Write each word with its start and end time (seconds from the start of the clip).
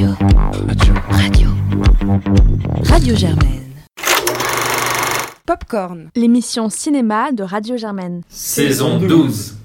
Radio. 0.00 0.16
Radio. 0.66 0.94
Radio. 1.10 1.48
Radio 2.84 3.14
Germaine. 3.16 3.84
Popcorn, 5.46 6.10
l'émission 6.16 6.70
cinéma 6.70 7.32
de 7.32 7.42
Radio 7.42 7.76
Germaine. 7.76 8.22
Saison 8.30 8.98
12. 8.98 9.58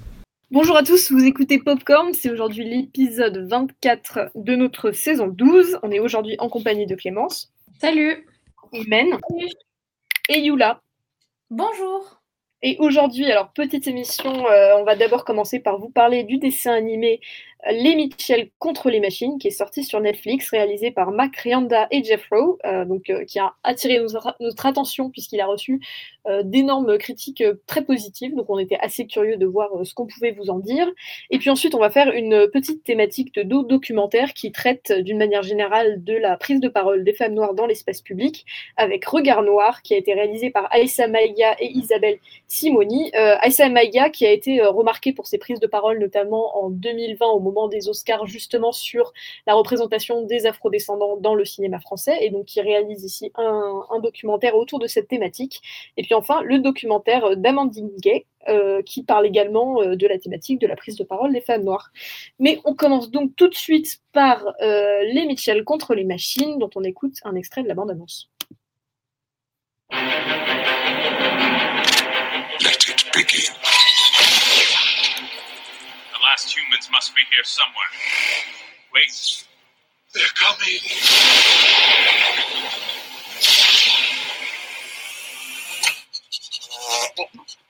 Bonjour 0.50 0.76
à 0.76 0.82
tous, 0.82 1.10
vous 1.10 1.24
écoutez 1.24 1.58
Popcorn, 1.58 2.12
c'est 2.12 2.28
aujourd'hui 2.28 2.68
l'épisode 2.68 3.48
24 3.48 4.32
de 4.34 4.56
notre 4.56 4.90
saison 4.90 5.28
12. 5.28 5.78
On 5.82 5.90
est 5.90 6.00
aujourd'hui 6.00 6.36
en 6.38 6.50
compagnie 6.50 6.86
de 6.86 6.96
Clémence. 6.96 7.50
Salut. 7.80 8.26
Imen. 8.74 9.16
Et 10.28 10.40
Yula. 10.40 10.82
Bonjour. 11.48 12.20
Et 12.60 12.76
aujourd'hui, 12.78 13.30
alors 13.30 13.52
petite 13.52 13.86
émission, 13.86 14.46
euh, 14.48 14.76
on 14.76 14.84
va 14.84 14.96
d'abord 14.96 15.24
commencer 15.24 15.60
par 15.60 15.78
vous 15.78 15.88
parler 15.88 16.24
du 16.24 16.38
dessin 16.38 16.72
animé 16.72 17.20
les 17.70 17.96
Mitchell 17.96 18.50
contre 18.58 18.90
les 18.90 19.00
machines, 19.00 19.38
qui 19.38 19.48
est 19.48 19.52
sorti 19.52 19.84
sur 19.84 20.00
Netflix, 20.00 20.50
réalisé 20.50 20.90
par 20.90 21.10
Mac 21.10 21.36
Rianda 21.36 21.86
et 21.90 22.02
Jeff 22.04 22.26
Rowe, 22.30 22.58
euh, 22.64 22.84
donc, 22.84 23.10
euh, 23.10 23.24
qui 23.24 23.38
a 23.38 23.54
attiré 23.62 23.98
notre, 23.98 24.66
attention 24.66 25.10
puisqu'il 25.10 25.40
a 25.40 25.46
reçu 25.46 25.80
euh, 26.26 26.42
d'énormes 26.42 26.98
critiques 26.98 27.42
très 27.66 27.84
positives. 27.84 28.34
Donc 28.34 28.46
on 28.48 28.58
était 28.58 28.78
assez 28.80 29.06
curieux 29.06 29.36
de 29.36 29.46
voir 29.46 29.70
ce 29.84 29.94
qu'on 29.94 30.06
pouvait 30.06 30.32
vous 30.32 30.50
en 30.50 30.58
dire. 30.58 30.88
Et 31.30 31.38
puis 31.38 31.50
ensuite, 31.50 31.74
on 31.74 31.78
va 31.78 31.90
faire 31.90 32.12
une 32.12 32.48
petite 32.48 32.84
thématique 32.84 33.34
de 33.34 33.42
documentaire 33.42 34.32
qui 34.32 34.52
traite 34.52 34.92
d'une 34.92 35.18
manière 35.18 35.42
générale 35.42 36.02
de 36.04 36.14
la 36.14 36.36
prise 36.36 36.60
de 36.60 36.68
parole 36.68 37.04
des 37.04 37.12
femmes 37.12 37.34
noires 37.34 37.54
dans 37.54 37.66
l'espace 37.66 38.00
public, 38.00 38.44
avec 38.76 39.04
Regard 39.04 39.42
Noir, 39.42 39.82
qui 39.82 39.94
a 39.94 39.96
été 39.96 40.14
réalisé 40.14 40.50
par 40.50 40.72
Aïssa 40.72 41.08
Maïga 41.08 41.56
et 41.60 41.70
Isabelle 41.70 42.18
Simoni. 42.48 43.10
Aïssa 43.14 43.68
Maïga, 43.68 44.10
qui 44.10 44.26
a 44.26 44.32
été 44.32 44.62
remarquée 44.62 45.12
pour 45.12 45.26
ses 45.26 45.38
prises 45.38 45.60
de 45.60 45.66
parole, 45.66 45.98
notamment 45.98 46.64
en 46.64 46.70
2020 46.70 47.26
au 47.26 47.40
moment 47.40 47.55
des 47.68 47.88
Oscars 47.88 48.26
justement 48.26 48.72
sur 48.72 49.12
la 49.46 49.54
représentation 49.54 50.22
des 50.22 50.46
afrodescendants 50.46 51.16
dans 51.16 51.34
le 51.34 51.44
cinéma 51.44 51.80
français 51.80 52.16
et 52.20 52.30
donc 52.30 52.44
qui 52.44 52.60
réalise 52.60 53.04
ici 53.04 53.32
un, 53.34 53.82
documentaire 54.02 54.56
autour 54.56 54.78
de 54.78 54.86
cette 54.86 55.08
thématique. 55.08 55.62
Et 55.96 56.02
puis 56.02 56.14
enfin 56.14 56.42
le 56.42 56.58
documentaire 56.58 57.36
d'Amandine 57.36 57.90
Gay 57.98 58.26
euh, 58.48 58.82
qui 58.82 59.02
parle 59.02 59.26
également 59.26 59.82
euh, 59.82 59.96
de 59.96 60.06
la 60.06 60.18
thématique 60.18 60.60
de 60.60 60.66
la 60.66 60.76
prise 60.76 60.96
de 60.96 61.02
parole 61.02 61.32
des 61.32 61.40
femmes 61.40 61.64
noires. 61.64 61.90
Mais 62.38 62.60
on 62.64 62.74
commence 62.74 63.10
donc 63.10 63.34
tout 63.34 63.48
de 63.48 63.54
suite 63.54 64.00
par 64.12 64.44
euh, 64.62 65.02
les 65.12 65.26
Mitchell 65.26 65.64
contre 65.64 65.94
les 65.94 66.04
machines 66.04 66.58
dont 66.58 66.70
on 66.76 66.84
écoute 66.84 67.14
un 67.24 67.34
extrait 67.34 67.62
de 67.62 67.68
la 67.68 67.74
bande-annonce. 67.74 68.30
Humans 76.66 76.88
must 76.92 77.14
be 77.14 77.22
here 77.32 77.44
somewhere. 77.44 77.90
Wait. 78.94 79.44
They're 80.14 80.24
coming. 80.34 80.80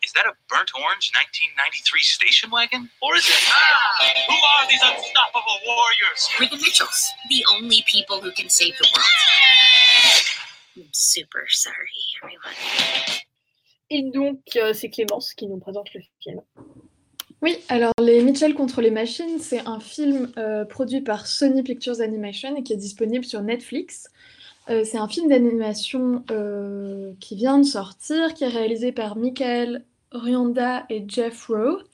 Is 0.04 0.12
that 0.14 0.26
a 0.26 0.34
burnt 0.48 0.70
orange 0.76 1.10
1993 1.12 2.02
station 2.02 2.50
wagon? 2.50 2.88
Or 3.02 3.16
is 3.16 3.26
it. 3.26 3.34
Ah! 3.48 4.28
Who 4.28 4.34
are 4.34 4.68
these 4.68 4.82
unstoppable 4.82 5.58
warriors? 5.66 6.28
We're 6.38 6.48
the 6.48 6.56
Mitchells, 6.62 7.10
the 7.28 7.44
only 7.52 7.84
people 7.90 8.20
who 8.20 8.30
can 8.32 8.48
save 8.48 8.74
the 8.78 8.88
world. 8.94 9.06
I'm 10.76 10.88
super 10.92 11.46
sorry, 11.48 11.90
everyone. 12.22 12.54
Et 13.88 14.02
donc, 14.12 14.40
euh, 14.56 14.72
c'est 14.72 14.90
Clémence 14.90 15.32
qui 15.34 15.46
nous 15.46 15.58
présente 15.58 15.92
le 15.94 16.02
film. 16.22 16.40
Oui, 17.46 17.58
alors 17.68 17.92
Les 18.02 18.24
Mitchell 18.24 18.54
contre 18.54 18.80
les 18.80 18.90
machines, 18.90 19.38
c'est 19.38 19.64
un 19.68 19.78
film 19.78 20.32
euh, 20.36 20.64
produit 20.64 21.00
par 21.00 21.28
Sony 21.28 21.62
Pictures 21.62 22.00
Animation 22.00 22.56
et 22.56 22.64
qui 22.64 22.72
est 22.72 22.76
disponible 22.76 23.24
sur 23.24 23.40
Netflix. 23.40 24.08
Euh, 24.68 24.82
c'est 24.84 24.98
un 24.98 25.06
film 25.06 25.28
d'animation 25.28 26.24
euh, 26.32 27.12
qui 27.20 27.36
vient 27.36 27.58
de 27.58 27.62
sortir, 27.64 28.34
qui 28.34 28.42
est 28.42 28.48
réalisé 28.48 28.90
par 28.90 29.16
Michael 29.16 29.84
Rianda 30.10 30.86
et 30.90 31.04
Jeff 31.06 31.46
Rowe. 31.46 31.84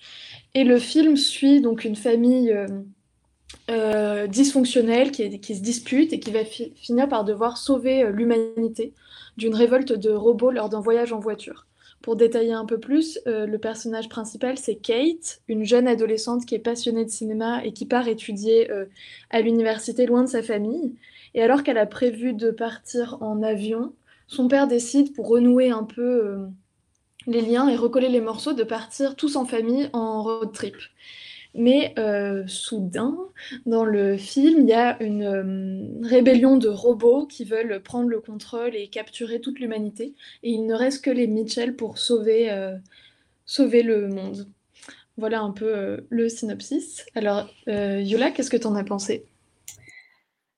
Et 0.54 0.64
le 0.64 0.78
film 0.78 1.18
suit 1.18 1.60
donc 1.60 1.84
une 1.84 1.96
famille 1.96 2.50
dysfonctionnelle 4.28 5.10
qui, 5.10 5.38
qui, 5.38 5.54
se 5.54 5.60
dispute 5.60 6.14
et 6.14 6.18
qui 6.18 6.30
va 6.30 6.46
finir 6.46 7.10
par 7.10 7.24
devoir 7.24 7.58
sauver 7.58 8.10
l'humanité 8.10 8.94
d'une 9.36 9.54
révolte 9.54 9.92
de 9.92 10.12
robots 10.12 10.50
lors 10.50 10.70
d'un 10.70 10.80
voyage 10.80 11.12
en 11.12 11.20
voiture. 11.20 11.66
Pour 12.02 12.16
détailler 12.16 12.52
un 12.52 12.64
peu 12.64 12.80
plus, 12.80 13.20
euh, 13.28 13.46
le 13.46 13.58
personnage 13.58 14.08
principal, 14.08 14.58
c'est 14.58 14.74
Kate, 14.74 15.40
une 15.46 15.64
jeune 15.64 15.86
adolescente 15.86 16.44
qui 16.44 16.56
est 16.56 16.58
passionnée 16.58 17.04
de 17.04 17.10
cinéma 17.10 17.64
et 17.64 17.72
qui 17.72 17.86
part 17.86 18.08
étudier 18.08 18.70
euh, 18.72 18.86
à 19.30 19.40
l'université 19.40 20.04
loin 20.04 20.24
de 20.24 20.28
sa 20.28 20.42
famille. 20.42 20.96
Et 21.34 21.42
alors 21.42 21.62
qu'elle 21.62 21.78
a 21.78 21.86
prévu 21.86 22.34
de 22.34 22.50
partir 22.50 23.18
en 23.22 23.42
avion, 23.42 23.94
son 24.26 24.48
père 24.48 24.66
décide, 24.66 25.14
pour 25.14 25.28
renouer 25.28 25.70
un 25.70 25.84
peu 25.84 26.02
euh, 26.02 26.46
les 27.28 27.40
liens 27.40 27.68
et 27.68 27.76
recoller 27.76 28.08
les 28.08 28.20
morceaux, 28.20 28.52
de 28.52 28.64
partir 28.64 29.14
tous 29.14 29.36
en 29.36 29.44
famille 29.44 29.88
en 29.92 30.24
road 30.24 30.52
trip. 30.52 30.76
Mais 31.54 31.94
euh, 31.98 32.44
soudain, 32.46 33.16
dans 33.66 33.84
le 33.84 34.16
film, 34.16 34.60
il 34.60 34.68
y 34.68 34.72
a 34.72 35.00
une 35.02 35.22
euh, 35.22 36.08
rébellion 36.08 36.56
de 36.56 36.68
robots 36.68 37.26
qui 37.26 37.44
veulent 37.44 37.82
prendre 37.82 38.08
le 38.08 38.20
contrôle 38.20 38.74
et 38.74 38.88
capturer 38.88 39.40
toute 39.40 39.60
l'humanité. 39.60 40.14
Et 40.42 40.50
il 40.50 40.66
ne 40.66 40.74
reste 40.74 41.04
que 41.04 41.10
les 41.10 41.26
Mitchell 41.26 41.76
pour 41.76 41.98
sauver, 41.98 42.50
euh, 42.50 42.76
sauver 43.44 43.82
le 43.82 44.08
monde. 44.08 44.48
Voilà 45.18 45.40
un 45.40 45.50
peu 45.50 46.06
le 46.08 46.28
synopsis. 46.30 47.04
Alors, 47.14 47.46
Yola, 47.66 48.30
qu'est-ce 48.30 48.48
que 48.48 48.56
tu 48.56 48.66
en 48.66 48.74
as 48.74 48.82
pensé? 48.82 49.26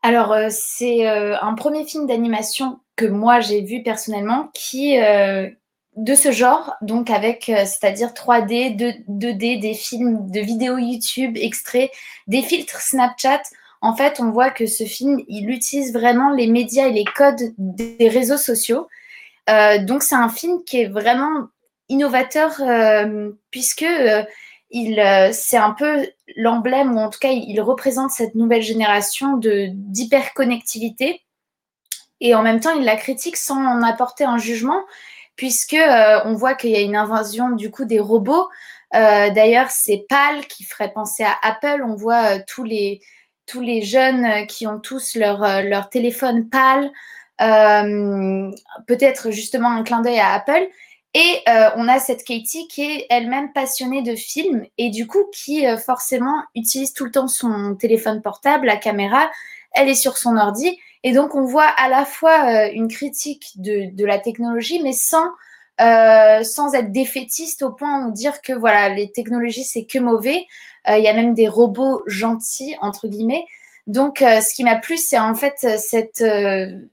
Alors, 0.02 0.36
c'est 0.48 1.08
un 1.08 1.54
premier 1.54 1.84
film 1.84 2.06
d'animation 2.06 2.78
que 2.94 3.04
moi 3.04 3.40
j'ai 3.40 3.62
vu 3.62 3.82
personnellement 3.82 4.50
qui, 4.54 4.96
de 5.96 6.14
ce 6.14 6.32
genre, 6.32 6.74
donc 6.82 7.10
avec, 7.10 7.48
euh, 7.48 7.64
c'est-à-dire 7.64 8.12
3D, 8.12 8.76
2, 8.76 9.32
d 9.32 9.56
des 9.56 9.74
films, 9.74 10.30
de 10.30 10.40
vidéos 10.40 10.78
YouTube, 10.78 11.36
extraits, 11.36 11.90
des 12.26 12.42
filtres 12.42 12.80
Snapchat. 12.80 13.42
En 13.80 13.94
fait, 13.94 14.18
on 14.18 14.30
voit 14.30 14.50
que 14.50 14.66
ce 14.66 14.84
film, 14.84 15.22
il 15.28 15.50
utilise 15.50 15.92
vraiment 15.92 16.30
les 16.30 16.46
médias 16.46 16.88
et 16.88 16.92
les 16.92 17.04
codes 17.04 17.52
des 17.58 18.08
réseaux 18.08 18.38
sociaux. 18.38 18.88
Euh, 19.50 19.78
donc, 19.78 20.02
c'est 20.02 20.14
un 20.14 20.30
film 20.30 20.64
qui 20.64 20.80
est 20.80 20.88
vraiment 20.88 21.48
innovateur 21.88 22.60
euh, 22.60 23.30
puisque 23.50 23.86
il, 24.70 25.30
c'est 25.32 25.58
un 25.58 25.72
peu 25.72 26.08
l'emblème, 26.36 26.96
ou 26.96 26.98
en 26.98 27.10
tout 27.10 27.18
cas, 27.20 27.30
il 27.30 27.60
représente 27.60 28.10
cette 28.10 28.34
nouvelle 28.34 28.62
génération 28.62 29.36
de, 29.36 29.68
d'hyperconnectivité. 29.72 31.20
Et 32.20 32.34
en 32.34 32.42
même 32.42 32.58
temps, 32.58 32.74
il 32.74 32.84
la 32.84 32.96
critique 32.96 33.36
sans 33.36 33.62
en 33.62 33.82
apporter 33.82 34.24
un 34.24 34.38
jugement 34.38 34.80
puisque 35.36 35.74
euh, 35.74 36.20
on 36.24 36.34
voit 36.34 36.54
qu'il 36.54 36.70
y 36.70 36.76
a 36.76 36.80
une 36.80 36.96
invasion 36.96 37.50
du 37.50 37.70
coup 37.70 37.84
des 37.84 38.00
robots. 38.00 38.48
Euh, 38.94 39.30
d'ailleurs, 39.30 39.70
c'est 39.70 40.06
PAL 40.08 40.46
qui 40.46 40.64
ferait 40.64 40.92
penser 40.92 41.24
à 41.24 41.36
Apple. 41.42 41.82
On 41.86 41.94
voit 41.94 42.36
euh, 42.36 42.38
tous 42.46 42.64
les 42.64 43.00
tous 43.46 43.60
les 43.60 43.82
jeunes 43.82 44.46
qui 44.46 44.66
ont 44.66 44.80
tous 44.80 45.16
leur, 45.16 45.62
leur 45.64 45.90
téléphone 45.90 46.48
PAL. 46.48 46.90
Peut-être 48.86 49.30
justement 49.30 49.70
un 49.70 49.82
clin 49.82 50.00
d'œil 50.00 50.18
à 50.18 50.32
Apple. 50.32 50.66
Et 51.12 51.42
on 51.76 51.86
a 51.86 51.98
cette 51.98 52.24
Katie 52.24 52.68
qui 52.68 52.82
est 52.84 53.06
elle-même 53.10 53.52
passionnée 53.52 54.00
de 54.00 54.16
films 54.16 54.64
et 54.78 54.88
du 54.88 55.06
coup 55.06 55.26
qui 55.30 55.66
forcément 55.76 56.42
utilise 56.54 56.94
tout 56.94 57.04
le 57.04 57.10
temps 57.10 57.28
son 57.28 57.74
téléphone 57.74 58.22
portable, 58.22 58.64
la 58.64 58.78
caméra. 58.78 59.30
Elle 59.74 59.88
est 59.88 59.94
sur 59.94 60.16
son 60.16 60.36
ordi 60.36 60.78
et 61.04 61.12
donc, 61.12 61.34
on 61.34 61.44
voit 61.44 61.66
à 61.66 61.88
la 61.88 62.06
fois 62.06 62.48
euh, 62.48 62.70
une 62.72 62.88
critique 62.88 63.52
de, 63.56 64.04
la 64.04 64.18
technologie, 64.18 64.82
mais 64.82 64.94
sans, 64.94 65.26
euh, 65.80 66.40
être 66.40 66.92
défaitiste 66.92 67.62
au 67.62 67.72
point 67.72 68.06
où 68.06 68.10
dire 68.10 68.40
que 68.40 68.54
voilà, 68.54 68.88
les 68.88 69.12
technologies, 69.12 69.64
c'est 69.64 69.84
que 69.84 69.98
mauvais. 69.98 70.46
Euh, 70.88 70.96
il 70.96 71.04
y 71.04 71.08
a 71.08 71.12
même 71.12 71.34
des 71.34 71.46
robots 71.46 72.02
gentils, 72.06 72.74
entre 72.80 73.06
guillemets. 73.06 73.44
Donc, 73.86 74.20
ce 74.20 74.54
qui 74.54 74.64
m'a 74.64 74.76
plu, 74.76 74.96
c'est 74.96 75.18
en 75.18 75.34
fait 75.34 75.56
cette, 75.58 76.24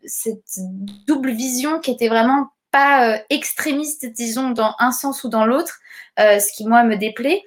cette 0.05 0.59
double 1.07 1.31
vision 1.31 1.79
qui 1.79 1.89
était 1.89 2.09
vraiment 2.09 2.49
pas 2.71 3.21
extrémiste, 3.29 4.05
disons, 4.07 4.49
dans 4.49 4.75
un 4.77 4.91
sens 4.91 5.23
ou 5.23 5.29
dans 5.29 5.45
l'autre, 5.45 5.79
ce 6.17 6.51
qui, 6.51 6.67
moi, 6.67 6.83
me 6.83 6.97
déplaît. 6.97 7.43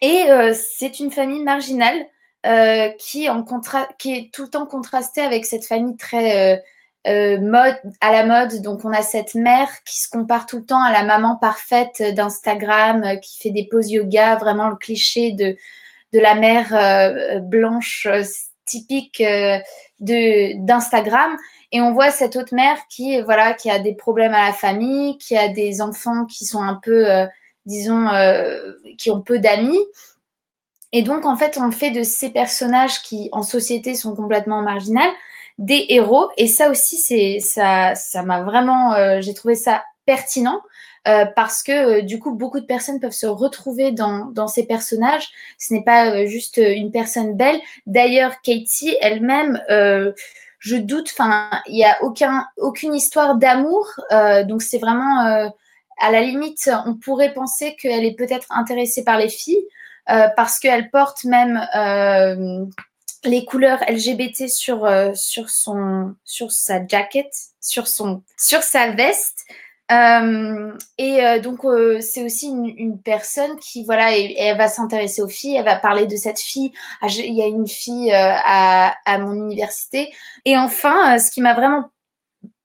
et 0.00 0.54
c'est 0.54 0.98
une 0.98 1.10
famille 1.10 1.42
marginale 1.42 2.06
euh, 2.46 2.90
qui, 2.98 3.26
est 3.26 4.32
tout 4.32 4.42
le 4.42 4.48
temps 4.48 4.66
contrasté 4.66 5.20
avec 5.20 5.44
cette 5.44 5.64
famille 5.64 5.96
très 5.96 6.54
euh, 6.54 6.56
euh, 7.08 7.40
mode, 7.40 7.76
à 8.00 8.12
la 8.12 8.24
mode. 8.24 8.62
Donc, 8.62 8.84
on 8.84 8.92
a 8.92 9.02
cette 9.02 9.34
mère 9.34 9.68
qui 9.84 10.00
se 10.00 10.08
compare 10.08 10.46
tout 10.46 10.58
le 10.58 10.64
temps 10.64 10.82
à 10.82 10.92
la 10.92 11.02
maman 11.02 11.36
parfaite 11.36 12.02
d'Instagram, 12.14 13.18
qui 13.20 13.40
fait 13.40 13.50
des 13.50 13.66
poses 13.66 13.90
yoga, 13.90 14.36
vraiment 14.36 14.68
le 14.68 14.76
cliché 14.76 15.32
de, 15.32 15.56
de 16.12 16.20
la 16.20 16.34
mère 16.36 17.42
blanche 17.42 18.06
typique 18.64 19.22
d'Instagram. 19.98 21.36
Et 21.72 21.80
on 21.80 21.92
voit 21.94 22.12
cette 22.12 22.36
autre 22.36 22.54
mère 22.54 22.78
qui, 22.88 23.20
voilà, 23.22 23.54
qui 23.54 23.70
a 23.70 23.80
des 23.80 23.94
problèmes 23.94 24.34
à 24.34 24.46
la 24.46 24.52
famille, 24.52 25.18
qui 25.18 25.36
a 25.36 25.48
des 25.48 25.80
enfants 25.80 26.26
qui 26.26 26.44
sont 26.44 26.62
un 26.62 26.78
peu, 26.80 27.06
disons, 27.64 28.08
qui 28.98 29.10
ont 29.10 29.20
peu 29.20 29.40
d'amis 29.40 29.80
Et 30.96 31.02
donc, 31.02 31.26
en 31.26 31.36
fait, 31.36 31.58
on 31.60 31.70
fait 31.72 31.90
de 31.90 32.02
ces 32.02 32.30
personnages 32.30 33.02
qui, 33.02 33.28
en 33.32 33.42
société, 33.42 33.94
sont 33.94 34.16
complètement 34.16 34.62
marginales, 34.62 35.10
des 35.58 35.84
héros. 35.90 36.30
Et 36.38 36.46
ça 36.46 36.70
aussi, 36.70 36.96
c'est 36.96 37.38
ça, 37.38 37.94
ça 37.94 38.22
m'a 38.22 38.40
vraiment, 38.40 38.94
euh, 38.94 39.20
j'ai 39.20 39.34
trouvé 39.34 39.56
ça 39.56 39.84
pertinent. 40.06 40.62
Euh, 41.06 41.26
parce 41.36 41.62
que 41.62 42.00
du 42.00 42.18
coup, 42.18 42.32
beaucoup 42.32 42.60
de 42.60 42.64
personnes 42.64 42.98
peuvent 42.98 43.12
se 43.12 43.26
retrouver 43.26 43.92
dans, 43.92 44.24
dans 44.32 44.48
ces 44.48 44.64
personnages. 44.64 45.28
Ce 45.58 45.74
n'est 45.74 45.84
pas 45.84 46.24
juste 46.24 46.56
une 46.56 46.90
personne 46.90 47.36
belle. 47.36 47.60
D'ailleurs, 47.84 48.40
Katie 48.40 48.96
elle-même, 49.02 49.60
je 49.68 50.76
doute, 50.76 51.10
enfin, 51.12 51.50
il 51.66 51.74
n'y 51.74 51.84
a 51.84 52.02
aucun, 52.02 52.46
aucune 52.56 52.94
histoire 52.94 53.34
d'amour. 53.36 53.86
donc, 54.46 54.62
c'est 54.62 54.78
vraiment, 54.78 55.20
à 56.00 56.10
la 56.10 56.22
limite, 56.22 56.70
on 56.86 56.94
pourrait 56.94 57.34
penser 57.34 57.76
qu'elle 57.76 58.06
est 58.06 58.16
peut-être 58.16 58.46
intéressée 58.50 59.04
par 59.04 59.18
les 59.18 59.28
filles. 59.28 59.66
Euh, 60.08 60.28
parce 60.36 60.58
qu'elle 60.58 60.90
porte 60.90 61.24
même 61.24 61.66
euh, 61.74 62.64
les 63.24 63.44
couleurs 63.44 63.80
LGBT 63.88 64.48
sur, 64.48 64.84
euh, 64.84 65.12
sur, 65.14 65.50
son, 65.50 66.14
sur 66.24 66.52
sa 66.52 66.86
jacket, 66.86 67.28
sur, 67.60 67.88
son, 67.88 68.22
sur 68.36 68.62
sa 68.62 68.90
veste. 68.92 69.44
et 69.90 71.40
donc, 71.42 71.60
c'est 72.00 72.24
aussi 72.24 72.48
une, 72.48 73.00
personne 73.02 73.56
qui, 73.58 73.84
voilà, 73.84 74.16
elle 74.16 74.56
va 74.56 74.68
s'intéresser 74.68 75.22
aux 75.22 75.28
filles, 75.28 75.56
elle 75.56 75.64
va 75.64 75.76
parler 75.76 76.06
de 76.06 76.16
cette 76.16 76.40
fille. 76.40 76.72
Ah, 77.00 77.06
il 77.08 77.34
y 77.34 77.42
a 77.42 77.46
une 77.46 77.68
fille 77.68 78.12
à, 78.12 78.94
à, 79.04 79.18
mon 79.18 79.32
université. 79.32 80.12
Et 80.44 80.56
enfin, 80.56 81.18
ce 81.18 81.30
qui 81.30 81.40
m'a 81.40 81.54
vraiment 81.54 81.90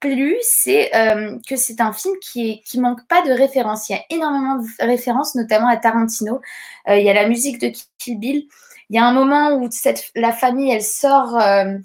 plu, 0.02 0.36
c'est 0.42 0.94
euh, 0.94 1.38
que 1.48 1.56
c'est 1.56 1.80
un 1.80 1.92
film 1.92 2.14
qui, 2.20 2.50
est, 2.50 2.78
manque 2.78 3.06
pas 3.08 3.22
de 3.22 3.30
références. 3.30 3.88
Il 3.88 3.92
y 3.92 3.96
a 3.96 4.02
énormément 4.10 4.56
de 4.56 4.66
références, 4.84 5.34
notamment 5.36 5.68
à 5.68 5.76
Tarantino. 5.76 6.40
Euh, 6.88 6.98
il 6.98 7.04
y 7.04 7.10
a 7.10 7.14
la 7.14 7.28
musique 7.28 7.58
de 7.58 7.72
Kill 7.98 8.18
Bill. 8.18 8.48
Il 8.90 8.96
y 8.96 8.98
a 8.98 9.06
un 9.06 9.12
moment 9.12 9.54
où 9.54 9.68
la 10.16 10.32
famille, 10.32 10.72
elle 10.72 10.82
sort. 10.82 11.40
Euh, 11.40 11.78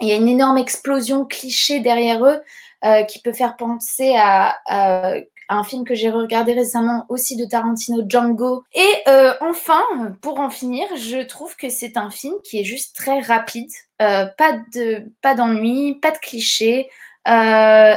il 0.00 0.08
y 0.08 0.12
a 0.12 0.16
une 0.16 0.28
énorme 0.28 0.58
explosion 0.58 1.24
cliché 1.24 1.80
derrière 1.80 2.24
eux 2.24 2.40
qui 3.08 3.22
peut 3.22 3.32
faire 3.32 3.56
penser 3.56 4.14
à, 4.14 4.58
un 5.48 5.64
film 5.64 5.84
que 5.84 5.94
j'ai 5.94 6.10
regardé 6.10 6.52
récemment 6.52 7.06
aussi 7.08 7.36
de 7.36 7.46
Tarantino, 7.46 8.02
Django. 8.06 8.64
Et 8.74 9.04
enfin, 9.40 9.82
pour 10.20 10.40
en 10.40 10.50
finir, 10.50 10.84
je 10.96 11.24
trouve 11.24 11.56
que 11.56 11.70
c'est 11.70 11.96
un 11.96 12.10
film 12.10 12.34
qui 12.44 12.60
est 12.60 12.64
juste 12.64 12.94
très 12.94 13.20
rapide. 13.20 13.70
pas 13.98 14.34
pas 15.22 15.34
d'ennui, 15.34 15.94
pas 16.02 16.10
de 16.10 16.18
clichés. 16.18 16.90
Euh, 17.28 17.94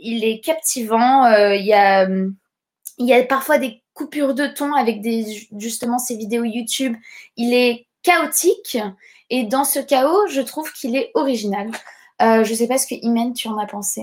il 0.00 0.24
est 0.24 0.40
captivant. 0.40 1.24
Euh, 1.26 1.54
il, 1.54 1.66
y 1.66 3.12
a, 3.12 3.22
parfois 3.24 3.58
des 3.58 3.82
coupures 3.94 4.34
de 4.34 4.46
ton 4.46 4.74
avec 4.74 5.04
justement 5.58 5.98
ces 5.98 6.16
vidéos 6.16 6.44
YouTube. 6.44 6.96
Il 7.36 7.54
est 7.54 7.86
chaotique 8.02 8.78
et 9.30 9.44
dans 9.44 9.64
ce 9.64 9.80
chaos, 9.80 10.26
je 10.28 10.40
trouve 10.40 10.72
qu'il 10.72 10.96
est 10.96 11.10
original. 11.14 11.70
Euh, 12.22 12.44
je 12.44 12.50
ne 12.50 12.56
sais 12.56 12.68
pas 12.68 12.78
ce 12.78 12.86
que 12.86 12.94
Imen, 13.02 13.32
tu 13.32 13.48
en 13.48 13.58
as 13.58 13.66
pensé. 13.66 14.02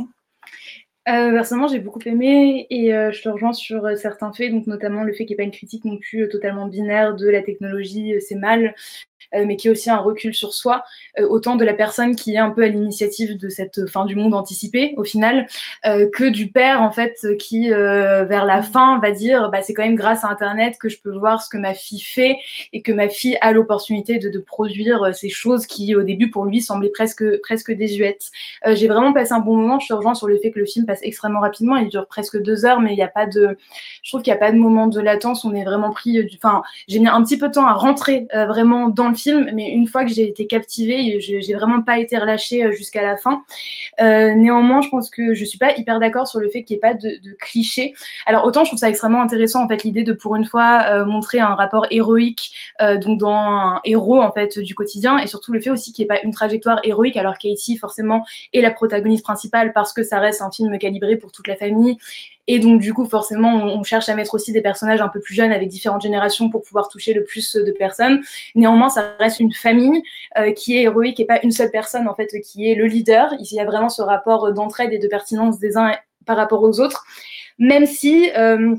Euh, 1.10 1.32
personnellement, 1.32 1.68
j'ai 1.68 1.80
beaucoup 1.80 2.00
aimé 2.06 2.66
et 2.70 2.90
je 2.90 3.22
te 3.22 3.28
rejoins 3.28 3.54
sur 3.54 3.98
certains 3.98 4.32
faits, 4.32 4.52
donc 4.52 4.68
notamment 4.68 5.04
le 5.04 5.12
fait 5.14 5.26
qu'il 5.26 5.36
n'y 5.36 5.44
ait 5.44 5.44
pas 5.44 5.44
une 5.44 5.52
critique 5.52 5.84
non 5.84 5.98
plus 5.98 6.30
totalement 6.30 6.68
binaire 6.68 7.16
de 7.16 7.28
la 7.28 7.42
technologie, 7.42 8.14
c'est 8.22 8.36
mal, 8.36 8.74
mais 9.34 9.56
qui 9.56 9.68
est 9.68 9.72
aussi 9.72 9.90
un 9.90 9.98
recul 9.98 10.34
sur 10.34 10.54
soi, 10.54 10.84
euh, 11.20 11.28
autant 11.28 11.56
de 11.56 11.66
la 11.66 11.74
personne 11.74 12.16
qui 12.16 12.34
est 12.34 12.38
un 12.38 12.50
peu 12.50 12.64
à 12.64 12.68
l'initiative 12.68 13.38
de 13.38 13.50
cette 13.50 13.88
fin 13.88 14.06
du 14.06 14.16
monde 14.16 14.34
anticipée 14.34 14.94
au 14.98 15.04
final, 15.04 15.48
euh, 15.86 16.10
que 16.12 16.26
du 16.26 16.50
père 16.50 16.82
en 16.82 16.92
fait 16.92 17.26
qui 17.40 17.70
vers 17.70 18.46
la 18.46 18.62
fin 18.62 19.00
va 19.00 19.12
dire 19.12 19.50
bah, 19.50 19.62
c'est 19.62 19.74
quand 19.74 19.84
même 19.84 19.96
grâce 19.96 20.24
à 20.24 20.30
Internet 20.30 20.78
que 20.80 20.90
je 20.90 21.00
peux 21.00 21.16
voir 21.16 21.42
ce 21.42 21.50
que 21.50 21.58
ma 21.58 21.74
fille 21.74 22.02
fait 22.02 22.38
et 22.72 22.82
que 22.82 22.92
ma 22.92 23.10
fille 23.10 23.38
a 23.42 23.52
l'opportunité 23.52 24.20
de, 24.20 24.40
produire 24.40 25.16
ces 25.16 25.30
choses 25.30 25.66
qui 25.66 25.96
au 25.96 26.04
début 26.04 26.30
pour 26.30 26.46
lui 26.46 26.62
semblaient 26.62 26.90
presque 26.90 27.24
presque 27.42 27.72
désuètes. 27.72 28.30
J'ai 28.66 28.88
vraiment 28.88 29.14
passé 29.14 29.34
un 29.34 29.40
bon 29.40 29.56
moment. 29.56 29.80
Je 29.80 29.88
te 29.88 29.94
rejoins 29.94 30.16
sur 30.16 30.28
le 30.28 30.38
fait 30.38 30.52
que 30.52 30.60
le 30.60 30.66
film 30.66 30.86
passe 30.86 31.00
extrêmement 31.04 31.40
rapidement. 31.40 31.78
Il 31.78 31.90
dure 31.90 32.08
presque 32.08 32.42
deux 32.42 32.66
heures, 32.66 32.82
mais 32.82 32.94
il 32.94 32.96
n'y 32.96 33.04
a 33.04 33.08
pas 33.08 33.26
de, 33.26 33.58
je 34.02 34.12
trouve 34.12 34.22
qu'il 34.22 34.34
n'y 34.34 34.38
a 34.38 34.40
pas 34.40 34.52
de 34.52 34.58
moment 34.58 34.88
de 34.88 35.00
latence. 35.00 35.46
On 35.46 35.54
est 35.54 35.64
vraiment 35.64 35.92
pris. 35.92 36.28
Enfin, 36.36 36.64
j'ai 36.88 37.00
mis 37.00 37.08
un 37.08 37.24
petit 37.24 37.38
peu 37.38 37.48
de 37.48 37.54
temps 37.54 37.68
à 37.68 37.74
rentrer 37.74 38.28
vraiment 38.32 38.90
dans 38.90 39.08
le 39.08 39.13
film, 39.14 39.50
mais 39.54 39.70
une 39.70 39.88
fois 39.88 40.06
que 40.06 40.12
j'ai 40.12 40.28
été 40.28 40.48
captivée, 40.48 41.20
j'ai 41.20 41.54
vraiment 41.54 41.82
pas 41.82 42.00
été 42.00 42.18
relâchée 42.18 42.64
euh, 42.64 42.72
jusqu'à 42.72 43.02
la 43.02 43.18
fin. 43.18 43.44
Euh, 44.02 44.34
néanmoins, 44.34 44.82
je 44.82 44.90
pense 44.90 45.10
que 45.10 45.34
je 45.34 45.46
suis 45.46 45.58
pas 45.58 45.76
hyper 45.78 46.00
d'accord 46.00 46.28
sur 46.28 46.40
le 46.40 46.50
fait 46.50 46.64
qu'il 46.64 46.76
n'y 46.76 46.78
ait 46.78 46.82
pas 46.82 46.94
de, 46.94 47.22
de 47.24 47.36
clichés. 47.40 47.94
Alors 48.26 48.46
autant 48.46 48.64
je 48.64 48.70
trouve 48.70 48.80
ça 48.80 48.90
extrêmement 48.90 49.22
intéressant 49.22 49.64
en 49.64 49.68
fait 49.68 49.84
l'idée 49.84 50.04
de 50.04 50.14
pour 50.14 50.36
une 50.36 50.46
fois 50.46 50.86
euh, 50.90 51.06
montrer 51.06 51.40
un 51.40 51.56
rapport 51.56 51.86
héroïque 51.92 52.54
donc 52.80 53.20
dans 53.20 53.34
un 53.34 53.82
héros 53.86 54.22
en 54.22 54.32
fait 54.32 54.60
du 54.60 54.76
quotidien 54.76 55.18
et 55.18 55.28
surtout 55.28 55.54
le 55.54 55.60
fait 55.60 55.70
aussi 55.70 55.94
qu'il 55.94 56.04
n'y 56.04 56.06
ait 56.06 56.16
pas 56.16 56.22
une 56.24 56.34
trajectoire 56.34 56.80
héroïque 56.84 57.18
alors 57.18 57.38
Katie 57.38 57.78
forcément 57.78 58.26
est 58.54 58.62
la 58.62 58.72
protagoniste 58.72 59.24
principale 59.24 59.74
parce 59.74 59.94
que 59.94 60.04
ça 60.04 60.20
reste 60.20 60.42
un 60.42 60.52
film 60.52 60.78
calibré 60.78 61.18
pour 61.18 61.32
toute 61.32 61.48
la 61.48 61.56
famille 61.56 61.98
et 62.48 62.60
donc, 62.60 62.82
du 62.82 62.94
coup, 62.94 63.06
forcément, 63.06 63.54
on, 63.54 63.84
cherche 63.84 64.10
à 64.10 64.16
mettre 64.16 64.34
aussi 64.34 64.52
des 64.52 64.62
personnages 64.62 65.02
un 65.02 65.08
peu 65.08 65.22
plus 65.22 65.34
jeunes 65.34 65.54
avec 65.54 65.70
différentes 65.70 66.02
générations 66.02 66.50
pour 66.50 66.62
pouvoir 66.62 66.90
toucher 66.90 67.14
le 67.14 67.24
plus 67.24 67.56
de 67.56 67.72
personnes. 67.72 68.22
Néanmoins, 68.56 68.90
ça 68.90 69.16
reste 69.20 69.40
une 69.40 69.54
famille 69.54 70.04
euh, 70.38 70.52
qui 70.52 70.76
est 70.76 70.82
héroïque 70.82 71.20
et 71.20 71.26
pas 71.26 71.40
une 71.42 71.52
seule 71.52 71.72
personne, 71.72 72.08
en 72.08 72.16
fait, 72.16 72.28
qui 72.42 72.70
est 72.70 72.76
le 72.76 72.86
leader. 72.86 73.34
Il 73.40 73.56
y 73.56 73.60
a 73.60 73.66
vraiment 73.66 73.90
ce 73.90 74.02
rapport 74.02 74.52
d'entraide 74.52 74.92
et 74.92 75.00
de 75.00 75.08
pertinence 75.08 75.58
des 75.60 75.78
uns 75.78 75.94
par 76.26 76.36
rapport 76.36 76.62
aux 76.64 76.80
autres. 76.80 77.06
Même 77.60 77.86
si... 77.86 78.30
Euh, 78.36 78.76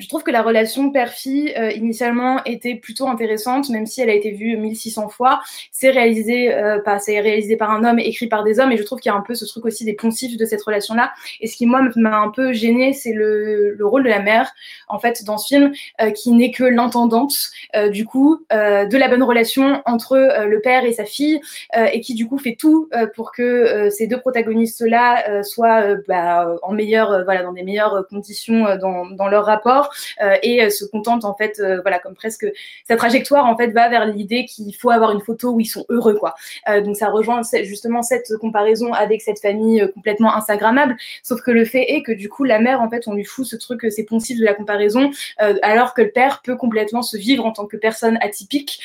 je 0.00 0.08
trouve 0.08 0.24
que 0.24 0.32
la 0.32 0.42
relation 0.42 0.90
père-fille 0.90 1.54
euh, 1.56 1.70
initialement 1.70 2.42
était 2.46 2.74
plutôt 2.74 3.06
intéressante, 3.06 3.70
même 3.70 3.86
si 3.86 4.00
elle 4.00 4.10
a 4.10 4.14
été 4.14 4.32
vue 4.32 4.56
1600 4.56 5.08
fois. 5.08 5.40
C'est 5.70 5.90
réalisé, 5.90 6.52
euh, 6.52 6.80
c'est 6.98 7.20
réalisé 7.20 7.56
par 7.56 7.70
un 7.70 7.84
homme, 7.84 8.00
écrit 8.00 8.26
par 8.26 8.42
des 8.42 8.58
hommes, 8.58 8.72
et 8.72 8.76
je 8.76 8.82
trouve 8.82 8.98
qu'il 8.98 9.10
y 9.10 9.14
a 9.14 9.16
un 9.16 9.22
peu 9.22 9.36
ce 9.36 9.44
truc 9.44 9.64
aussi 9.66 9.84
des 9.84 9.92
poncifs 9.92 10.36
de 10.36 10.44
cette 10.44 10.62
relation-là. 10.62 11.12
Et 11.40 11.46
ce 11.46 11.56
qui 11.56 11.66
moi 11.66 11.80
m'a 11.94 12.18
un 12.18 12.30
peu 12.30 12.52
gêné, 12.52 12.92
c'est 12.92 13.12
le, 13.12 13.74
le, 13.74 13.86
rôle 13.86 14.02
de 14.02 14.08
la 14.08 14.18
mère, 14.18 14.50
en 14.88 14.98
fait, 14.98 15.22
dans 15.24 15.38
ce 15.38 15.46
film, 15.46 15.72
euh, 16.00 16.10
qui 16.10 16.32
n'est 16.32 16.50
que 16.50 16.64
l'intendante, 16.64 17.34
du 17.92 18.04
coup, 18.04 18.44
de 18.50 18.96
la 18.96 19.08
bonne 19.08 19.22
relation 19.22 19.82
entre 19.86 20.16
le 20.16 20.60
père 20.60 20.84
et 20.84 20.92
sa 20.92 21.04
fille, 21.04 21.40
et 21.76 22.00
qui 22.00 22.14
du 22.14 22.26
coup 22.26 22.38
fait 22.38 22.56
tout 22.58 22.88
pour 23.14 23.32
que 23.32 23.88
ces 23.90 24.06
deux 24.06 24.18
protagonistes-là 24.18 25.42
soient 25.42 25.96
bah, 26.08 26.56
en 26.62 26.72
meilleur, 26.72 27.24
voilà, 27.24 27.42
dans 27.42 27.52
des 27.52 27.62
meilleures 27.62 28.06
conditions 28.08 28.76
dans, 28.76 29.06
dans 29.06 29.28
leur 29.28 29.44
rapport. 29.44 29.83
Euh, 30.20 30.36
et 30.42 30.62
euh, 30.62 30.70
se 30.70 30.84
contente 30.84 31.24
en 31.24 31.34
fait, 31.34 31.60
euh, 31.60 31.80
voilà, 31.82 31.98
comme 31.98 32.14
presque 32.14 32.46
sa 32.88 32.96
trajectoire 32.96 33.46
en 33.46 33.56
fait 33.56 33.68
va 33.68 33.88
vers 33.88 34.06
l'idée 34.06 34.44
qu'il 34.44 34.74
faut 34.74 34.90
avoir 34.90 35.12
une 35.12 35.20
photo 35.20 35.52
où 35.52 35.60
ils 35.60 35.66
sont 35.66 35.84
heureux 35.88 36.14
quoi. 36.14 36.34
donc 36.84 36.96
ça 36.96 37.08
rejoint 37.10 37.40
justement 37.62 38.02
cette 38.02 38.36
comparaison 38.40 38.92
avec 38.92 39.22
cette 39.22 39.40
famille 39.40 39.88
complètement 39.94 40.34
instagrammable. 40.34 40.96
Sauf 41.22 41.40
que 41.42 41.50
le 41.50 41.64
fait 41.64 41.92
est 41.94 42.02
que 42.02 42.12
du 42.12 42.28
coup 42.28 42.44
la 42.44 42.58
mère 42.58 42.80
en 42.80 42.90
fait 42.90 43.06
on 43.08 43.14
lui 43.14 43.24
fout 43.24 43.46
ce 43.46 43.56
truc, 43.56 43.86
c'est 43.90 44.04
poncif 44.04 44.38
de 44.38 44.44
la 44.44 44.54
comparaison, 44.54 45.10
alors 45.62 45.94
que 45.94 46.02
le 46.02 46.10
père 46.10 46.42
peut 46.42 46.56
complètement 46.56 47.02
se 47.02 47.16
vivre 47.16 47.44
en 47.46 47.52
tant 47.52 47.66
que 47.66 47.76
personne 47.76 48.18
atypique 48.20 48.80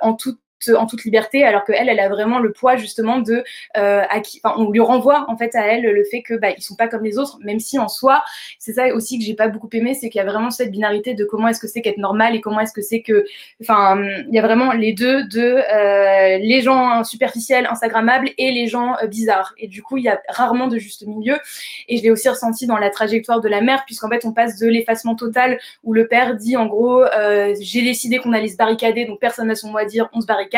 en 0.00 0.14
toute 0.14 0.38
en 0.70 0.86
toute 0.86 1.04
liberté, 1.04 1.44
alors 1.44 1.64
qu'elle, 1.64 1.88
elle 1.88 2.00
a 2.00 2.08
vraiment 2.08 2.38
le 2.38 2.52
poids 2.52 2.76
justement 2.76 3.18
de, 3.18 3.44
euh, 3.76 4.02
à 4.08 4.20
qui, 4.20 4.40
on 4.44 4.70
lui 4.70 4.80
renvoie 4.80 5.24
en 5.28 5.36
fait 5.36 5.54
à 5.54 5.66
elle 5.66 5.82
le 5.82 6.04
fait 6.04 6.22
que 6.22 6.34
bah, 6.34 6.48
ils 6.56 6.62
sont 6.62 6.76
pas 6.76 6.88
comme 6.88 7.04
les 7.04 7.18
autres, 7.18 7.38
même 7.42 7.60
si 7.60 7.78
en 7.78 7.88
soi, 7.88 8.22
c'est 8.58 8.72
ça 8.72 8.94
aussi 8.94 9.18
que 9.18 9.24
j'ai 9.24 9.34
pas 9.34 9.48
beaucoup 9.48 9.68
aimé, 9.72 9.94
c'est 9.94 10.08
qu'il 10.08 10.18
y 10.18 10.22
a 10.22 10.30
vraiment 10.30 10.50
cette 10.50 10.70
binarité 10.70 11.14
de 11.14 11.24
comment 11.24 11.48
est-ce 11.48 11.60
que 11.60 11.68
c'est 11.68 11.82
qu'être 11.82 11.98
normal 11.98 12.34
et 12.34 12.40
comment 12.40 12.60
est-ce 12.60 12.72
que 12.72 12.82
c'est 12.82 13.02
que, 13.02 13.24
enfin, 13.60 14.02
il 14.28 14.34
y 14.34 14.38
a 14.38 14.42
vraiment 14.42 14.72
les 14.72 14.92
deux 14.92 15.24
de 15.24 15.40
euh, 15.40 16.38
les 16.38 16.60
gens 16.60 17.04
superficiels, 17.04 17.66
instagrammables 17.66 18.30
et 18.38 18.52
les 18.52 18.66
gens 18.66 18.94
euh, 19.02 19.06
bizarres. 19.06 19.54
Et 19.58 19.68
du 19.68 19.82
coup, 19.82 19.96
il 19.96 20.04
y 20.04 20.08
a 20.08 20.20
rarement 20.28 20.68
de 20.68 20.78
juste 20.78 21.06
milieu. 21.06 21.36
Et 21.88 21.96
je 21.96 22.02
l'ai 22.02 22.10
aussi 22.10 22.28
ressenti 22.28 22.66
dans 22.66 22.78
la 22.78 22.90
trajectoire 22.90 23.40
de 23.40 23.48
la 23.48 23.60
mère, 23.60 23.84
puisqu'en 23.84 24.08
fait, 24.08 24.24
on 24.24 24.32
passe 24.32 24.58
de 24.58 24.68
l'effacement 24.68 25.14
total 25.14 25.58
où 25.84 25.92
le 25.92 26.06
père 26.06 26.36
dit 26.36 26.56
en 26.56 26.66
gros, 26.66 27.02
euh, 27.02 27.54
j'ai 27.60 27.82
décidé 27.82 28.18
qu'on 28.18 28.32
allait 28.32 28.48
se 28.48 28.56
barricader, 28.56 29.04
donc 29.04 29.20
personne 29.20 29.48
n'a 29.48 29.54
son 29.54 29.70
mot 29.70 29.78
à 29.78 29.84
dire, 29.84 30.08
on 30.12 30.20
se 30.20 30.26
barricade 30.26 30.51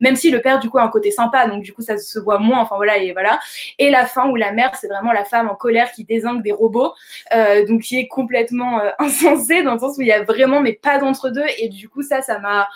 même 0.00 0.16
si 0.16 0.30
le 0.30 0.40
père 0.40 0.58
du 0.58 0.70
coup 0.70 0.78
a 0.78 0.82
un 0.82 0.88
côté 0.88 1.10
sympa, 1.10 1.46
donc 1.46 1.62
du 1.62 1.72
coup 1.72 1.82
ça 1.82 1.98
se 1.98 2.18
voit 2.18 2.38
moins, 2.38 2.60
enfin 2.60 2.76
voilà 2.76 2.98
et 2.98 3.12
voilà. 3.12 3.40
Et 3.78 3.90
la 3.90 4.06
fin 4.06 4.28
où 4.28 4.36
la 4.36 4.52
mère 4.52 4.74
c'est 4.76 4.88
vraiment 4.88 5.12
la 5.12 5.24
femme 5.24 5.48
en 5.48 5.54
colère 5.54 5.92
qui 5.92 6.04
désingue 6.04 6.42
des 6.42 6.52
robots, 6.52 6.92
euh, 7.34 7.66
donc 7.66 7.82
qui 7.82 7.98
est 7.98 8.08
complètement 8.08 8.80
euh, 8.80 8.90
insensée 8.98 9.62
dans 9.62 9.74
le 9.74 9.80
sens 9.80 9.96
où 9.98 10.02
il 10.02 10.08
y 10.08 10.12
a 10.12 10.22
vraiment 10.22 10.60
mais 10.60 10.72
pas 10.72 10.98
d'entre 10.98 11.30
deux 11.30 11.46
et 11.58 11.68
du 11.68 11.88
coup 11.88 12.02
ça 12.02 12.22
ça 12.22 12.38
m'a 12.38 12.68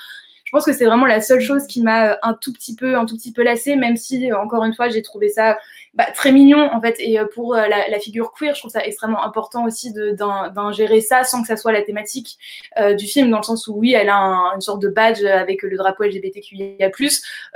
pense 0.53 0.65
que 0.65 0.73
c'est 0.73 0.85
vraiment 0.85 1.07
la 1.07 1.21
seule 1.21 1.41
chose 1.41 1.67
qui 1.67 1.83
m'a 1.83 2.13
euh, 2.13 2.17
un 2.23 2.35
tout 2.35 2.53
petit 2.53 2.77
peu 2.77 2.97
un 2.97 3.07
tout 3.07 3.17
petit 3.17 3.33
peu 3.33 3.43
lassée 3.43 3.75
même 3.75 3.97
si 3.97 4.33
encore 4.33 4.65
une 4.65 4.75
fois 4.75 4.89
j'ai 4.89 5.03
trouvé 5.03 5.29
ça 5.29 5.57
bah, 5.95 6.07
très 6.15 6.33
mignon 6.33 6.71
en 6.73 6.81
fait. 6.81 6.97
Et 7.01 7.19
euh, 7.19 7.27
pour 7.27 7.55
euh, 7.55 7.67
la, 7.69 7.99
figure 8.01 8.33
queer, 8.33 8.55
je 8.55 8.61
trouve 8.61 8.71
ça 8.71 8.85
extrêmement 8.85 9.23
important 9.25 9.67
aussi 9.67 9.93
d'ingérer 9.93 11.01
ça 11.03 11.23
sans 11.23 11.43
que 11.43 11.47
ça 11.47 11.57
soit 11.57 11.73
la 11.73 11.83
thématique 11.83 12.39
euh, 12.79 12.95
du 12.95 13.07
film, 13.07 13.31
dans 13.31 13.39
le 13.39 13.43
sens 13.43 13.67
où 13.69 13.75
oui, 13.75 13.93
elle 13.93 14.09
a 14.09 14.17
un, 14.17 14.55
une 14.55 14.63
sorte 14.63 14.81
de 14.81 14.89
badge 14.89 15.23
avec 15.23 15.63
le 15.63 15.77
drapeau 15.77 16.05
LGBTQIA+, 16.05 16.91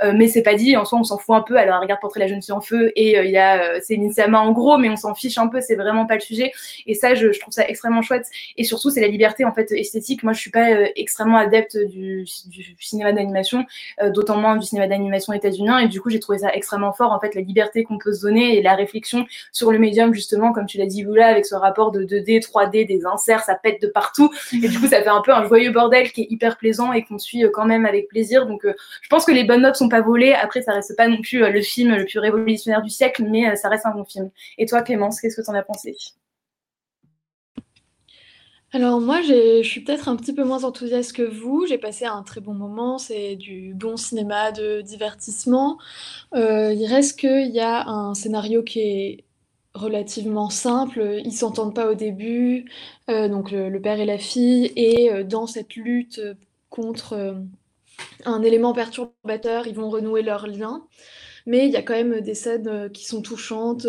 euh, 0.03 0.13
mais 0.15 0.27
c'est 0.27 0.43
pas 0.43 0.53
dit. 0.53 0.77
En 0.77 0.85
soi, 0.85 0.99
on 0.99 1.03
s'en 1.03 1.17
fout 1.17 1.35
un 1.35 1.41
peu. 1.41 1.57
Alors, 1.57 1.81
regarde 1.81 1.99
Portrait 1.99 2.19
la 2.19 2.27
jeune 2.27 2.41
fille 2.41 2.53
en 2.53 2.61
feu 2.61 2.91
et 2.95 3.17
il 3.17 3.31
y 3.31 3.37
a 3.37 3.81
c'est 3.81 3.97
Sama 4.11 4.39
en 4.39 4.51
gros, 4.51 4.77
mais 4.77 4.89
on 4.89 4.95
s'en 4.95 5.15
fiche 5.15 5.37
un 5.37 5.47
peu. 5.47 5.59
C'est 5.59 5.75
vraiment 5.75 6.05
pas 6.05 6.15
le 6.15 6.21
sujet. 6.21 6.51
Et 6.85 6.93
ça, 6.93 7.15
je, 7.15 7.31
je 7.31 7.39
trouve 7.39 7.53
ça 7.53 7.67
extrêmement 7.67 8.03
chouette. 8.03 8.27
Et 8.55 8.63
surtout, 8.63 8.91
c'est 8.91 9.01
la 9.01 9.07
liberté 9.07 9.45
en 9.45 9.53
fait 9.53 9.71
esthétique. 9.71 10.23
Moi, 10.23 10.33
je 10.33 10.39
suis 10.39 10.51
pas 10.51 10.69
extrêmement 10.95 11.37
adepte 11.37 11.75
du, 11.75 12.25
du 12.45 12.75
cinéma 12.87 13.13
d'animation, 13.13 13.65
d'autant 14.13 14.37
moins 14.37 14.55
du 14.55 14.65
cinéma 14.65 14.87
d'animation 14.87 15.33
états-unien. 15.33 15.79
Et 15.79 15.87
du 15.87 16.01
coup, 16.01 16.09
j'ai 16.09 16.19
trouvé 16.19 16.39
ça 16.39 16.53
extrêmement 16.53 16.93
fort, 16.93 17.11
en 17.11 17.19
fait, 17.19 17.35
la 17.35 17.41
liberté 17.41 17.83
qu'on 17.83 17.97
peut 17.97 18.13
se 18.13 18.21
donner 18.21 18.57
et 18.57 18.61
la 18.61 18.75
réflexion 18.75 19.25
sur 19.51 19.71
le 19.71 19.79
médium, 19.79 20.13
justement, 20.13 20.53
comme 20.53 20.65
tu 20.65 20.77
l'as 20.77 20.85
dit, 20.85 21.03
Lula, 21.03 21.27
avec 21.27 21.45
ce 21.45 21.55
rapport 21.55 21.91
de 21.91 22.03
2D, 22.03 22.41
3D, 22.41 22.85
des 22.87 23.05
inserts, 23.05 23.43
ça 23.43 23.55
pète 23.55 23.81
de 23.81 23.87
partout. 23.87 24.31
Et 24.53 24.67
du 24.67 24.79
coup, 24.79 24.87
ça 24.87 25.01
fait 25.01 25.09
un 25.09 25.21
peu 25.21 25.33
un 25.33 25.47
joyeux 25.47 25.71
bordel 25.71 26.11
qui 26.11 26.21
est 26.21 26.27
hyper 26.29 26.57
plaisant 26.57 26.93
et 26.93 27.03
qu'on 27.03 27.17
suit 27.17 27.43
quand 27.53 27.65
même 27.65 27.85
avec 27.85 28.07
plaisir. 28.07 28.45
Donc, 28.45 28.65
je 28.65 29.09
pense 29.09 29.25
que 29.25 29.31
les 29.31 29.43
bonnes 29.43 29.61
notes 29.61 29.75
sont 29.75 29.89
pas 29.89 30.01
volées. 30.01 30.33
Après, 30.33 30.61
ça 30.61 30.73
reste 30.73 30.95
pas 30.95 31.07
non 31.07 31.21
plus 31.21 31.39
le 31.39 31.61
film 31.61 31.95
le 31.95 32.05
plus 32.05 32.19
révolutionnaire 32.19 32.81
du 32.81 32.89
siècle, 32.89 33.23
mais 33.27 33.55
ça 33.55 33.69
reste 33.69 33.85
un 33.85 33.91
bon 33.91 34.05
film. 34.05 34.29
Et 34.57 34.65
toi, 34.65 34.81
Clémence, 34.81 35.21
qu'est-ce 35.21 35.35
que 35.35 35.45
tu 35.45 35.49
en 35.49 35.55
as 35.55 35.63
pensé? 35.63 35.95
Alors 38.73 38.99
moi, 38.99 39.21
je 39.21 39.63
suis 39.63 39.81
peut-être 39.81 40.09
un 40.09 40.17
petit 40.17 40.33
peu 40.33 40.43
moins 40.43 40.65
enthousiaste 40.65 41.13
que 41.13 41.21
vous. 41.21 41.65
J'ai 41.67 41.77
passé 41.77 42.05
un 42.05 42.21
très 42.23 42.41
bon 42.41 42.53
moment, 42.53 42.97
c'est 42.97 43.37
du 43.37 43.73
bon 43.73 43.95
cinéma 43.95 44.51
de 44.51 44.81
divertissement. 44.81 45.77
Euh, 46.35 46.73
il 46.73 46.85
reste 46.85 47.17
qu'il 47.19 47.49
y 47.51 47.61
a 47.61 47.87
un 47.87 48.13
scénario 48.13 48.63
qui 48.63 48.79
est 48.81 49.23
relativement 49.73 50.49
simple. 50.49 51.21
Ils 51.23 51.31
s'entendent 51.31 51.73
pas 51.75 51.89
au 51.89 51.95
début, 51.95 52.65
euh, 53.09 53.29
donc 53.29 53.51
le, 53.51 53.79
père 53.81 54.01
et 54.01 54.05
la 54.05 54.17
fille, 54.17 54.73
et 54.75 55.11
euh, 55.13 55.23
dans 55.23 55.47
cette 55.47 55.75
lutte 55.75 56.21
contre 56.69 57.37
un 58.25 58.43
élément 58.43 58.73
perturbateur, 58.73 59.67
ils 59.67 59.75
vont 59.75 59.89
renouer 59.89 60.23
leur 60.23 60.45
lien. 60.45 60.83
Mais 61.45 61.67
il 61.67 61.71
y 61.71 61.77
a 61.77 61.81
quand 61.83 61.93
même 61.93 62.19
des 62.19 62.35
scènes 62.35 62.91
qui 62.91 63.05
sont 63.05 63.21
touchantes. 63.21 63.87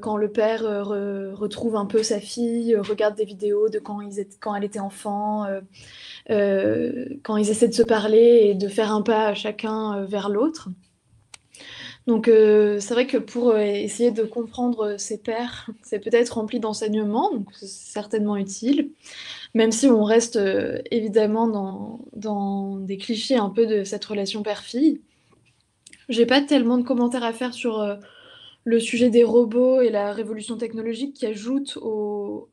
Quand 0.00 0.16
le 0.16 0.30
père 0.30 0.64
euh, 0.64 1.34
retrouve 1.34 1.76
un 1.76 1.84
peu 1.84 2.02
sa 2.02 2.18
fille, 2.18 2.74
euh, 2.74 2.80
regarde 2.80 3.14
des 3.14 3.26
vidéos 3.26 3.68
de 3.68 3.78
quand, 3.78 4.00
ils 4.00 4.26
quand 4.40 4.54
elle 4.54 4.64
était 4.64 4.80
enfant, 4.80 5.46
quand 6.28 7.36
ils 7.36 7.50
essaient 7.50 7.68
de 7.68 7.74
se 7.74 7.82
parler 7.82 8.40
et 8.44 8.54
de 8.54 8.68
faire 8.68 8.92
un 8.92 9.02
pas 9.02 9.34
chacun 9.34 10.04
vers 10.04 10.28
l'autre. 10.28 10.68
Donc 12.06 12.26
c'est 12.26 12.94
vrai 12.94 13.06
que 13.06 13.16
pour 13.16 13.56
essayer 13.56 14.12
de 14.12 14.22
comprendre 14.22 14.96
ses 14.96 15.18
pères, 15.18 15.68
c'est 15.82 15.98
peut-être 15.98 16.30
rempli 16.30 16.60
d'enseignements, 16.60 17.32
donc 17.32 17.48
c'est 17.52 17.66
certainement 17.66 18.36
utile, 18.36 18.90
même 19.54 19.72
si 19.72 19.88
on 19.88 20.04
reste 20.04 20.38
évidemment 20.90 21.48
dans, 21.48 22.00
dans, 22.14 22.76
des 22.76 22.96
clichés 22.96 23.36
un 23.36 23.50
peu 23.50 23.66
de 23.66 23.84
cette 23.84 24.04
relation 24.04 24.42
père-fille. 24.42 25.00
J'ai 26.08 26.26
pas 26.26 26.40
tellement 26.40 26.78
de 26.78 26.84
commentaires 26.84 27.24
à 27.24 27.32
faire 27.32 27.52
sur 27.52 27.98
le 28.66 28.80
sujet 28.80 29.10
des 29.10 29.22
robots 29.22 29.80
et 29.80 29.90
la 29.90 30.12
révolution 30.12 30.56
technologique 30.58 31.14
qui 31.14 31.24
ajoute 31.24 31.78
au, 31.80 32.50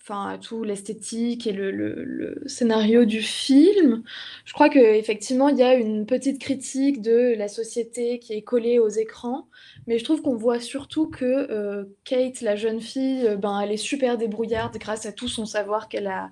enfin, 0.00 0.28
à 0.28 0.38
tout 0.38 0.62
l'esthétique 0.62 1.48
et 1.48 1.52
le, 1.52 2.40
scénario 2.46 3.04
du 3.04 3.20
film. 3.20 4.04
Je 4.44 4.52
crois 4.52 4.68
qu'effectivement, 4.68 5.48
il 5.48 5.58
y 5.58 5.64
a 5.64 5.74
une 5.74 6.06
petite 6.06 6.40
critique 6.40 7.02
de 7.02 7.34
la 7.36 7.48
société 7.48 8.20
qui 8.20 8.34
est 8.34 8.42
collée 8.42 8.78
aux 8.78 8.88
écrans, 8.88 9.48
mais 9.88 9.98
je 9.98 10.04
trouve 10.04 10.22
qu'on 10.22 10.36
voit 10.36 10.60
surtout 10.60 11.08
que 11.08 11.24
euh, 11.24 11.84
Kate, 12.04 12.42
la 12.42 12.54
jeune 12.54 12.80
fille, 12.80 13.26
euh, 13.26 13.36
ben, 13.36 13.60
elle 13.60 13.72
est 13.72 13.76
super 13.76 14.18
débrouillarde 14.18 14.76
grâce 14.78 15.04
à 15.04 15.12
tout 15.12 15.28
son 15.28 15.46
savoir 15.46 15.88
qu'elle 15.88 16.06
a, 16.06 16.30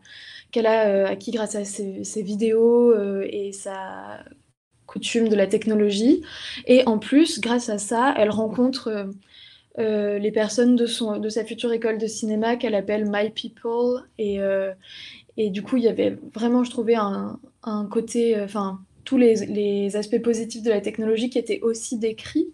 qu'elle 0.53 0.67
a 0.67 0.89
euh, 0.91 1.07
acquis 1.07 1.33
grâce 1.33 1.57
à 1.57 1.65
ses, 1.65 2.05
ses 2.05 2.23
vidéos 2.23 2.95
et 3.25 3.51
sa 3.51 4.21
coutume 4.95 5.29
de 5.29 5.35
la 5.35 5.49
technologie. 5.49 6.23
Et 6.67 6.87
en 6.87 6.99
plus, 6.99 7.41
grâce 7.41 7.69
à 7.69 7.79
ça, 7.79 8.15
elle 8.17 8.31
rencontre 8.31 8.89
euh, 8.89 9.07
euh, 9.81 10.19
les 10.21 10.31
personnes 10.31 10.77
de, 10.77 10.87
son, 10.87 11.19
de 11.19 11.29
sa 11.29 11.45
future 11.45 11.73
école 11.73 11.99
de 11.99 12.07
cinéma 12.07 12.55
qu'elle 12.55 12.77
appelle 12.77 13.05
My 13.11 13.31
People. 13.31 14.05
Et, 14.19 14.41
euh, 14.41 14.73
et 15.37 15.51
du 15.51 15.63
coup, 15.63 15.79
il 15.79 15.83
y 15.83 15.89
avait 15.89 16.17
vraiment, 16.33 16.63
je 16.63 16.71
trouvais, 16.71 16.95
un, 16.95 17.41
un 17.65 17.87
côté, 17.87 18.41
enfin, 18.41 18.79
tous 19.05 19.19
les, 19.19 19.35
les, 19.47 19.97
aspects 19.97 20.23
positifs 20.23 20.63
de 20.63 20.71
la 20.71 20.81
technologie 20.81 21.29
qui 21.29 21.39
étaient 21.39 21.61
aussi 21.61 21.99
décrits. 21.99 22.53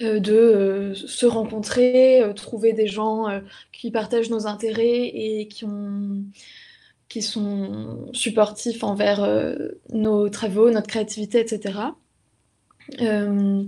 de 0.00 0.92
se 0.94 1.26
rencontrer, 1.26 2.22
trouver 2.34 2.72
des 2.72 2.86
gens 2.86 3.26
qui 3.70 3.90
partagent 3.90 4.30
nos 4.30 4.46
intérêts 4.46 5.04
et 5.06 5.46
qui 5.48 5.64
ont 5.64 6.24
qui 7.10 7.22
sont 7.22 8.08
supportifs 8.12 8.84
envers 8.84 9.22
euh, 9.22 9.56
nos 9.92 10.30
travaux, 10.30 10.70
notre 10.70 10.86
créativité, 10.86 11.40
etc. 11.40 11.78
Euh, 13.00 13.64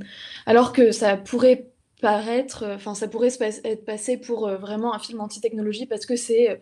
alors 0.47 0.73
que 0.73 0.93
ça 0.93 1.17
pourrait 1.17 1.67
paraître, 2.01 2.65
enfin 2.75 2.95
ça 2.95 3.09
pourrait 3.09 3.31
être 3.41 3.85
passé 3.85 4.17
pour 4.17 4.47
euh, 4.47 4.57
vraiment 4.57 4.95
un 4.95 4.99
film 5.01 5.21
anti-technologie 5.21 5.87
parce 5.87 6.07
que 6.07 6.15
c'est 6.15 6.61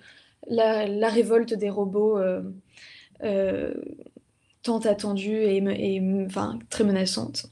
la, 0.48 1.08
révolte 1.08 1.52
des 1.52 1.68
robots 1.68 2.18
tant 4.62 4.78
attendue 4.78 5.42
et, 5.42 6.02
enfin, 6.26 6.58
très 6.70 6.84
menaçante. 6.84 7.46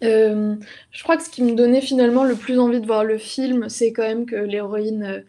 je 0.00 1.02
crois 1.02 1.16
que 1.16 1.24
ce 1.24 1.30
qui 1.30 1.42
me 1.42 1.56
donnait 1.56 1.80
finalement 1.80 2.22
le 2.22 2.36
plus 2.36 2.60
envie 2.60 2.80
de 2.80 2.86
voir 2.86 3.02
le 3.02 3.18
film, 3.18 3.68
c'est 3.68 3.92
quand 3.92 4.04
même 4.04 4.26
que 4.26 4.36
l'héroïne 4.36 5.24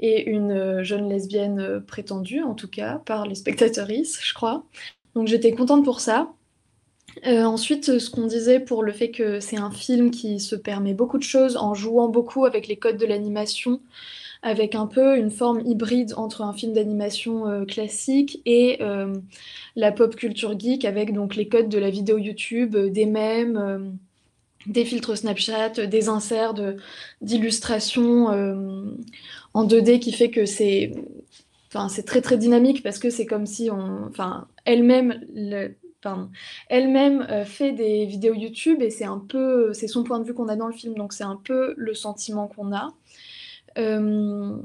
et 0.00 0.28
une 0.28 0.50
euh, 0.50 0.82
jeune 0.82 1.08
lesbienne 1.08 1.60
euh, 1.60 1.80
prétendue, 1.80 2.42
en 2.42 2.54
tout 2.54 2.68
cas, 2.68 3.00
par 3.04 3.26
les 3.26 3.34
spectatrices, 3.34 4.18
je 4.22 4.34
crois. 4.34 4.64
Donc 5.14 5.28
j'étais 5.28 5.52
contente 5.52 5.84
pour 5.84 6.00
ça. 6.00 6.32
Euh, 7.26 7.44
ensuite, 7.44 7.98
ce 7.98 8.10
qu'on 8.10 8.26
disait 8.26 8.60
pour 8.60 8.82
le 8.82 8.92
fait 8.92 9.10
que 9.10 9.40
c'est 9.40 9.58
un 9.58 9.70
film 9.70 10.10
qui 10.10 10.40
se 10.40 10.56
permet 10.56 10.94
beaucoup 10.94 11.18
de 11.18 11.22
choses 11.22 11.56
en 11.56 11.74
jouant 11.74 12.08
beaucoup 12.08 12.46
avec 12.46 12.66
les 12.66 12.76
codes 12.76 12.96
de 12.96 13.06
l'animation, 13.06 13.80
avec 14.42 14.74
un 14.74 14.86
peu 14.86 15.18
une 15.18 15.30
forme 15.30 15.60
hybride 15.66 16.14
entre 16.16 16.42
un 16.42 16.54
film 16.54 16.72
d'animation 16.72 17.66
classique 17.66 18.40
et 18.46 18.78
la 19.74 19.92
pop 19.92 20.14
culture 20.14 20.58
geek, 20.58 20.84
avec 20.84 21.12
donc 21.12 21.34
les 21.34 21.48
codes 21.48 21.68
de 21.68 21.78
la 21.78 21.90
vidéo 21.90 22.16
YouTube, 22.16 22.76
des 22.76 23.06
mèmes, 23.06 23.98
des 24.66 24.84
filtres 24.84 25.18
Snapchat, 25.18 25.86
des 25.88 26.08
inserts 26.08 26.54
d'illustrations 27.20 28.28
en 29.54 29.66
2D 29.66 29.98
qui 29.98 30.12
fait 30.12 30.30
que 30.30 30.46
c'est 30.46 30.92
enfin, 31.68 31.88
c'est 31.88 32.04
très 32.04 32.20
très 32.20 32.36
dynamique 32.38 32.82
parce 32.82 32.98
que 32.98 33.10
c'est 33.10 33.26
comme 33.26 33.46
si 33.46 33.70
on 33.70 34.06
enfin 34.06 34.46
elle-même 34.64 35.20
elle-même 36.68 37.26
euh, 37.30 37.44
fait 37.44 37.72
des 37.72 38.06
vidéos 38.06 38.34
YouTube 38.34 38.82
et 38.82 38.90
c'est 38.90 39.04
un 39.04 39.18
peu 39.18 39.72
c'est 39.72 39.88
son 39.88 40.04
point 40.04 40.18
de 40.18 40.24
vue 40.24 40.34
qu'on 40.34 40.48
a 40.48 40.56
dans 40.56 40.66
le 40.66 40.72
film. 40.72 40.94
Donc 40.94 41.12
c'est 41.12 41.24
un 41.24 41.40
peu 41.42 41.74
le 41.76 41.94
sentiment 41.94 42.48
qu'on 42.48 42.72
a. 42.72 42.92
Euh, 43.78 44.56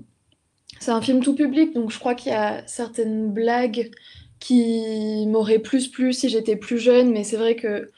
c'est 0.79 0.91
un 0.91 1.01
film 1.01 1.21
tout 1.21 1.35
public 1.35 1.73
donc 1.73 1.91
je 1.91 1.99
crois 1.99 2.15
qu'il 2.15 2.31
y 2.31 2.35
a 2.35 2.65
certaines 2.67 3.31
blagues 3.31 3.91
qui 4.39 5.25
m'auraient 5.27 5.59
plus 5.59 5.87
plu 5.87 6.11
si 6.11 6.27
j'étais 6.27 6.55
plus 6.55 6.79
jeune 6.79 7.11
mais 7.11 7.23
c'est 7.23 7.37
vrai 7.37 7.55
que 7.55 7.91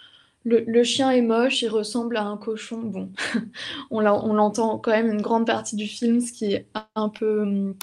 le, 0.48 0.84
chien 0.84 1.12
est 1.12 1.22
moche, 1.22 1.62
il 1.62 1.68
ressemble 1.68 2.18
à 2.18 2.24
un 2.24 2.38
cochon. 2.38 2.82
Bon, 2.82 3.12
on 3.92 4.02
l'entend 4.02 4.78
quand 4.78 4.92
même 4.92 5.12
une 5.12 5.22
grande 5.22 5.46
partie 5.46 5.76
du 5.76 5.88
film, 5.88 6.22
ce 6.22 6.32
qui 6.32 6.54
est 6.54 6.68
un 6.96 7.10
peu, 7.10 7.74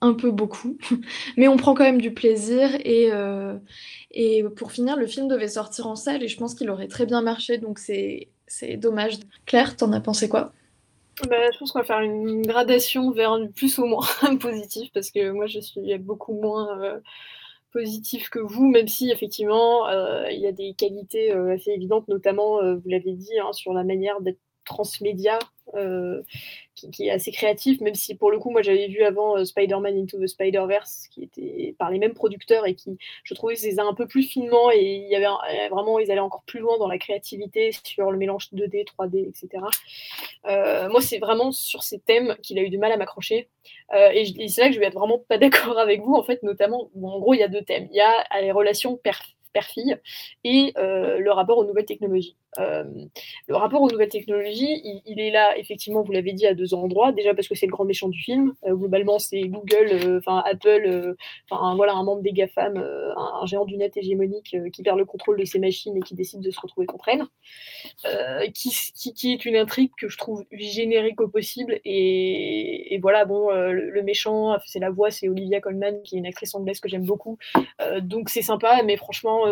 un 0.00 0.14
peu 0.14 0.30
beaucoup. 0.30 0.76
Mais 1.36 1.48
on 1.48 1.56
prend 1.56 1.74
quand 1.74 1.84
même 1.84 2.00
du 2.00 2.12
plaisir. 2.12 2.70
Et, 2.84 3.12
euh, 3.12 3.56
et 4.10 4.42
pour 4.56 4.72
finir, 4.72 4.96
le 4.96 5.06
film 5.06 5.28
devait 5.28 5.48
sortir 5.48 5.86
en 5.86 5.96
salle 5.96 6.22
et 6.22 6.28
je 6.28 6.36
pense 6.36 6.54
qu'il 6.54 6.70
aurait 6.70 6.88
très 6.88 7.06
bien 7.06 7.22
marché. 7.22 7.58
Donc 7.58 7.78
c'est 7.78 8.28
dommage. 8.76 9.18
Claire, 9.46 9.76
t'en 9.76 9.92
as 9.92 10.00
pensé 10.00 10.28
quoi? 10.28 10.52
Bah, 11.28 11.36
je 11.52 11.58
pense 11.58 11.72
qu'on 11.72 11.80
va 11.80 11.84
faire 11.84 12.00
une 12.00 12.42
gradation 12.42 13.10
vers 13.10 13.36
plus 13.54 13.78
ou 13.78 13.84
moins 13.84 14.06
positif 14.40 14.90
parce 14.94 15.10
que 15.10 15.30
moi 15.30 15.46
je 15.46 15.60
suis 15.60 15.98
beaucoup 15.98 16.32
moins 16.32 16.80
euh, 16.80 16.98
positif 17.72 18.28
que 18.30 18.38
vous, 18.38 18.66
même 18.68 18.88
si 18.88 19.10
effectivement 19.10 19.88
euh, 19.88 20.30
il 20.30 20.40
y 20.40 20.46
a 20.46 20.52
des 20.52 20.74
qualités 20.74 21.32
euh, 21.32 21.54
assez 21.54 21.70
évidentes, 21.70 22.08
notamment, 22.08 22.60
euh, 22.60 22.76
vous 22.76 22.88
l'avez 22.88 23.12
dit, 23.12 23.38
hein, 23.38 23.52
sur 23.52 23.72
la 23.72 23.84
manière 23.84 24.20
d'être 24.20 24.40
transmédia 24.64 25.38
qui, 26.74 27.06
est 27.06 27.10
assez 27.10 27.30
créatif, 27.30 27.80
même 27.80 27.94
si 27.94 28.14
pour 28.16 28.30
le 28.30 28.38
coup, 28.38 28.50
moi 28.50 28.62
j'avais 28.62 28.88
vu 28.88 29.02
avant 29.02 29.44
Spider-Man 29.44 29.96
Into 29.96 30.18
the 30.18 30.26
Spider-Verse, 30.26 31.06
qui 31.10 31.22
était 31.22 31.74
par 31.78 31.90
les 31.90 31.98
mêmes 31.98 32.14
producteurs 32.14 32.66
et 32.66 32.74
qui, 32.74 32.98
je 33.22 33.34
trouvais, 33.34 33.54
faisait 33.54 33.78
un 33.78 33.94
peu 33.94 34.06
plus 34.06 34.22
finement 34.22 34.70
et 34.72 35.04
il 35.04 35.08
y 35.08 35.14
avait 35.14 35.28
vraiment, 35.70 35.98
ils 35.98 36.10
allaient 36.10 36.20
encore 36.20 36.42
plus 36.44 36.60
loin 36.60 36.76
dans 36.78 36.88
la 36.88 36.98
créativité 36.98 37.70
sur 37.84 38.10
le 38.10 38.18
mélange 38.18 38.48
2D, 38.52 38.84
3D, 38.84 39.28
etc. 39.28 39.64
moi, 40.46 41.00
c'est 41.00 41.18
vraiment 41.18 41.52
sur 41.52 41.82
ces 41.82 41.98
thèmes 42.00 42.36
qu'il 42.42 42.58
a 42.58 42.62
eu 42.62 42.70
du 42.70 42.78
mal 42.78 42.92
à 42.92 42.96
m'accrocher. 42.96 43.48
et, 43.92 44.48
c'est 44.48 44.60
là 44.60 44.68
que 44.68 44.74
je 44.74 44.80
vais 44.80 44.86
être 44.86 44.98
vraiment 44.98 45.18
pas 45.18 45.38
d'accord 45.38 45.78
avec 45.78 46.00
vous, 46.02 46.14
en 46.14 46.22
fait, 46.22 46.42
notamment, 46.42 46.90
en 47.00 47.18
gros, 47.20 47.34
il 47.34 47.40
y 47.40 47.42
a 47.42 47.48
deux 47.48 47.62
thèmes. 47.62 47.88
Il 47.90 47.96
y 47.96 48.00
a 48.00 48.40
les 48.40 48.52
relations 48.52 48.98
père-fille 49.52 49.96
et 50.44 50.72
le 50.76 51.30
rapport 51.30 51.58
aux 51.58 51.64
nouvelles 51.64 51.86
technologies. 51.86 52.36
Le 52.58 53.54
rapport 53.54 53.82
aux 53.82 53.90
nouvelles 53.90 54.08
technologies, 54.08 54.80
il, 55.06 55.20
est 55.20 55.30
là, 55.30 55.56
effectivement, 55.56 56.02
vous 56.02 56.12
l'avez 56.12 56.32
dit, 56.32 56.46
à 56.46 56.54
deux 56.54 56.74
endroits. 56.74 57.12
Déjà 57.12 57.34
parce 57.34 57.48
que 57.48 57.54
c'est 57.54 57.66
le 57.66 57.72
grand 57.72 57.84
méchant 57.84 58.08
du 58.08 58.20
film. 58.20 58.52
globalement, 58.66 59.18
c'est 59.18 59.42
Google, 59.42 60.18
enfin 60.18 60.42
Apple, 60.44 61.14
enfin 61.50 61.74
voilà, 61.76 61.94
un 61.94 62.02
membre 62.02 62.22
des 62.22 62.32
GAFAM, 62.32 62.76
un, 62.76 63.46
géant 63.46 63.64
du 63.64 63.76
net 63.76 63.96
hégémonique 63.96 64.56
qui 64.72 64.82
perd 64.82 64.98
le 64.98 65.04
contrôle 65.04 65.38
de 65.38 65.44
ses 65.44 65.58
machines 65.58 65.96
et 65.96 66.00
qui 66.00 66.14
décide 66.14 66.40
de 66.40 66.50
se 66.50 66.60
retrouver 66.60 66.86
contre 66.86 67.08
elle. 67.08 67.24
Qui, 68.52 68.70
qui, 69.14 69.32
est 69.32 69.44
une 69.44 69.56
intrigue 69.56 69.90
que 69.98 70.08
je 70.08 70.18
trouve 70.18 70.44
générique 70.52 71.20
au 71.20 71.28
possible. 71.28 71.80
Et, 71.84 72.94
et 72.94 72.98
voilà, 72.98 73.24
bon, 73.24 73.50
le, 73.50 74.02
méchant, 74.02 74.56
c'est 74.66 74.78
la 74.78 74.90
voix, 74.90 75.10
c'est 75.10 75.28
Olivia 75.28 75.60
Colman, 75.60 76.02
qui 76.02 76.16
est 76.16 76.18
une 76.18 76.26
actrice 76.26 76.54
anglaise 76.54 76.80
que 76.80 76.88
j'aime 76.88 77.04
beaucoup. 77.04 77.38
donc 78.00 78.28
c'est 78.28 78.42
sympa, 78.42 78.82
mais 78.82 78.96
franchement, 78.96 79.44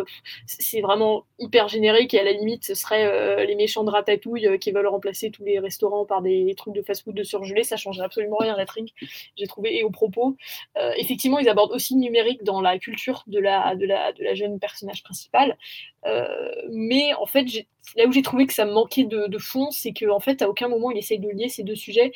c'est 0.46 0.80
vraiment 0.80 1.24
hyper 1.38 1.68
générique 1.68 2.14
et 2.14 2.20
à 2.20 2.24
la 2.24 2.32
limite, 2.32 2.64
ce 2.64 2.74
serait 2.74 2.87
euh, 2.92 3.44
les 3.44 3.54
méchants 3.54 3.84
de 3.84 3.90
ratatouille 3.90 4.46
euh, 4.46 4.58
qui 4.58 4.72
veulent 4.72 4.86
remplacer 4.86 5.30
tous 5.30 5.44
les 5.44 5.58
restaurants 5.58 6.04
par 6.04 6.22
des 6.22 6.54
trucs 6.56 6.74
de 6.74 6.82
fast-food 6.82 7.14
de 7.14 7.22
surgelé. 7.22 7.64
Ça 7.64 7.76
changerait 7.76 8.06
absolument 8.06 8.36
rien 8.38 8.54
à 8.54 8.56
la 8.56 8.66
trick, 8.66 8.94
j'ai 9.36 9.46
trouvé. 9.46 9.76
Et 9.78 9.84
au 9.84 9.90
propos, 9.90 10.36
euh, 10.76 10.92
effectivement, 10.96 11.38
ils 11.38 11.48
abordent 11.48 11.72
aussi 11.72 11.94
le 11.94 12.00
numérique 12.00 12.44
dans 12.44 12.60
la 12.60 12.78
culture 12.78 13.24
de 13.26 13.38
la, 13.38 13.74
de 13.74 13.86
la, 13.86 14.12
de 14.12 14.22
la 14.24 14.34
jeune 14.34 14.58
personnage 14.58 15.02
principale. 15.02 15.56
mais 16.70 17.12
en 17.14 17.26
fait, 17.26 17.44
là 17.96 18.06
où 18.06 18.12
j'ai 18.12 18.22
trouvé 18.22 18.46
que 18.46 18.54
ça 18.54 18.64
manquait 18.64 19.04
de, 19.04 19.26
de 19.26 19.38
fond, 19.38 19.70
c'est 19.70 19.92
qu'en 19.92 20.16
en 20.16 20.20
fait, 20.20 20.42
à 20.42 20.48
aucun 20.48 20.68
moment, 20.68 20.90
il 20.90 20.98
essaye 20.98 21.18
de 21.18 21.28
lier 21.28 21.48
ces 21.48 21.64
deux 21.64 21.76
sujets 21.76 22.12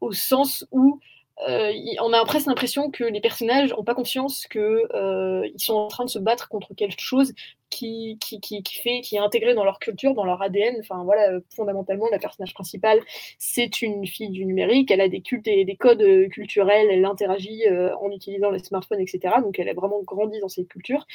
au 0.00 0.12
sens 0.12 0.66
où 0.70 1.00
euh, 1.46 1.72
on 2.00 2.12
a 2.12 2.24
presque 2.24 2.46
l'impression 2.46 2.90
que 2.90 3.04
les 3.04 3.20
personnages 3.20 3.70
n'ont 3.70 3.84
pas 3.84 3.94
conscience 3.94 4.46
qu'ils 4.48 4.60
euh, 4.60 5.48
sont 5.56 5.74
en 5.74 5.88
train 5.88 6.04
de 6.04 6.10
se 6.10 6.18
battre 6.18 6.48
contre 6.48 6.74
quelque 6.74 7.00
chose 7.00 7.32
qui, 7.70 8.18
est 9.12 9.18
intégré 9.18 9.54
dans 9.54 9.64
leur 9.64 9.78
culture, 9.78 10.14
dans 10.14 10.24
leur 10.24 10.42
ADN. 10.42 10.76
Enfin 10.80 11.04
voilà, 11.04 11.38
fondamentalement, 11.54 12.06
la 12.10 12.18
personnage 12.18 12.54
principale, 12.54 13.00
c'est 13.38 13.82
une 13.82 14.06
fille 14.06 14.30
du 14.30 14.44
numérique. 14.46 14.90
Elle 14.90 15.00
a 15.00 15.08
des 15.08 15.20
cultes 15.20 15.44
des 15.44 15.76
codes 15.78 16.28
culturels. 16.30 16.88
Elle 16.90 17.04
interagit 17.04 17.66
euh, 17.68 17.94
en 17.98 18.10
utilisant 18.10 18.50
les 18.50 18.58
smartphones, 18.58 19.00
etc. 19.00 19.36
Donc 19.42 19.58
elle 19.58 19.68
a 19.68 19.74
vraiment 19.74 20.02
grandi 20.02 20.40
dans 20.40 20.48
cette 20.48 20.68
culture. 20.68 21.06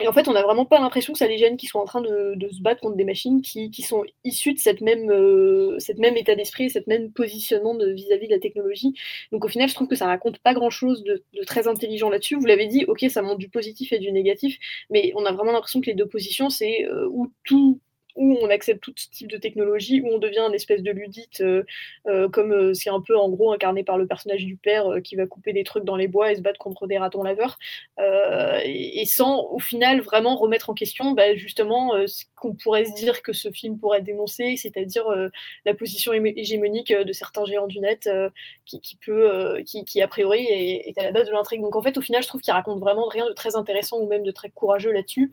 Et 0.00 0.06
en 0.06 0.12
fait, 0.12 0.28
on 0.28 0.32
n'a 0.32 0.42
vraiment 0.42 0.64
pas 0.64 0.78
l'impression 0.78 1.12
que 1.12 1.18
ça 1.18 1.26
les 1.26 1.38
gêne 1.38 1.56
qui 1.56 1.66
sont 1.66 1.80
en 1.80 1.84
train 1.84 2.00
de, 2.00 2.36
se 2.52 2.62
battre 2.62 2.80
contre 2.80 2.96
des 2.96 3.04
machines 3.04 3.42
qui, 3.42 3.82
sont 3.82 4.04
issues 4.22 4.54
de 4.54 4.58
cette 4.60 4.80
même, 4.80 5.10
euh, 5.10 5.76
cette 5.80 5.98
même 5.98 6.16
état 6.16 6.36
d'esprit, 6.36 6.70
cette 6.70 6.86
même 6.86 7.10
positionnement 7.10 7.76
vis-à-vis 7.76 8.28
de, 8.28 8.32
la 8.32 8.38
technologie. 8.38 8.94
Donc 9.32 9.44
au 9.44 9.48
final, 9.48 9.68
je 9.68 9.74
trouve 9.74 9.88
que 9.88 9.96
ça 9.96 10.06
raconte 10.06 10.38
pas 10.38 10.54
grand-chose 10.54 11.02
de, 11.02 11.24
très 11.46 11.66
intelligent 11.66 12.10
là-dessus. 12.10 12.36
Vous 12.36 12.46
l'avez 12.46 12.66
dit, 12.66 12.84
ok, 12.86 13.06
ça 13.10 13.22
montre 13.22 13.38
du 13.38 13.48
positif 13.48 13.92
et 13.92 13.98
du 13.98 14.12
négatif, 14.12 14.58
mais 14.88 15.12
on 15.16 15.24
a 15.24 15.32
vraiment 15.32 15.50
l'impression 15.50 15.80
que 15.80 15.86
les 15.86 15.94
deux 15.94 16.06
positions, 16.06 16.48
c'est 16.48 16.84
euh, 16.86 17.08
où 17.10 17.32
tout 17.42 17.80
où 18.18 18.36
on 18.42 18.50
accepte 18.50 18.82
tout 18.82 18.92
type 18.92 19.30
de 19.30 19.36
technologie, 19.36 20.02
où 20.02 20.08
on 20.08 20.18
devient 20.18 20.40
une 20.40 20.54
espèce 20.54 20.82
de 20.82 20.90
ludite, 20.90 21.40
euh, 21.40 21.62
euh, 22.06 22.28
comme 22.28 22.52
euh, 22.52 22.74
c'est 22.74 22.90
un 22.90 23.00
peu 23.00 23.16
en 23.16 23.28
gros 23.28 23.52
incarné 23.52 23.84
par 23.84 23.96
le 23.96 24.06
personnage 24.06 24.44
du 24.44 24.56
père 24.56 24.86
qui 25.04 25.14
va 25.14 25.26
couper 25.26 25.52
des 25.52 25.62
trucs 25.62 25.84
dans 25.84 25.96
les 25.96 26.08
bois 26.08 26.32
et 26.32 26.36
se 26.36 26.42
battre 26.42 26.58
contre 26.58 26.88
des 26.88 26.98
ratons 26.98 27.22
laveurs, 27.22 27.58
et, 28.64 29.04
sans 29.06 29.46
au 29.50 29.58
final 29.60 30.00
vraiment 30.00 30.36
remettre 30.36 30.70
en 30.70 30.74
question 30.74 31.12
bah, 31.12 31.34
justement 31.36 31.92
ce 32.06 32.24
qu'on 32.34 32.54
pourrait 32.54 32.84
se 32.84 32.94
dire 32.94 33.22
que 33.22 33.32
ce 33.32 33.50
film 33.50 33.78
pourrait 33.78 34.02
dénoncer, 34.02 34.56
c'est-à-dire 34.56 35.06
la 35.64 35.74
position 35.74 36.12
hégémonique 36.12 36.92
de 36.92 37.12
certains 37.12 37.44
géants 37.44 37.68
du 37.68 37.78
net 37.78 38.10
qui, 38.66 40.02
a 40.02 40.08
priori 40.08 40.44
est, 40.44 40.88
est 40.88 40.98
à 40.98 41.04
la 41.04 41.12
base 41.12 41.28
de 41.28 41.32
l'intrigue. 41.32 41.60
Donc 41.60 41.76
en 41.76 41.82
fait, 41.82 41.96
au 41.96 42.00
final, 42.00 42.22
je 42.22 42.28
trouve 42.28 42.40
qu'il 42.40 42.52
raconte 42.52 42.80
vraiment 42.80 43.06
rien 43.06 43.26
de 43.26 43.32
très 43.32 43.54
intéressant 43.56 43.98
ou 43.98 44.08
même 44.08 44.24
de 44.24 44.32
très 44.32 44.50
courageux 44.50 44.92
là-dessus. 44.92 45.30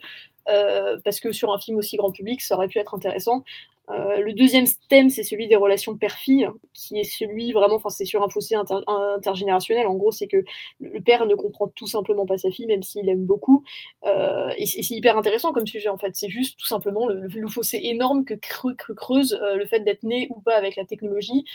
Euh, 0.47 0.97
parce 1.03 1.19
que 1.19 1.31
sur 1.31 1.51
un 1.53 1.59
film 1.59 1.77
aussi 1.77 1.97
grand 1.97 2.11
public, 2.11 2.41
ça 2.41 2.55
aurait 2.55 2.67
pu 2.67 2.79
être 2.79 2.93
intéressant. 2.93 3.43
Euh, 3.89 4.19
le 4.19 4.33
deuxième 4.33 4.65
thème, 4.89 5.09
c'est 5.09 5.23
celui 5.23 5.47
des 5.47 5.55
relations 5.55 5.95
père-fille, 5.97 6.49
qui 6.73 6.99
est 6.99 7.03
celui 7.03 7.51
vraiment, 7.51 7.75
enfin, 7.75 7.89
c'est 7.89 8.05
sur 8.05 8.23
un 8.23 8.29
fossé 8.29 8.55
intergénérationnel. 8.55 9.87
En 9.87 9.95
gros, 9.95 10.11
c'est 10.11 10.27
que 10.27 10.43
le 10.79 10.99
père 11.01 11.25
ne 11.25 11.35
comprend 11.35 11.67
tout 11.67 11.87
simplement 11.87 12.25
pas 12.25 12.37
sa 12.37 12.51
fille, 12.51 12.65
même 12.65 12.83
s'il 12.83 13.07
aime 13.09 13.25
beaucoup. 13.25 13.63
Euh, 14.05 14.49
et 14.57 14.65
c'est 14.65 14.95
hyper 14.95 15.17
intéressant 15.17 15.53
comme 15.53 15.67
sujet, 15.67 15.89
en 15.89 15.97
fait. 15.97 16.11
C'est 16.15 16.29
juste 16.29 16.57
tout 16.59 16.65
simplement 16.65 17.07
le, 17.07 17.29
fossé 17.47 17.79
énorme 17.83 18.25
que 18.25 18.33
creuse 18.33 19.39
euh, 19.41 19.55
le 19.55 19.65
fait 19.65 19.81
d'être 19.81 20.03
né 20.03 20.27
ou 20.31 20.41
pas 20.41 20.55
avec 20.55 20.75
la 20.75 20.85
technologie, 20.85 21.45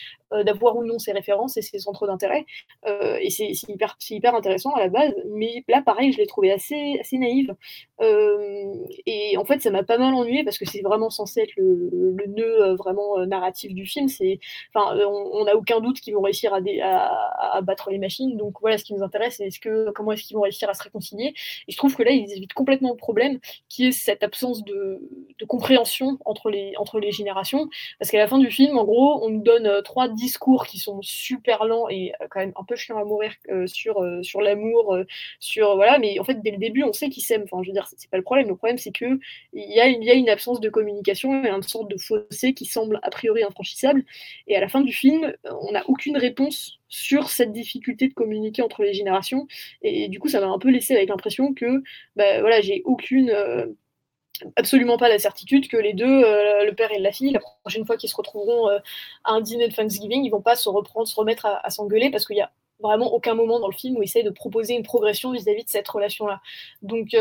d'avoir 0.44 0.76
ou 0.76 0.84
non 0.84 1.00
ses 1.00 1.10
références 1.10 1.56
et 1.56 1.62
ses 1.62 1.80
centres 1.80 2.06
d'intérêt. 2.06 2.46
et 2.86 3.30
c'est 3.30 3.50
hyper, 3.68 4.34
intéressant 4.34 4.72
à 4.74 4.80
la 4.80 4.88
base. 4.88 5.12
Mais 5.28 5.64
là, 5.68 5.82
pareil, 5.82 6.12
je 6.12 6.18
l'ai 6.18 6.26
trouvé 6.26 6.52
assez, 6.52 6.98
assez 7.00 7.18
naïve. 7.18 7.54
et 8.00 9.36
en 9.36 9.44
fait, 9.44 9.60
ça 9.60 9.70
m'a 9.70 9.82
pas 9.82 9.98
mal 9.98 10.14
ennuyé 10.14 10.44
parce 10.44 10.58
que 10.58 10.64
c'est 10.64 10.82
vraiment 10.82 11.10
censé 11.10 11.40
être 11.40 11.54
le 11.56 12.19
nœud 12.26 12.62
euh, 12.62 12.74
vraiment 12.74 13.18
euh, 13.18 13.26
narratif 13.26 13.74
du 13.74 13.86
film. 13.86 14.08
C'est, 14.08 14.38
enfin, 14.74 14.96
euh, 14.96 15.06
on 15.06 15.44
n'a 15.44 15.56
aucun 15.56 15.80
doute 15.80 16.00
qu'ils 16.00 16.14
vont 16.14 16.22
réussir 16.22 16.52
à, 16.54 16.58
à, 17.56 17.60
battre 17.60 17.90
les 17.90 17.98
machines. 17.98 18.36
Donc 18.36 18.60
voilà, 18.60 18.78
ce 18.78 18.84
qui 18.84 18.94
nous 18.94 19.02
intéresse, 19.02 19.36
c'est 19.36 19.46
est-ce 19.46 19.60
que, 19.60 19.90
comment 19.90 20.12
est-ce 20.12 20.24
qu'ils 20.24 20.36
vont 20.36 20.42
réussir 20.42 20.68
à 20.68 20.74
se 20.74 20.82
réconcilier. 20.82 21.34
Et 21.68 21.72
je 21.72 21.76
trouve 21.76 21.94
que 21.94 22.02
là, 22.02 22.10
ils 22.10 22.32
évitent 22.32 22.52
complètement 22.52 22.90
le 22.90 22.96
problème, 22.96 23.38
qui 23.68 23.86
est 23.86 23.92
cette 23.92 24.22
absence 24.22 24.64
de, 24.64 25.00
compréhension 25.48 26.18
entre 26.24 26.50
les, 26.50 26.74
entre 26.76 27.00
les 27.00 27.12
générations. 27.12 27.68
Parce 27.98 28.10
qu'à 28.10 28.18
la 28.18 28.28
fin 28.28 28.38
du 28.38 28.50
film, 28.50 28.78
en 28.78 28.84
gros, 28.84 29.24
on 29.24 29.30
nous 29.30 29.42
donne 29.42 29.82
trois 29.82 30.08
discours 30.08 30.66
qui 30.66 30.78
sont 30.78 31.00
super 31.02 31.64
lents 31.64 31.88
et 31.88 32.12
quand 32.30 32.40
même 32.40 32.52
un 32.56 32.64
peu 32.64 32.76
chiant 32.76 32.98
à 32.98 33.04
mourir 33.04 33.32
sur, 33.66 34.06
sur 34.22 34.40
l'amour, 34.42 34.96
sur 35.40 35.76
voilà. 35.76 35.98
Mais 35.98 36.18
en 36.20 36.24
fait, 36.24 36.40
dès 36.42 36.50
le 36.50 36.58
début, 36.58 36.84
on 36.84 36.92
sait 36.92 37.08
qu'ils 37.08 37.22
s'aiment. 37.22 37.44
Enfin, 37.50 37.62
je 37.62 37.68
veux 37.68 37.72
dire, 37.72 37.86
c'est 37.96 38.10
pas 38.10 38.16
le 38.16 38.22
problème. 38.22 38.48
Le 38.48 38.56
problème, 38.56 38.78
c'est 38.78 38.92
que 38.92 39.18
il 39.52 39.70
y 39.70 39.80
y 40.04 40.10
a 40.10 40.14
une 40.14 40.28
absence 40.28 40.60
de 40.60 40.68
communication 40.68 41.44
et 41.44 41.48
une 41.48 41.62
sorte 41.62 41.90
de 41.90 41.96
qui 42.56 42.64
semble 42.66 42.98
a 43.02 43.10
priori 43.10 43.42
infranchissable. 43.42 44.04
Et 44.46 44.56
à 44.56 44.60
la 44.60 44.68
fin 44.68 44.80
du 44.80 44.92
film, 44.92 45.32
on 45.44 45.72
n'a 45.72 45.88
aucune 45.88 46.16
réponse 46.16 46.80
sur 46.90 47.30
cette 47.30 47.52
difficulté 47.52 48.08
de 48.08 48.14
communiquer 48.14 48.62
entre 48.62 48.82
les 48.82 48.92
générations. 48.92 49.46
Et, 49.82 50.08
du 50.08 50.18
coup, 50.18 50.28
ça 50.28 50.40
m'a 50.40 50.48
un 50.48 50.58
peu 50.58 50.70
laissé 50.70 50.94
avec 50.94 51.08
l'impression 51.08 51.54
que, 51.54 51.82
bah, 52.16 52.40
voilà, 52.40 52.60
j'ai 52.60 52.82
aucune. 52.84 53.30
Euh, 53.30 53.66
absolument 54.56 54.96
pas 54.96 55.10
la 55.10 55.18
certitude 55.18 55.68
que 55.68 55.76
les 55.76 55.92
deux, 55.92 56.24
euh, 56.24 56.64
le 56.64 56.74
père 56.74 56.90
et 56.92 56.98
la 56.98 57.12
fille, 57.12 57.30
la 57.30 57.40
prochaine 57.40 57.84
fois 57.84 57.98
qu'ils 57.98 58.08
se 58.08 58.16
retrouveront 58.16 58.70
euh, 58.70 58.78
à 59.24 59.32
un 59.32 59.42
dîner 59.42 59.68
de 59.68 59.74
Thanksgiving, 59.74 60.24
ils 60.24 60.30
vont 60.30 60.40
pas 60.40 60.56
se 60.56 60.70
reprendre, 60.70 61.06
se 61.06 61.14
remettre 61.14 61.44
à, 61.44 61.68
s'engueuler 61.68 62.10
parce 62.10 62.24
qu'il 62.24 62.38
y 62.38 62.40
a 62.40 62.50
vraiment 62.80 63.12
aucun 63.12 63.34
moment 63.34 63.60
dans 63.60 63.68
le 63.68 63.74
film 63.74 63.98
où 63.98 64.02
il 64.02 64.06
essaye 64.06 64.24
de 64.24 64.30
proposer 64.30 64.74
une 64.74 64.82
progression 64.82 65.32
vis-à-vis 65.32 65.64
de 65.64 65.68
cette 65.68 65.86
relation-là. 65.86 66.40
Donc 66.80 67.14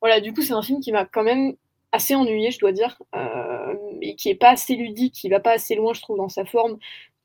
voilà, 0.00 0.20
du 0.22 0.32
coup, 0.32 0.40
c'est 0.40 0.54
un 0.54 0.62
film 0.62 0.80
qui 0.80 0.90
m'a 0.90 1.04
quand 1.04 1.22
même 1.22 1.54
assez 1.92 2.14
ennuyé, 2.14 2.50
je 2.50 2.58
dois 2.58 2.72
dire, 2.72 3.00
euh, 3.14 3.74
et 4.02 4.14
qui 4.16 4.30
est 4.30 4.34
pas 4.34 4.50
assez 4.50 4.76
ludique, 4.76 5.14
qui 5.14 5.28
va 5.28 5.40
pas 5.40 5.52
assez 5.52 5.74
loin, 5.74 5.92
je 5.94 6.02
trouve, 6.02 6.18
dans 6.18 6.28
sa 6.28 6.44
forme 6.44 6.78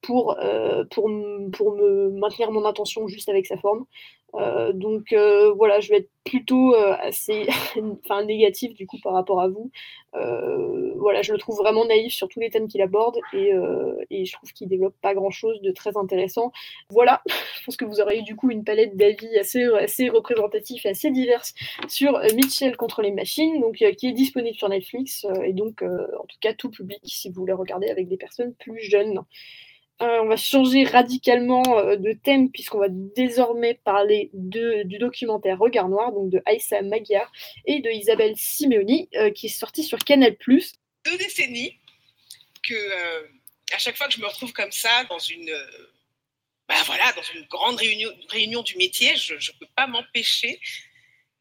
pour, 0.04 0.38
euh, 0.40 0.84
pour, 0.92 1.10
pour 1.54 1.76
me 1.76 2.12
maintenir 2.12 2.52
mon 2.52 2.66
attention 2.66 3.08
juste 3.08 3.30
avec 3.30 3.48
sa 3.48 3.58
forme. 3.58 3.86
Euh, 4.36 4.74
donc 4.74 5.14
euh, 5.14 5.54
voilà, 5.54 5.80
je 5.80 5.90
vais 5.90 5.98
être 5.98 6.10
plutôt 6.24 6.74
assez 6.74 7.46
négatif 8.26 8.74
du 8.74 8.88
coup 8.88 8.98
par 9.04 9.14
rapport 9.14 9.42
à 9.42 9.48
vous. 9.48 9.72
voilà, 10.96 11.22
je 11.22 11.34
le 11.34 11.38
trouve 11.38 11.58
vraiment 11.58 11.86
naïf 11.86 12.14
sur 12.14 12.28
tous 12.28 12.40
les 12.40 12.50
thèmes 12.50 12.68
qu'il 12.68 12.82
aborde 12.82 13.20
et, 13.34 13.52
et, 14.10 14.26
je 14.26 14.34
trouve 14.34 14.52
qu'il 14.54 14.68
développe 14.68 14.96
pas 15.02 15.14
grand 15.14 15.30
chose 15.30 15.62
de 15.62 15.72
très 15.72 15.96
intéressant. 15.98 16.52
Voilà, 16.90 17.22
je 17.60 17.66
pense 17.66 17.78
que 17.78 17.86
vous 17.86 18.02
aurez 18.02 18.20
eu 18.20 18.24
du 18.24 18.36
coup 18.36 18.50
une 18.50 18.64
palette 18.64 18.98
d'avis 18.98 19.38
assez, 19.38 19.66
assez 19.66 20.10
représentatif 20.10 20.86
et 20.86 20.90
assez 20.90 21.12
diverse 21.12 21.54
sur 21.88 22.20
Mitchell 22.36 22.76
contre 22.76 23.02
les 23.02 23.12
machines, 23.12 23.62
donc 23.62 23.76
qui 23.76 24.08
est 24.08 24.14
disponible 24.14 24.58
sur 24.58 24.70
Netflix 24.70 25.26
et 25.44 25.54
donc 25.54 25.84
en 25.84 26.26
tout 26.26 26.38
cas 26.42 26.54
tout 26.54 26.72
public 26.72 27.02
si 27.04 27.30
vous 27.30 27.42
voulez 27.42 27.54
regarder 27.54 27.90
avec 27.90 28.08
des 28.08 28.18
personnes 28.18 28.54
plus 28.56 28.80
jeunes. 28.80 29.24
Euh, 30.02 30.22
on 30.24 30.26
va 30.26 30.38
changer 30.38 30.86
radicalement 30.86 31.64
euh, 31.78 31.96
de 31.98 32.14
thème 32.14 32.50
puisqu'on 32.52 32.80
va 32.80 32.88
désormais 32.90 33.76
parler 33.76 34.32
de, 34.34 34.84
du 34.84 34.98
documentaire 34.98 35.60
Regard 35.60 35.88
Noir, 35.88 36.12
donc 36.12 36.32
de 36.32 36.42
Aïssa 36.46 36.82
Magyar 36.82 37.32
et 37.66 37.80
de 37.80 37.90
Isabelle 37.90 38.36
Simeoni, 38.36 39.08
euh, 39.16 39.30
qui 39.30 39.46
est 39.46 39.50
sorti 39.50 39.84
sur 39.84 40.00
Canal+. 40.00 40.36
Deux 40.48 41.18
décennies 41.18 41.78
que 42.68 42.76
à 43.74 43.78
chaque 43.78 43.96
fois 43.96 44.08
que 44.08 44.14
je 44.14 44.22
me 44.22 44.26
retrouve 44.26 44.52
comme 44.54 44.72
ça 44.72 45.04
dans 45.10 45.20
une 45.20 45.54
bah 46.68 46.76
voilà, 46.86 47.12
dans 47.14 47.22
une 47.36 47.46
grande 47.48 47.76
réunion, 47.76 48.10
réunion 48.30 48.62
du 48.62 48.78
métier, 48.78 49.16
je 49.16 49.34
ne 49.34 49.60
peux 49.60 49.68
pas 49.76 49.86
m'empêcher, 49.86 50.60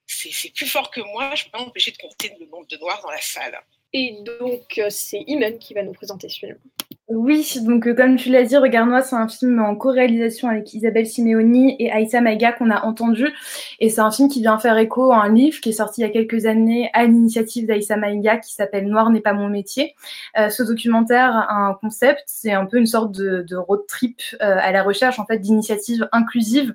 c'est 0.06 0.52
plus 0.52 0.66
fort 0.66 0.90
que 0.90 1.00
moi, 1.00 1.34
je 1.36 1.42
ne 1.42 1.44
peux 1.46 1.50
pas 1.52 1.64
m'empêcher 1.64 1.92
de 1.92 1.96
compter 1.96 2.32
le 2.40 2.46
nombre 2.46 2.66
de 2.66 2.76
noirs 2.76 3.00
dans 3.02 3.10
la 3.10 3.20
salle. 3.20 3.58
Et 3.92 4.16
donc, 4.22 4.80
c'est 4.90 5.22
Imen 5.28 5.58
qui 5.58 5.74
va 5.74 5.82
nous 5.84 5.92
présenter 5.92 6.28
ce 6.28 6.40
film. 6.40 6.58
Oui, 7.14 7.58
donc 7.60 7.86
euh, 7.86 7.94
comme 7.94 8.16
tu 8.16 8.30
l'as 8.30 8.44
dit, 8.44 8.56
Regarde-moi, 8.56 9.02
c'est 9.02 9.16
un 9.16 9.28
film 9.28 9.60
en 9.60 9.76
co-réalisation 9.76 10.48
avec 10.48 10.72
Isabelle 10.72 11.06
Simeoni 11.06 11.76
et 11.78 11.92
Aïssa 11.92 12.22
Maïga 12.22 12.52
qu'on 12.52 12.70
a 12.70 12.86
entendu. 12.86 13.28
Et 13.80 13.90
c'est 13.90 14.00
un 14.00 14.10
film 14.10 14.30
qui 14.30 14.40
vient 14.40 14.58
faire 14.58 14.78
écho 14.78 15.12
à 15.12 15.16
un 15.16 15.28
livre 15.28 15.60
qui 15.60 15.70
est 15.70 15.72
sorti 15.72 16.00
il 16.00 16.04
y 16.04 16.06
a 16.06 16.10
quelques 16.10 16.46
années 16.46 16.88
à 16.94 17.04
l'initiative 17.04 17.66
d'Aïssa 17.66 17.98
Maïga 17.98 18.38
qui 18.38 18.54
s'appelle 18.54 18.88
Noir 18.88 19.10
n'est 19.10 19.20
pas 19.20 19.34
mon 19.34 19.48
métier. 19.48 19.94
Euh, 20.38 20.48
ce 20.48 20.62
documentaire 20.62 21.36
a 21.36 21.52
un 21.52 21.74
concept, 21.74 22.22
c'est 22.26 22.52
un 22.52 22.64
peu 22.64 22.78
une 22.78 22.86
sorte 22.86 23.12
de, 23.12 23.44
road 23.56 23.82
trip 23.86 24.18
euh, 24.40 24.56
à 24.58 24.72
la 24.72 24.82
recherche 24.82 25.18
en 25.18 25.26
fait 25.26 25.38
d'initiatives 25.38 26.08
inclusives 26.12 26.74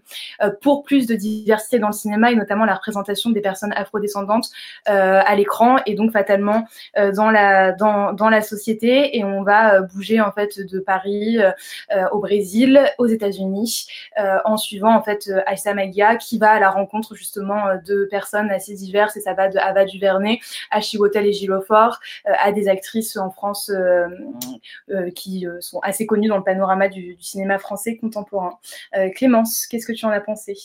pour 0.61 0.83
plus 0.83 1.07
de 1.07 1.15
diversité 1.15 1.79
dans 1.79 1.87
le 1.87 1.93
cinéma 1.93 2.31
et 2.31 2.35
notamment 2.35 2.65
la 2.65 2.75
représentation 2.75 3.31
des 3.31 3.41
personnes 3.41 3.73
afrodescendantes 3.75 4.49
à 4.85 5.35
l'écran 5.35 5.77
et 5.87 5.95
donc 5.95 6.11
fatalement 6.11 6.67
dans 6.95 7.31
la 7.31 7.71
dans, 7.71 8.13
dans 8.13 8.29
la 8.29 8.41
société. 8.41 9.17
Et 9.17 9.23
on 9.23 9.41
va 9.41 9.81
bouger 9.81 10.21
en 10.26 10.26
fait 10.31 10.59
de 10.59 10.79
Paris 10.79 11.39
euh, 11.39 11.51
euh, 11.95 12.07
au 12.11 12.19
Brésil, 12.19 12.79
aux 12.97 13.07
États-Unis, 13.07 13.87
euh, 14.19 14.37
en 14.45 14.57
suivant 14.57 14.95
en 14.95 15.01
fait 15.01 15.31
Aïssa 15.45 15.73
Magia 15.73 16.15
qui 16.15 16.37
va 16.37 16.51
à 16.51 16.59
la 16.59 16.69
rencontre 16.69 17.15
justement 17.15 17.63
de 17.85 18.05
personnes 18.05 18.49
assez 18.51 18.75
diverses 18.75 19.17
et 19.17 19.21
ça 19.21 19.33
va 19.33 19.49
de 19.49 19.57
Ava 19.57 19.85
Duvernay 19.85 20.39
à 20.71 20.81
Chivotel 20.81 21.25
et 21.25 21.33
Gilofort, 21.33 21.99
à 22.25 22.51
des 22.51 22.67
actrices 22.67 23.17
en 23.17 23.29
France 23.29 23.71
qui 25.15 25.45
sont 25.59 25.79
assez 25.79 26.05
connues 26.05 26.27
dans 26.27 26.37
le 26.37 26.43
panorama 26.43 26.87
du, 26.89 27.17
cinéma 27.19 27.59
français 27.59 27.97
contemporain. 27.97 28.59
Clémence, 29.15 29.65
qu'est-ce 29.67 29.85
que 29.85 29.93
tu 29.93 30.05
en 30.05 30.09
as 30.09 30.21
pensé? 30.21 30.55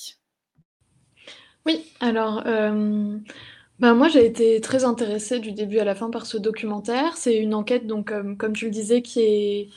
Oui, 1.65 1.93
alors 2.01 2.43
euh, 2.47 3.19
ben 3.83 3.95
moi, 3.95 4.07
j'ai 4.09 4.25
été 4.25 4.61
très 4.61 4.85
intéressée 4.85 5.41
du 5.41 5.51
début 5.51 5.81
à 5.81 5.85
la 5.85 5.97
fin 5.97 6.09
par 6.11 6.25
ce 6.25 6.37
documentaire. 6.39 7.17
C'est 7.17 7.37
une 7.37 7.53
enquête, 7.53 7.85
donc, 7.89 8.13
euh, 8.13 8.37
comme 8.37 8.53
tu 8.53 8.67
le 8.67 8.71
disais, 8.71 9.03
qui 9.03 9.21
est 9.21 9.69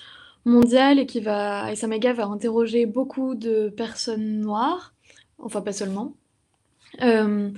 mondiale 0.45 0.99
et 0.99 1.07
qui 1.07 1.21
va, 1.21 1.63
Aïssa 1.63 1.87
Mega 1.87 2.13
va 2.13 2.25
interroger 2.25 2.85
beaucoup 2.85 3.33
de 3.33 3.69
personnes 3.69 4.41
noires, 4.41 4.93
enfin 5.39 5.61
pas 5.61 5.73
seulement, 5.73 6.13
euh, 7.01 7.49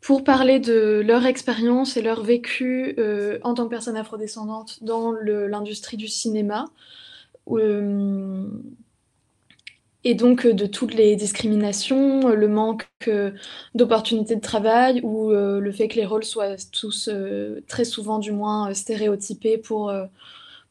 pour 0.00 0.24
parler 0.24 0.58
de 0.58 1.02
leur 1.06 1.24
expérience 1.24 1.96
et 1.96 2.02
leur 2.02 2.24
vécu 2.24 2.96
euh, 2.98 3.38
en 3.44 3.54
tant 3.54 3.66
que 3.66 3.70
personnes 3.70 3.96
afrodescendantes 3.96 4.82
dans 4.82 5.12
l'industrie 5.12 5.96
du 5.96 6.08
cinéma. 6.08 6.64
Et 10.04 10.14
donc 10.14 10.46
euh, 10.46 10.52
de 10.52 10.66
toutes 10.66 10.94
les 10.94 11.16
discriminations, 11.16 12.28
euh, 12.28 12.34
le 12.34 12.48
manque 12.48 12.88
euh, 13.08 13.32
d'opportunités 13.74 14.36
de 14.36 14.40
travail 14.40 15.00
ou 15.02 15.30
le 15.30 15.72
fait 15.72 15.88
que 15.88 15.96
les 15.96 16.06
rôles 16.06 16.24
soient 16.24 16.56
tous 16.72 17.08
très 17.68 17.84
souvent 17.84 18.18
du 18.18 18.32
moins 18.32 18.72
stéréotypés 18.74 19.58
pour, 19.58 19.92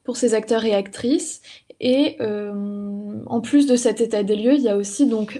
pour 0.03 0.17
ces 0.17 0.33
acteurs 0.33 0.65
et 0.65 0.73
actrices. 0.73 1.41
Et 1.79 2.17
en 2.21 3.41
plus 3.41 3.65
de 3.65 3.75
cet 3.75 4.01
état 4.01 4.23
des 4.23 4.35
lieux, 4.35 4.53
il 4.53 4.61
y 4.61 4.69
a 4.69 4.77
aussi 4.77 5.07
donc 5.07 5.39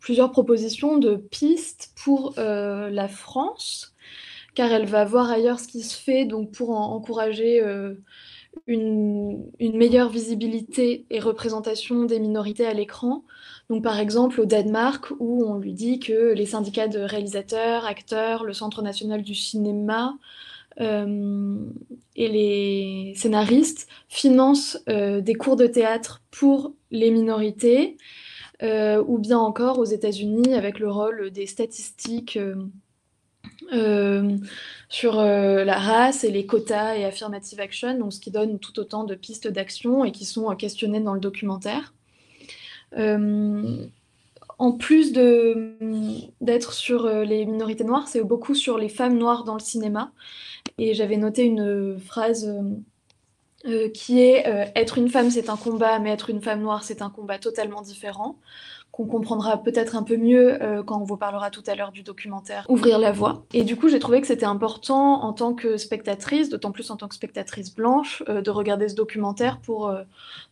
plusieurs 0.00 0.30
propositions 0.30 0.98
de 0.98 1.16
pistes 1.16 1.92
pour 2.04 2.34
la 2.36 3.08
France, 3.08 3.94
car 4.54 4.70
elle 4.72 4.86
va 4.86 5.04
voir 5.04 5.30
ailleurs 5.30 5.58
ce 5.58 5.68
qui 5.68 5.82
se 5.82 5.96
fait 5.96 6.24
donc 6.24 6.52
pour 6.52 6.70
encourager 6.70 7.62
une, 8.66 9.50
meilleure 9.60 10.08
visibilité 10.08 11.06
et 11.10 11.20
représentation 11.20 12.04
des 12.04 12.20
minorités 12.20 12.66
à 12.66 12.74
l'écran. 12.74 13.24
Donc 13.68 13.82
par 13.82 13.98
exemple 13.98 14.40
au 14.40 14.44
Danemark 14.44 15.12
où 15.18 15.44
on 15.44 15.58
lui 15.58 15.72
dit 15.72 15.98
que 15.98 16.32
les 16.32 16.46
syndicats 16.46 16.88
de 16.88 17.00
réalisateurs, 17.00 17.84
acteurs, 17.86 18.44
le 18.44 18.52
Centre 18.52 18.82
national 18.82 19.22
du 19.22 19.34
cinéma 19.34 20.16
euh, 20.80 21.56
et 22.16 22.28
les 22.28 23.14
scénaristes 23.16 23.88
financent 24.08 24.78
euh, 24.88 25.20
des 25.20 25.34
cours 25.34 25.56
de 25.56 25.66
théâtre 25.66 26.22
pour 26.30 26.72
les 26.90 27.10
minorités, 27.10 27.96
euh, 28.62 29.02
ou 29.06 29.18
bien 29.18 29.38
encore 29.38 29.78
aux 29.78 29.84
États-Unis 29.84 30.54
avec 30.54 30.78
le 30.78 30.90
rôle 30.90 31.30
des 31.30 31.46
statistiques 31.46 32.38
euh, 33.72 34.36
sur 34.88 35.18
euh, 35.18 35.64
la 35.64 35.78
race 35.78 36.24
et 36.24 36.30
les 36.30 36.46
quotas 36.46 36.96
et 36.96 37.04
affirmative 37.04 37.60
action, 37.60 37.98
donc 37.98 38.12
ce 38.12 38.20
qui 38.20 38.30
donne 38.30 38.58
tout 38.58 38.78
autant 38.78 39.04
de 39.04 39.14
pistes 39.14 39.48
d'action 39.48 40.04
et 40.04 40.12
qui 40.12 40.24
sont 40.24 40.50
euh, 40.50 40.54
questionnées 40.54 41.00
dans 41.00 41.14
le 41.14 41.20
documentaire. 41.20 41.94
en 44.58 44.72
plus 44.72 45.12
d'être 45.12 46.72
sur 46.72 47.08
les 47.08 47.46
minorités 47.46 47.84
noires, 47.84 48.06
c'est 48.06 48.22
beaucoup 48.22 48.54
sur 48.54 48.78
les 48.78 48.88
femmes 48.88 49.18
noires 49.18 49.44
dans 49.44 49.54
le 49.54 49.60
cinéma. 49.60 50.12
Et 50.78 50.94
j'avais 50.94 51.16
noté 51.16 51.44
une 51.44 51.98
phrase 51.98 52.54
qui 53.94 54.20
est 54.20 54.44
Être 54.76 54.98
une 54.98 55.08
femme, 55.08 55.30
c'est 55.30 55.48
un 55.48 55.56
combat, 55.56 55.98
mais 55.98 56.10
être 56.10 56.30
une 56.30 56.42
femme 56.42 56.60
noire, 56.60 56.84
c'est 56.84 57.02
un 57.02 57.10
combat 57.10 57.38
totalement 57.38 57.80
différent 57.82 58.36
qu'on 58.92 59.06
comprendra 59.06 59.56
peut-être 59.56 59.96
un 59.96 60.02
peu 60.02 60.18
mieux 60.18 60.62
euh, 60.62 60.82
quand 60.82 61.00
on 61.00 61.04
vous 61.04 61.16
parlera 61.16 61.50
tout 61.50 61.62
à 61.66 61.74
l'heure 61.74 61.92
du 61.92 62.02
documentaire 62.02 62.66
Ouvrir 62.68 62.98
la 62.98 63.10
voie. 63.10 63.46
Et 63.54 63.64
du 63.64 63.74
coup, 63.74 63.88
j'ai 63.88 63.98
trouvé 63.98 64.20
que 64.20 64.26
c'était 64.26 64.44
important 64.44 65.22
en 65.24 65.32
tant 65.32 65.54
que 65.54 65.78
spectatrice, 65.78 66.50
d'autant 66.50 66.72
plus 66.72 66.90
en 66.90 66.96
tant 66.96 67.08
que 67.08 67.14
spectatrice 67.14 67.74
blanche, 67.74 68.22
euh, 68.28 68.42
de 68.42 68.50
regarder 68.50 68.90
ce 68.90 68.94
documentaire 68.94 69.60
pour 69.60 69.88
euh, 69.88 70.02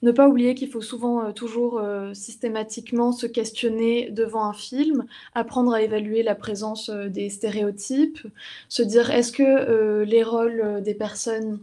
ne 0.01 0.11
pas 0.11 0.27
oublier 0.27 0.55
qu'il 0.55 0.71
faut 0.71 0.81
souvent 0.81 1.33
toujours 1.33 1.83
systématiquement 2.15 3.13
se 3.13 3.27
questionner 3.27 4.11
devant 4.11 4.45
un 4.45 4.55
film, 4.55 5.05
apprendre 5.35 5.75
à 5.75 5.83
évaluer 5.83 6.23
la 6.23 6.35
présence 6.35 6.89
des 6.89 7.29
stéréotypes, 7.29 8.27
se 8.69 8.83
dire 8.83 9.11
est-ce 9.11 9.33
que 9.33 10.03
les 10.03 10.23
rôles 10.23 10.83
des 10.83 10.95
personnes 10.95 11.61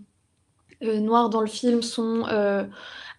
noires 0.81 1.29
dans 1.29 1.41
le 1.41 1.47
film 1.47 1.81
sont 1.81 2.25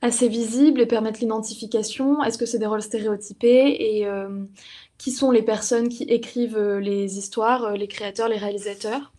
assez 0.03 0.29
visibles 0.29 0.81
et 0.81 0.87
permettent 0.87 1.21
l'identification. 1.21 2.23
Est-ce 2.23 2.39
que 2.39 2.47
c'est 2.47 2.59
des 2.59 2.67
rôles 2.67 2.83
stéréotypés 2.83 3.77
Et 3.81 4.07
euh, 4.07 4.29
qui 4.97 5.11
sont 5.11 5.31
les 5.31 5.43
personnes 5.43 5.89
qui 5.89 6.05
écrivent 6.05 6.57
euh, 6.57 6.81
les 6.81 7.19
histoires, 7.19 7.65
euh, 7.65 7.75
les 7.75 7.89
créateurs, 7.89 8.29
les 8.29 8.37
réalisateurs? 8.37 9.13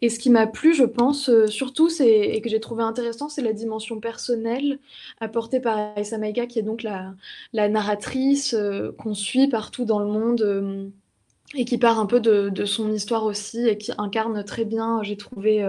Et 0.00 0.10
ce 0.10 0.20
qui 0.20 0.30
m'a 0.30 0.46
plu, 0.46 0.74
je 0.74 0.84
pense, 0.84 1.28
surtout, 1.46 1.88
et 2.00 2.40
que 2.40 2.48
j'ai 2.48 2.60
trouvé 2.60 2.84
intéressant, 2.84 3.28
c'est 3.28 3.42
la 3.42 3.52
dimension 3.52 3.98
personnelle 3.98 4.78
apportée 5.20 5.58
par 5.58 5.96
Aïssa 5.96 6.18
Maïga, 6.18 6.46
qui 6.46 6.60
est 6.60 6.62
donc 6.62 6.84
la, 6.84 7.14
narratrice 7.52 8.54
qu'on 8.96 9.14
suit 9.14 9.48
partout 9.48 9.84
dans 9.84 9.98
le 9.98 10.06
monde 10.06 10.92
et 11.56 11.64
qui 11.64 11.78
part 11.78 11.98
un 11.98 12.06
peu 12.06 12.20
de, 12.20 12.48
de, 12.48 12.64
son 12.64 12.92
histoire 12.92 13.24
aussi 13.24 13.66
et 13.66 13.76
qui 13.76 13.90
incarne 13.98 14.44
très 14.44 14.64
bien, 14.64 15.02
j'ai 15.02 15.16
trouvé, 15.16 15.66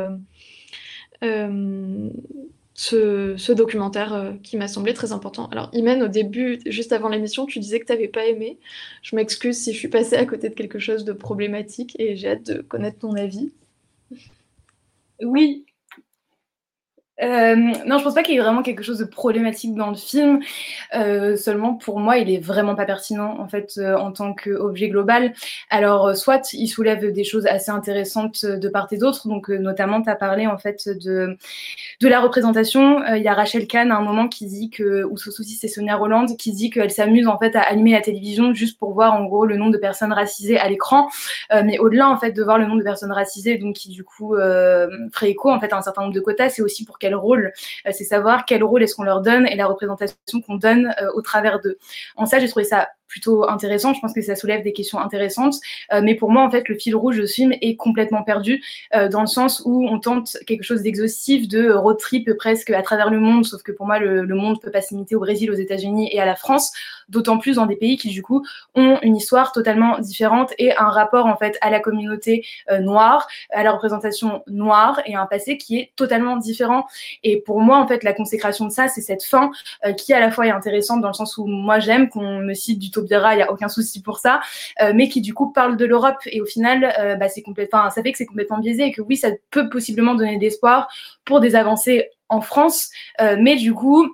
ce, 2.80 3.52
documentaire 3.52 4.14
euh, 4.14 4.32
qui 4.42 4.56
m'a 4.56 4.70
semblé 4.70 4.94
très 4.94 5.12
important. 5.12 5.48
Alors, 5.48 5.70
Imen, 5.74 6.02
au 6.02 6.08
début, 6.08 6.62
juste 6.66 6.94
avant 6.94 7.10
l'émission, 7.10 7.46
tu 7.46 7.60
disais 7.60 7.80
que 7.82 7.86
tu 7.86 7.92
n'avais 7.92 8.08
pas 8.08 8.26
aimé. 8.26 8.58
Je 9.02 9.18
m'excuse 9.18 9.58
si 9.58 9.74
je 9.74 9.78
suis 9.78 9.90
passée 9.90 10.16
à 10.16 10.26
côté 10.26 10.48
de 10.48 10.56
quelque 10.56 10.80
chose 10.80 11.04
de 11.04 11.12
problématique 11.12 11.96
et 12.00 12.16
j'ai 12.16 12.30
hâte 12.30 12.44
de 12.44 12.62
connaître 12.62 13.00
ton 13.00 13.16
avis. 13.16 13.52
Oui, 15.22 15.66
euh, 17.22 17.56
non, 17.86 17.98
je 17.98 18.04
pense 18.04 18.14
pas 18.14 18.24
qu'il 18.24 18.36
y 18.36 18.38
ait 18.38 18.42
vraiment 18.42 18.62
quelque 18.62 18.84
chose 18.84 18.98
de 18.98 19.06
problématique 19.06 19.76
dans 19.76 19.90
le 19.90 19.96
film. 19.96 20.40
Euh, 20.96 21.36
seulement, 21.36 21.74
pour 21.74 22.00
moi, 22.00 22.18
il 22.18 22.32
est 22.32 22.40
vraiment 22.40 22.76
pas 22.76 22.86
pertinent 22.86 23.38
en 23.40 23.48
fait 23.48 23.74
euh, 23.78 23.98
en 23.98 24.12
tant 24.12 24.34
qu'objet 24.34 24.90
global. 24.90 25.34
Alors, 25.70 26.16
soit 26.16 26.54
il 26.54 26.68
soulève 26.68 27.12
des 27.12 27.24
choses 27.24 27.46
assez 27.46 27.72
intéressantes 27.72 28.46
de 28.46 28.70
part 28.70 28.88
et 28.92 28.98
d'autre. 28.98 29.28
Donc, 29.28 29.50
notamment, 29.50 30.02
tu 30.02 30.10
as 30.10 30.16
parlé 30.16 30.48
en 30.48 30.58
fait 30.58 30.88
de 30.88 31.38
de 32.02 32.08
la 32.08 32.20
représentation. 32.22 33.04
Il 33.16 33.22
y 33.22 33.28
a 33.28 33.34
Rachel 33.34 33.68
Kahn 33.68 33.92
à 33.92 33.98
un 33.98 34.02
moment 34.02 34.28
qui 34.28 34.46
dit 34.46 34.70
que, 34.70 35.04
ou 35.04 35.18
souci 35.18 35.56
c'est 35.56 35.68
Sonia 35.68 35.96
Roland 35.96 36.26
qui 36.26 36.52
dit 36.54 36.70
qu'elle 36.70 36.92
s'amuse 36.92 37.28
en 37.28 37.38
fait 37.38 37.56
à 37.56 37.62
allumer 37.62 37.92
la 37.92 38.02
télévision 38.02 38.54
juste 38.54 38.80
pour 38.80 38.94
voir 38.94 39.14
en 39.14 39.26
gros 39.26 39.46
le 39.46 39.58
nombre 39.58 39.72
de 39.72 39.78
personnes 39.78 40.14
racisées 40.14 40.58
à 40.58 40.70
l'écran. 40.70 41.10
mais 41.52 41.78
au-delà 41.80 42.10
en 42.10 42.18
fait 42.18 42.32
de 42.32 42.44
voir 42.44 42.58
le 42.58 42.66
nombre 42.66 42.80
de 42.80 42.84
personnes 42.84 43.12
racisées, 43.12 43.58
donc 43.58 43.76
qui 43.76 43.90
du 43.90 44.04
coup 44.04 44.36
ferait 44.36 45.32
écho 45.32 45.52
en 45.52 45.60
fait 45.60 45.74
à 45.74 45.78
un 45.78 45.82
certain 45.82 46.04
nombre 46.04 46.14
de 46.14 46.20
quotas, 46.20 46.50
c'est 46.50 46.62
aussi 46.62 46.86
pour 46.86 47.00
rôle, 47.16 47.52
euh, 47.86 47.92
c'est 47.94 48.04
savoir 48.04 48.46
quel 48.46 48.64
rôle 48.64 48.84
est-ce 48.84 48.96
qu'on 48.96 49.04
leur 49.04 49.22
donne 49.22 49.46
et 49.48 49.56
la 49.56 49.68
représentation 49.68 50.42
qu'on 50.46 50.56
donne 50.56 50.94
euh, 51.02 51.10
au 51.14 51.22
travers 51.22 51.60
d'eux. 51.60 51.78
En 52.16 52.26
ça, 52.26 52.40
j'ai 52.40 52.48
trouvé 52.48 52.66
ça 52.66 52.90
plutôt 53.10 53.50
intéressant. 53.50 53.94
Je 53.94 54.00
pense 54.00 54.14
que 54.14 54.22
ça 54.22 54.36
soulève 54.36 54.64
des 54.64 54.72
questions 54.72 55.00
intéressantes. 55.00 55.56
Euh, 55.92 56.02
mais 56.02 56.16
pour 56.16 56.32
moi, 56.32 56.44
en 56.44 56.52
fait, 56.52 56.70
le 56.70 56.76
fil 56.76 56.96
rouge 56.96 57.18
de 57.18 57.26
ce 57.26 57.34
film 57.34 57.54
est 57.62 57.76
complètement 57.76 58.24
perdu 58.24 58.64
euh, 58.96 59.10
dans 59.10 59.22
le 59.22 59.28
sens 59.28 59.62
où 59.66 59.88
on 59.88 60.00
tente 60.00 60.38
quelque 60.46 60.64
chose 60.64 60.84
d'exhaustif, 60.84 61.48
de 61.48 61.72
road 61.72 61.98
trip 61.98 62.32
presque 62.38 62.70
à 62.70 62.82
travers 62.84 63.10
le 63.10 63.20
monde. 63.20 63.46
Sauf 63.46 63.64
que 63.64 63.72
pour 63.72 63.86
moi, 63.88 64.00
le, 64.00 64.24
le 64.24 64.36
monde 64.36 64.62
peut 64.62 64.72
pas 64.72 64.82
se 64.82 64.96
au 65.16 65.20
Brésil, 65.20 65.50
aux 65.52 65.56
États-Unis 65.56 66.10
et 66.12 66.20
à 66.20 66.26
la 66.26 66.36
France. 66.36 66.72
D'autant 67.10 67.38
plus 67.38 67.56
dans 67.56 67.66
des 67.66 67.76
pays 67.76 67.98
qui, 67.98 68.10
du 68.10 68.22
coup, 68.22 68.46
ont 68.76 69.00
une 69.02 69.16
histoire 69.16 69.52
totalement 69.52 69.98
différente 70.00 70.54
et 70.60 70.76
un 70.78 70.90
rapport, 70.90 71.26
en 71.26 71.36
fait, 71.38 71.58
à 71.62 71.70
la 71.70 71.80
communauté 71.80 72.46
euh, 72.70 72.80
noire, 72.80 73.28
à 73.52 73.64
la 73.64 73.72
représentation 73.72 74.44
noire 74.48 75.02
et 75.06 75.16
un 75.16 75.26
passé 75.26 75.58
qui 75.58 75.80
est 75.80 75.92
totalement 75.96 76.38
différent. 76.38 76.86
Et 77.24 77.42
pour 77.42 77.62
moi, 77.62 77.80
en 77.80 77.88
fait, 77.88 78.04
la 78.04 78.14
consécration 78.14 78.66
de 78.66 78.72
ça, 78.72 78.88
c'est 78.88 79.02
cette 79.02 79.24
fin 79.24 79.50
euh, 79.86 79.94
qui, 79.94 80.14
à 80.14 80.20
la 80.20 80.30
fois, 80.32 80.46
est 80.46 80.52
intéressante 80.52 81.02
dans 81.02 81.08
le 81.08 81.14
sens 81.14 81.38
où 81.38 81.48
moi, 81.48 81.80
j'aime 81.80 82.10
qu'on 82.10 82.40
me 82.40 82.54
cite 82.54 82.80
du 82.80 82.92
il 83.08 83.38
n'y 83.38 83.42
a 83.42 83.52
aucun 83.52 83.70
souci 83.70 84.02
pour 84.02 84.20
ça, 84.20 84.40
euh, 84.82 84.92
mais 84.96 85.10
qui 85.10 85.22
du 85.22 85.34
coup 85.34 85.52
parle 85.52 85.78
de 85.78 85.86
l'Europe. 85.86 86.18
Et 86.28 86.42
au 86.42 86.46
final, 86.46 86.94
euh, 87.00 87.16
bah, 87.16 87.30
c'est 87.30 87.42
complètement, 87.42 87.90
ça 87.90 88.02
fait 88.02 88.12
que 88.12 88.18
c'est 88.18 88.26
complètement 88.26 88.60
biaisé 88.60 88.86
et 88.86 88.92
que 88.92 89.02
oui, 89.02 89.18
ça 89.18 89.30
peut 89.52 89.70
possiblement 89.70 90.16
donner 90.16 90.38
d'espoir 90.38 90.90
pour 91.26 91.40
des 91.40 91.56
avancées 91.56 92.10
en 92.30 92.42
France, 92.42 92.92
mais 93.20 93.56
du 93.56 93.74
coup, 93.74 94.08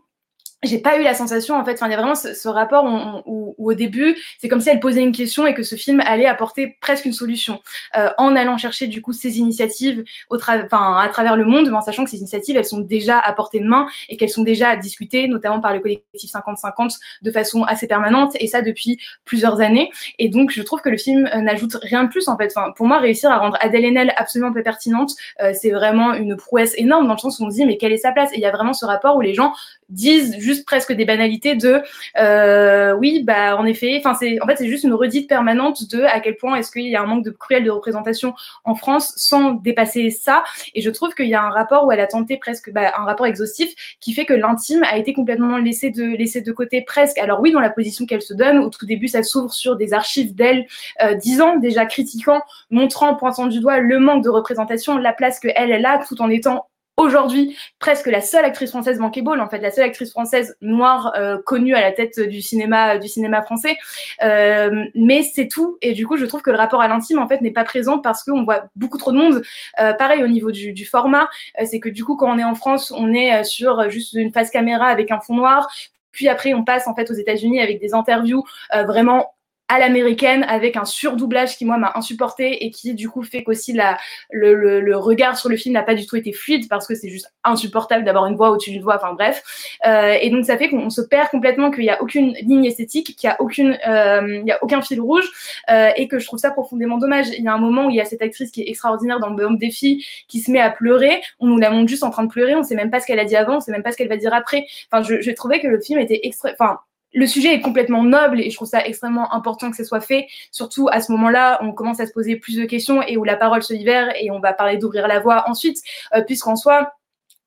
j'ai 0.65 0.79
pas 0.79 0.97
eu 0.99 1.03
la 1.03 1.13
sensation, 1.13 1.55
en 1.55 1.65
fait, 1.65 1.73
enfin, 1.73 1.87
il 1.87 1.91
y 1.91 1.93
a 1.93 1.97
vraiment 1.97 2.15
ce, 2.15 2.47
rapport 2.47 2.85
où, 3.25 3.55
au 3.57 3.73
début, 3.73 4.15
c'est 4.39 4.47
comme 4.47 4.61
si 4.61 4.69
elle 4.69 4.79
posait 4.79 5.01
une 5.01 5.11
question 5.11 5.45
et 5.47 5.53
que 5.53 5.63
ce 5.63 5.75
film 5.75 6.01
allait 6.05 6.25
apporter 6.25 6.77
presque 6.81 7.05
une 7.05 7.13
solution, 7.13 7.61
euh, 7.97 8.09
en 8.17 8.35
allant 8.35 8.57
chercher 8.57 8.87
du 8.87 9.01
coup 9.01 9.13
ces 9.13 9.39
initiatives 9.39 10.03
au 10.29 10.37
enfin, 10.37 10.97
à 10.97 11.09
travers 11.09 11.35
le 11.35 11.45
monde, 11.45 11.69
en 11.73 11.81
sachant 11.81 12.03
que 12.03 12.09
ces 12.09 12.19
initiatives, 12.19 12.57
elles 12.57 12.65
sont 12.65 12.79
déjà 12.79 13.19
à 13.19 13.33
portée 13.33 13.59
de 13.59 13.67
main 13.67 13.87
et 14.09 14.17
qu'elles 14.17 14.29
sont 14.29 14.43
déjà 14.43 14.69
à 14.69 14.75
discuter, 14.75 15.27
notamment 15.27 15.59
par 15.59 15.73
le 15.73 15.79
collectif 15.79 16.31
50-50, 16.31 16.97
de 17.21 17.31
façon 17.31 17.63
assez 17.63 17.87
permanente, 17.87 18.35
et 18.39 18.47
ça 18.47 18.61
depuis 18.61 18.97
plusieurs 19.25 19.61
années. 19.61 19.91
Et 20.19 20.29
donc, 20.29 20.51
je 20.51 20.61
trouve 20.61 20.81
que 20.81 20.89
le 20.89 20.97
film 20.97 21.29
euh, 21.33 21.41
n'ajoute 21.41 21.75
rien 21.81 22.03
de 22.03 22.09
plus, 22.09 22.27
en 22.27 22.37
fait. 22.37 22.51
Enfin, 22.55 22.71
pour 22.71 22.87
moi, 22.87 22.99
réussir 22.99 23.31
à 23.31 23.37
rendre 23.37 23.57
Adèle 23.61 23.85
Haenel 23.85 24.13
absolument 24.17 24.53
pas 24.53 24.61
pertinente, 24.61 25.11
euh, 25.41 25.51
c'est 25.53 25.71
vraiment 25.71 26.13
une 26.13 26.35
prouesse 26.35 26.73
énorme 26.77 27.07
dans 27.07 27.13
le 27.13 27.19
sens 27.19 27.39
où 27.39 27.45
on 27.45 27.49
se 27.49 27.55
dit, 27.55 27.65
mais 27.65 27.77
quelle 27.77 27.91
est 27.91 27.97
sa 27.97 28.11
place? 28.11 28.31
Et 28.33 28.37
il 28.37 28.41
y 28.41 28.45
a 28.45 28.51
vraiment 28.51 28.73
ce 28.73 28.85
rapport 28.85 29.15
où 29.15 29.21
les 29.21 29.33
gens 29.33 29.53
disent 29.89 30.37
juste 30.39 30.65
presque 30.65 30.93
des 30.93 31.05
banalités 31.05 31.55
de 31.55 31.81
euh, 32.17 32.93
oui 32.93 33.23
bah 33.23 33.55
en 33.57 33.65
effet 33.65 33.97
enfin 33.99 34.15
c'est 34.19 34.41
en 34.41 34.47
fait 34.47 34.55
c'est 34.57 34.67
juste 34.67 34.83
une 34.83 34.93
redite 34.93 35.29
permanente 35.29 35.89
de 35.91 36.03
à 36.03 36.19
quel 36.19 36.37
point 36.37 36.55
est-ce 36.55 36.71
qu'il 36.71 36.87
y 36.87 36.95
a 36.95 37.01
un 37.01 37.05
manque 37.05 37.23
de 37.23 37.31
cruel 37.31 37.63
de 37.63 37.69
représentation 37.69 38.33
en 38.63 38.75
France 38.75 39.13
sans 39.15 39.51
dépasser 39.51 40.09
ça. 40.09 40.43
Et 40.73 40.81
je 40.81 40.89
trouve 40.89 41.13
qu'il 41.13 41.27
y 41.27 41.35
a 41.35 41.43
un 41.43 41.49
rapport 41.49 41.85
où 41.85 41.91
elle 41.91 41.99
a 41.99 42.07
tenté 42.07 42.37
presque 42.37 42.71
bah, 42.71 42.93
un 42.97 43.03
rapport 43.03 43.25
exhaustif 43.25 43.73
qui 43.99 44.13
fait 44.13 44.25
que 44.25 44.33
l'intime 44.33 44.83
a 44.83 44.97
été 44.97 45.13
complètement 45.13 45.57
laissé 45.57 45.89
de 45.91 46.03
laissé 46.03 46.41
de 46.41 46.51
côté 46.51 46.81
presque. 46.81 47.17
Alors 47.17 47.39
oui 47.41 47.51
dans 47.51 47.59
la 47.59 47.69
position 47.69 48.05
qu'elle 48.05 48.21
se 48.21 48.33
donne 48.33 48.57
au 48.57 48.69
tout 48.69 48.85
début 48.85 49.07
ça 49.07 49.23
s'ouvre 49.23 49.53
sur 49.53 49.75
des 49.75 49.93
archives 49.93 50.33
d'elle 50.35 50.65
euh, 51.03 51.13
dix 51.15 51.41
ans 51.41 51.57
déjà 51.57 51.85
critiquant 51.85 52.41
montrant 52.71 53.15
pointant 53.15 53.47
du 53.47 53.59
doigt 53.59 53.79
le 53.79 53.99
manque 53.99 54.23
de 54.23 54.29
représentation 54.29 54.97
la 54.97 55.13
place 55.13 55.39
que 55.39 55.49
elle 55.55 55.71
elle 55.71 55.85
a 55.85 56.03
tout 56.07 56.21
en 56.21 56.29
étant 56.29 56.67
aujourd'hui 56.97 57.57
presque 57.79 58.07
la 58.07 58.21
seule 58.21 58.45
actrice 58.45 58.69
française 58.69 58.99
bankable, 58.99 59.39
en 59.39 59.49
fait 59.49 59.59
la 59.59 59.71
seule 59.71 59.85
actrice 59.85 60.11
française 60.11 60.55
noire 60.61 61.13
euh, 61.17 61.37
connue 61.45 61.75
à 61.75 61.81
la 61.81 61.91
tête 61.91 62.19
du 62.19 62.41
cinéma 62.41 62.97
du 62.97 63.07
cinéma 63.07 63.41
français. 63.41 63.77
Euh, 64.23 64.85
mais 64.95 65.23
c'est 65.23 65.47
tout. 65.47 65.77
Et 65.81 65.93
du 65.93 66.07
coup, 66.07 66.17
je 66.17 66.25
trouve 66.25 66.41
que 66.41 66.51
le 66.51 66.57
rapport 66.57 66.81
à 66.81 66.87
l'intime 66.87 67.19
en 67.19 67.27
fait 67.27 67.41
n'est 67.41 67.51
pas 67.51 67.63
présent 67.63 67.99
parce 67.99 68.23
qu'on 68.23 68.43
voit 68.43 68.65
beaucoup 68.75 68.97
trop 68.97 69.11
de 69.11 69.17
monde. 69.17 69.41
Euh, 69.79 69.93
pareil 69.93 70.23
au 70.23 70.27
niveau 70.27 70.51
du, 70.51 70.73
du 70.73 70.85
format, 70.85 71.27
c'est 71.65 71.79
que 71.79 71.89
du 71.89 72.03
coup 72.03 72.15
quand 72.15 72.33
on 72.33 72.39
est 72.39 72.43
en 72.43 72.55
France, 72.55 72.93
on 72.95 73.13
est 73.13 73.43
sur 73.43 73.89
juste 73.89 74.13
une 74.13 74.31
face 74.31 74.49
caméra 74.49 74.85
avec 74.87 75.11
un 75.11 75.19
fond 75.19 75.35
noir. 75.35 75.67
Puis 76.11 76.29
après, 76.29 76.53
on 76.53 76.63
passe 76.63 76.87
en 76.87 76.95
fait 76.95 77.11
aux 77.11 77.15
États-Unis 77.15 77.61
avec 77.61 77.81
des 77.81 77.93
interviews 77.93 78.43
vraiment 78.71 79.34
à 79.67 79.79
l'américaine 79.79 80.43
avec 80.47 80.77
un 80.77 80.85
surdoublage 80.85 81.57
qui 81.57 81.65
moi 81.65 81.77
m'a 81.77 81.91
insupporté 81.95 82.65
et 82.65 82.71
qui 82.71 82.93
du 82.93 83.09
coup 83.09 83.23
fait 83.23 83.43
qu'aussi 83.43 83.73
la 83.73 83.97
le, 84.31 84.53
le, 84.53 84.97
regard 84.97 85.37
sur 85.37 85.49
le 85.49 85.57
film 85.57 85.73
n'a 85.73 85.83
pas 85.83 85.95
du 85.95 86.05
tout 86.05 86.15
été 86.15 86.31
fluide 86.31 86.67
parce 86.69 86.87
que 86.87 86.95
c'est 86.95 87.09
juste 87.09 87.33
insupportable 87.43 88.05
d'avoir 88.05 88.27
une 88.27 88.35
voix 88.35 88.51
au-dessus 88.51 88.71
d'une 88.71 88.83
voix. 88.83 88.95
Enfin 88.95 89.13
bref. 89.13 89.43
Euh, 89.85 90.17
et 90.21 90.29
donc 90.29 90.45
ça 90.45 90.57
fait 90.57 90.69
qu'on 90.69 90.89
se 90.89 91.01
perd 91.01 91.29
complètement 91.29 91.71
qu'il 91.71 91.83
y 91.83 91.89
a 91.89 92.01
aucune 92.01 92.33
ligne 92.33 92.65
esthétique 92.65 93.15
qu'il 93.15 93.27
y 93.27 93.31
a 93.31 93.41
aucune 93.41 93.77
euh, 93.87 94.39
il 94.41 94.47
y 94.47 94.51
a 94.51 94.63
aucun 94.63 94.81
fil 94.81 95.01
rouge 95.01 95.29
euh, 95.69 95.89
et 95.95 96.07
que 96.07 96.19
je 96.19 96.25
trouve 96.25 96.39
ça 96.39 96.51
profondément 96.51 96.97
dommage. 96.97 97.29
Il 97.29 97.43
y 97.43 97.47
a 97.47 97.53
un 97.53 97.59
moment 97.59 97.87
où 97.87 97.89
il 97.89 97.95
y 97.95 98.01
a 98.01 98.05
cette 98.05 98.21
actrice 98.21 98.51
qui 98.51 98.61
est 98.61 98.69
extraordinaire 98.69 99.19
dans 99.19 99.29
le 99.29 99.45
des 99.57 99.69
filles 99.69 100.03
qui 100.27 100.39
se 100.39 100.49
met 100.49 100.59
à 100.59 100.71
pleurer. 100.71 101.21
On 101.39 101.47
nous 101.47 101.57
la 101.57 101.69
montre 101.69 101.87
juste 101.87 102.03
en 102.03 102.09
train 102.09 102.23
de 102.23 102.29
pleurer. 102.29 102.55
On 102.55 102.63
sait 102.63 102.75
même 102.75 102.89
pas 102.89 102.99
ce 102.99 103.05
qu'elle 103.05 103.19
a 103.19 103.25
dit 103.25 103.35
avant. 103.35 103.57
On 103.57 103.59
sait 103.59 103.71
même 103.71 103.83
pas 103.83 103.91
ce 103.91 103.97
qu'elle 103.97 104.09
va 104.09 104.17
dire 104.17 104.33
après. 104.33 104.65
Enfin 104.91 105.03
je, 105.03 105.21
je 105.21 105.31
trouvais 105.31 105.59
que 105.59 105.67
le 105.67 105.79
film 105.79 105.99
était 105.99 106.19
extra 106.23 106.49
enfin 106.51 106.79
le 107.15 107.27
sujet 107.27 107.53
est 107.53 107.61
complètement 107.61 108.03
noble 108.03 108.41
et 108.41 108.49
je 108.49 108.55
trouve 108.55 108.67
ça 108.67 108.85
extrêmement 108.85 109.33
important 109.33 109.71
que 109.71 109.77
ce 109.77 109.85
soit 109.85 110.01
fait. 110.01 110.27
Surtout 110.51 110.89
à 110.91 111.01
ce 111.01 111.11
moment-là, 111.13 111.57
on 111.61 111.71
commence 111.71 111.99
à 112.01 112.05
se 112.05 112.11
poser 112.11 112.35
plus 112.35 112.57
de 112.57 112.65
questions 112.65 113.01
et 113.01 113.17
où 113.17 113.23
la 113.23 113.37
parole 113.37 113.63
se 113.63 113.73
libère 113.73 114.13
et 114.21 114.29
on 114.31 114.39
va 114.39 114.53
parler 114.53 114.77
d'ouvrir 114.77 115.07
la 115.07 115.19
voie 115.19 115.49
ensuite, 115.49 115.77
euh, 116.13 116.21
puisqu'en 116.21 116.57
soi, 116.57 116.91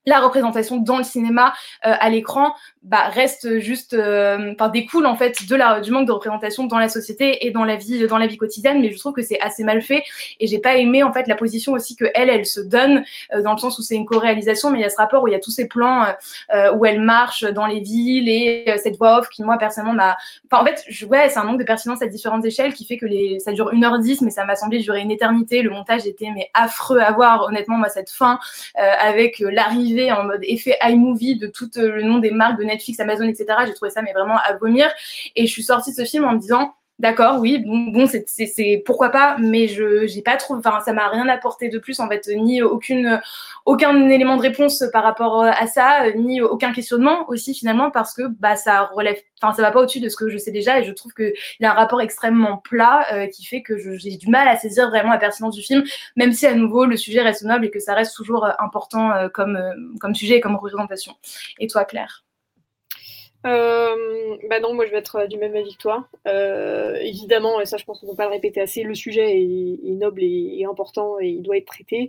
la 0.09 0.21
représentation 0.21 0.79
dans 0.79 0.99
le 0.99 1.05
cinéma 1.05 1.53
euh, 1.87 1.95
à 2.01 2.09
l'écran 2.09 2.55
bah, 2.83 3.09
reste 3.09 3.59
juste 3.59 3.93
euh, 3.93 4.55
découle 4.73 5.07
en 5.07 5.17
fait 5.17 5.47
de 5.47 5.55
la 5.55 5.81
du 5.81 5.91
manque 5.91 6.07
de 6.07 6.13
représentation 6.13 6.65
dans 6.65 6.79
la 6.79 6.89
société 6.89 7.47
et 7.47 7.51
dans 7.51 7.65
la 7.65 7.77
vie 7.77 8.07
dans 8.07 8.17
la 8.17 8.27
vie 8.27 8.39
quotidienne. 8.39 8.81
Mais 8.81 8.91
je 8.91 8.99
trouve 8.99 9.13
que 9.13 9.23
c'est 9.23 9.41
assez 9.41 9.65
mal 9.65 9.83
fait. 9.83 10.03
Et 10.41 10.47
j'ai 10.47 10.59
pas 10.59 10.77
aimé 10.77 11.03
en 11.03 11.13
fait 11.13 11.29
la 11.29 11.37
position 11.37 11.73
aussi 11.73 11.97
que 11.97 12.07
elle 12.15 12.31
elle 12.31 12.47
se 12.47 12.61
donne 12.61 13.05
euh, 13.35 13.43
dans 13.43 13.53
le 13.53 13.59
sens 13.59 13.79
où 13.79 13.83
c'est 13.83 13.97
une 13.97 14.07
co-réalisation 14.07 14.71
mais 14.71 14.79
il 14.79 14.83
y 14.83 14.85
a 14.85 14.91
ce 14.91 14.97
rapport 14.97 15.23
où 15.23 15.29
il 15.29 15.33
y 15.33 15.37
a 15.37 15.41
tous 15.41 15.51
ces 15.51 15.69
plans 15.69 16.07
où 16.75 16.87
elle 16.87 17.01
marche 17.01 17.45
dans 17.45 17.67
les 17.67 17.81
villes 17.81 18.29
et 18.29 18.73
cette 18.83 18.97
voix 18.97 19.19
off 19.19 19.29
qui 19.29 19.43
moi 19.43 19.59
personnellement 19.59 19.95
m'a 19.95 20.17
en 20.53 20.65
fait 20.65 20.85
ouais 21.07 21.29
c'est 21.29 21.39
un 21.39 21.45
manque 21.45 21.59
de 21.59 21.65
pertinence 21.65 22.03
à 22.03 22.07
différentes 22.07 22.45
échelles 22.45 22.73
qui 22.73 22.87
fait 22.87 22.97
que 22.97 23.07
les 23.07 23.39
ça 23.41 23.53
dure 23.53 23.73
1h10 23.73 24.19
mais 24.23 24.31
ça 24.31 24.45
m'a 24.45 24.57
semblé 24.57 24.79
durer 24.79 25.01
une 25.01 25.11
éternité. 25.11 25.63
Le 25.63 25.71
montage 25.71 26.07
était 26.07 26.31
mais 26.35 26.51
affreux 26.55 27.01
à 27.01 27.13
voir. 27.13 27.45
Honnêtement 27.45 27.77
moi 27.77 27.89
cette 27.89 28.11
fin 28.11 28.39
avec 28.75 29.41
l'arrivée 29.41 29.98
en 30.13 30.25
mode 30.25 30.41
effet 30.43 30.77
iMovie 30.83 31.37
de 31.37 31.47
tout 31.47 31.71
euh, 31.77 31.97
le 31.97 32.03
nom 32.03 32.19
des 32.19 32.31
marques 32.31 32.59
de 32.59 32.65
Netflix, 32.65 33.01
Amazon, 33.01 33.25
etc. 33.25 33.47
J'ai 33.67 33.75
trouvé 33.75 33.91
ça 33.91 34.03
mais 34.03 34.13
vraiment 34.13 34.37
à 34.37 34.57
vomir. 34.57 34.89
Et 35.37 35.47
je 35.47 35.53
suis 35.53 35.63
sortie 35.63 35.91
de 35.91 35.97
ce 35.97 36.05
film 36.05 36.25
en 36.25 36.33
me 36.33 36.39
disant 36.39 36.75
D'accord, 36.99 37.39
oui, 37.39 37.59
bon, 37.65 37.93
bon 37.93 38.09
c'est 38.09 38.83
pourquoi 38.85 39.11
pas, 39.11 39.37
mais 39.39 39.69
je 39.69 40.09
j'ai 40.09 40.21
pas 40.21 40.37
trop, 40.37 40.57
enfin 40.57 40.81
ça 40.85 40.93
m'a 40.93 41.09
rien 41.09 41.29
apporté 41.29 41.69
de 41.69 41.79
plus 41.79 42.01
en 42.01 42.09
fait, 42.09 42.29
ni 42.35 42.61
aucune 42.61 43.21
aucun 43.67 44.09
élément 44.09 44.37
de 44.37 44.43
réponse 44.43 44.83
par 44.93 45.05
rapport 45.05 45.45
à 45.45 45.67
ça, 45.69 46.11
ni 46.17 46.41
aucun 46.41 46.73
questionnement 46.73 47.29
aussi 47.29 47.55
finalement 47.55 47.93
parce 47.93 48.15
que 48.15 48.23
bah 48.27 48.57
ça 48.57 48.87
relève, 48.87 49.17
enfin 49.41 49.55
ça 49.55 49.63
va 49.63 49.71
pas 49.71 49.81
au-dessus 49.81 50.01
de 50.01 50.09
ce 50.09 50.17
que 50.17 50.29
je 50.29 50.39
sais 50.39 50.51
déjà 50.51 50.81
et 50.81 50.85
je 50.85 50.91
trouve 50.91 51.13
qu'il 51.13 51.35
y 51.61 51.65
a 51.67 51.71
un 51.71 51.75
rapport 51.75 52.01
extrêmement 52.01 52.57
plat 52.57 53.07
euh, 53.13 53.29
qui 53.29 53.45
fait 53.47 53.63
que 53.63 53.79
j'ai 53.79 54.17
du 54.17 54.29
mal 54.29 54.49
à 54.49 54.57
saisir 54.57 54.89
vraiment 54.89 55.13
la 55.13 55.19
pertinence 55.19 55.55
du 55.55 55.63
film, 55.63 55.85
même 56.17 56.33
si 56.33 56.49
à 56.49 56.55
nouveau 56.55 56.85
le 56.85 56.97
sujet 56.97 57.23
reste 57.23 57.45
noble 57.45 57.67
et 57.67 57.71
que 57.71 57.79
ça 57.79 57.95
reste 57.95 58.17
toujours 58.17 58.45
euh, 58.45 58.51
important 58.59 59.13
euh, 59.13 59.29
comme 59.29 59.57
comme 60.01 60.17
sujet 60.17 60.39
et 60.39 60.41
comme 60.41 60.57
représentation. 60.57 61.15
Et 61.61 61.69
toi 61.69 61.85
Claire? 61.85 62.25
Euh, 63.49 64.37
bah 64.51 64.61
non, 64.61 64.75
moi 64.75 64.85
je 64.87 64.91
vais 64.91 64.99
être 64.99 65.17
euh, 65.17 65.27
du 65.27 65.39
même 65.39 65.57
avis 65.57 65.75
que 65.75 65.79
toi. 65.79 66.07
Euh, 66.27 66.97
évidemment, 67.01 67.61
et 67.61 67.67
ça 67.67 67.77
je 67.79 67.85
pense 67.85 68.01
qu'on 68.01 68.07
ne 68.07 68.11
peut 68.13 68.17
pas 68.17 68.27
le 68.27 68.33
répéter 68.33 68.61
assez, 68.61 68.83
le 68.83 68.95
sujet 68.95 69.41
est, 69.41 69.95
noble 69.99 70.23
et, 70.23 70.65
important 70.69 71.19
et 71.19 71.29
il 71.29 71.43
doit 71.43 71.57
être 71.57 71.67
traité. 71.67 72.09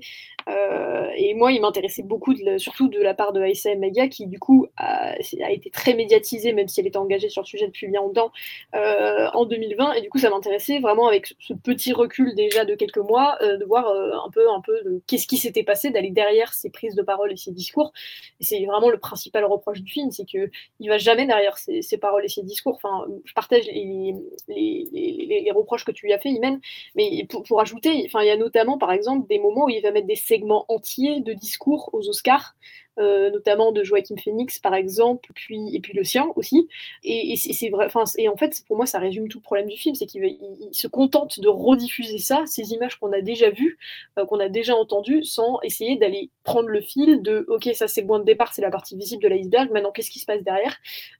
et 1.17 1.34
moi, 1.34 1.52
il 1.52 1.62
m'intéressait 1.62 2.04
beaucoup, 2.04 2.34
surtout 2.58 2.88
de 2.88 2.99
la 2.99 3.13
part 3.13 3.34
de 3.34 3.41
Aïssa 3.41 3.73
Maga, 3.75 4.08
qui 4.08 4.28
du 4.28 4.39
coup 4.39 4.67
a, 4.78 5.15
été 5.49 5.69
très 5.69 5.93
médiatisée, 5.93 6.54
même 6.54 6.67
si 6.67 6.80
elle 6.80 6.88
était 6.88 6.97
engagée 6.97 7.30
sur 7.30 7.41
le 7.41 7.47
sujet 7.47 7.67
depuis 7.67 7.88
bien 7.88 8.02
longtemps, 8.02 8.32
en 8.73 9.45
2020. 9.45 9.93
Et 9.93 10.02
du 10.02 10.10
coup, 10.10 10.17
ça 10.17 10.30
m'intéressait 10.30 10.80
vraiment 10.80 11.08
avec 11.08 11.34
ce 11.39 11.54
petit 11.54 11.93
recul 11.93 12.36
déjà 12.36 12.65
de 12.65 12.75
quelques 12.75 12.97
mois, 12.97 13.38
de 13.41 13.63
voir 13.65 13.88
un 13.88 14.30
peu, 14.30 14.49
un 14.49 14.62
peu 14.62 15.02
qu'est-ce 15.08 15.28
qui 15.28 15.38
s'était 15.38 15.63
passé, 15.63 15.89
d'aller 15.89 16.12
derrière 16.12 16.54
ces 16.54 16.69
prises 16.69 16.95
de 16.95 17.02
parole 17.02 17.32
et 17.32 17.38
ces 17.38 17.52
discours. 17.52 17.91
Et 18.39 18.43
c'est 18.43 18.63
vraiment 18.65 18.89
le 18.89 18.97
principal 18.97 19.45
reproche 19.45 19.82
du 19.82 19.91
film, 19.91 20.12
c'est 20.12 20.25
qu'il 20.25 20.49
va 20.88 20.97
jamais 20.97 21.25
derrière 21.30 21.58
ses, 21.58 21.98
paroles 21.98 22.26
et 22.26 22.28
ses 22.28 22.44
discours. 22.44 22.76
Enfin, 22.76 23.06
je 23.24 23.34
partage 23.34 23.65
les, 23.68 25.52
reproches 25.56 25.86
que 25.86 25.92
tu 25.92 26.06
lui 26.06 26.13
as 26.13 26.20
fait, 26.20 26.30
Imen, 26.30 26.60
mais 26.96 27.26
pour, 27.48 27.62
ajouter, 27.62 28.08
il 28.13 28.26
y 28.26 28.30
a 28.30 28.38
notamment, 28.38 28.78
par 28.78 28.92
exemple, 28.92 29.28
des 29.28 29.39
moments 29.39 29.65
où 29.65 29.70
il 29.70 29.82
va 29.82 29.92
mettre 29.92 30.08
des 30.08 30.15
segments 30.15 30.65
entiers 30.68 31.22
de 31.22 31.34
discours 31.34 31.89
aux 31.94 32.08
Oscars 32.10 32.56
euh, 32.99 33.30
notamment 33.32 33.71
de 33.71 33.82
Joachim 33.82 34.17
Phoenix 34.21 34.60
par 34.60 34.75
exemple, 34.75 35.32
puis, 35.34 35.73
et 35.73 35.80
puis 35.80 35.93
le 35.93 36.04
sien 36.04 36.28
aussi. 36.36 36.67
Et, 37.04 37.36
c'est 37.38 37.69
vrai, 37.69 37.88
et 38.17 38.28
en 38.28 38.36
fait, 38.36 38.62
pour 38.67 38.75
moi, 38.75 38.86
ça 38.86 38.99
résume 38.99 39.30
tout 39.30 39.38
le 39.38 39.43
problème 39.43 39.67
du 39.67 39.78
film, 39.78 39.95
c'est 39.95 40.06
qu'il 40.06 40.38
se 40.71 40.88
contente 40.88 41.39
de 41.39 41.47
rediffuser 41.47 42.17
ça, 42.17 42.43
ces 42.45 42.73
images 42.73 42.97
qu'on 42.97 43.13
a 43.13 43.21
déjà 43.21 43.52
vues, 43.52 43.78
euh, 44.17 44.25
qu'on 44.25 44.39
a 44.39 44.49
déjà 44.49 44.75
entendues, 44.75 45.23
sans 45.23 45.60
essayer 45.62 45.95
d'aller 45.95 46.30
prendre 46.43 46.67
le 46.67 46.82
fil 46.82 47.21
de 47.21 47.45
OK, 47.47 47.69
ça 47.73 47.88
c'est 47.88 48.02
le 48.02 48.08
point 48.08 48.19
de 48.19 48.25
départ, 48.25 48.54
c'est 48.54 48.62
la 48.62 48.71
partie 48.71 48.97
visible 48.97 49.23
de 49.23 49.30
l'iceberg, 49.30 49.71
maintenant 49.71 49.91
qu'est-ce 49.91 50.12
qui 50.12 50.19
se 50.19 50.25
passe 50.25 50.43
derrière? 50.43 50.75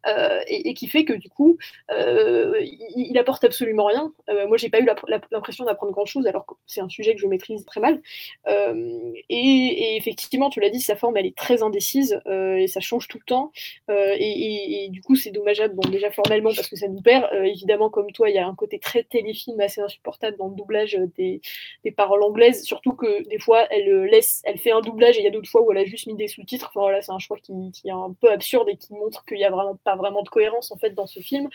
Euh, 0.08 0.42
et, 0.48 0.74
qui 0.74 0.88
fait 0.88 1.06
que 1.06 1.14
du 1.14 1.30
coup, 1.30 1.58
il, 1.90 3.18
apporte 3.18 3.44
absolument 3.44 3.86
rien. 3.86 4.14
moi, 4.48 4.58
j'ai 4.58 4.70
pas 4.70 4.80
eu 4.80 4.88
l'impression 5.32 5.66
d'apprendre 5.66 5.92
grand 5.92 6.06
chose, 6.06 6.26
alors 6.28 6.46
que 6.46 6.54
c'est 6.68 6.82
un 6.82 6.90
sujet 6.90 7.16
que 7.16 7.22
je 7.22 7.28
maîtrise 7.28 7.66
très 7.66 7.80
mal. 7.80 8.02
Et, 8.48 9.24
et, 9.30 9.98
effectivement, 9.98 10.50
tu 10.50 10.60
l'as 10.60 10.70
dit, 10.70 10.80
sa 10.80 10.96
forme, 10.96 11.18
elle 11.18 11.26
est 11.26 11.36
très 11.36 11.64
indécise 11.70 12.20
euh, 12.28 12.58
et 12.58 12.68
ça 12.68 12.80
change 12.80 13.08
tout 13.08 13.18
le 13.18 13.24
temps. 13.24 13.52
Euh, 13.90 14.16
et, 14.18 14.90
du 14.90 15.02
coup, 15.02 15.16
c'est 15.16 15.32
dommageable, 15.32 15.76
bon, 15.76 15.88
déjà 15.90 16.12
formellement 16.12 16.52
parce 16.54 16.68
que 16.68 16.76
ça 16.76 16.88
nous 16.88 17.02
perd. 17.02 17.26
Euh, 17.34 17.44
évidemment, 17.44 17.90
comme 17.90 18.12
toi, 18.12 18.30
il 18.30 18.36
y 18.36 18.40
a 18.40 18.48
un 18.48 18.56
côté 18.56 18.80
très 18.80 19.04
téléfilm 19.04 19.60
assez 19.62 19.82
insupportable 19.82 20.38
dans 20.38 20.48
le 20.48 20.56
doublage 20.56 21.00
des, 21.16 21.42
des 21.84 21.92
paroles 21.92 22.24
anglaises, 22.24 22.64
surtout 22.64 22.94
que 22.94 23.28
des 23.30 23.40
fois, 23.40 23.66
elle 23.72 24.06
laisse, 24.06 24.42
elle 24.46 24.58
fait 24.58 24.72
un 24.72 24.82
doublage 24.82 25.18
et 25.18 25.22
il 25.22 25.24
y 25.24 25.28
a 25.28 25.32
d'autres 25.32 25.50
fois 25.50 25.62
où 25.62 25.72
elle 25.72 25.78
a 25.78 25.86
juste 25.86 26.08
mis 26.08 26.16
des 26.16 26.28
sous-titres. 26.28 26.68
Enfin 26.70 26.82
voilà, 26.82 27.02
c'est 27.02 27.12
un 27.12 27.20
choix 27.20 27.38
qui, 27.38 27.54
est 27.86 27.92
un 27.92 28.16
peu 28.20 28.32
absurde 28.32 28.68
et 28.70 28.78
qui 28.78 28.94
montre 28.94 29.24
qu'il 29.26 29.38
n'y 29.38 29.46
a 29.46 29.52
vraiment 29.52 29.78
pas 29.84 29.96
vraiment 29.96 30.24
de 30.24 30.30
cohérence 30.30 30.72
en 30.72 30.78
fait 30.78 30.92
dans 30.92 31.08
ce 31.08 31.20
film. 31.20 31.50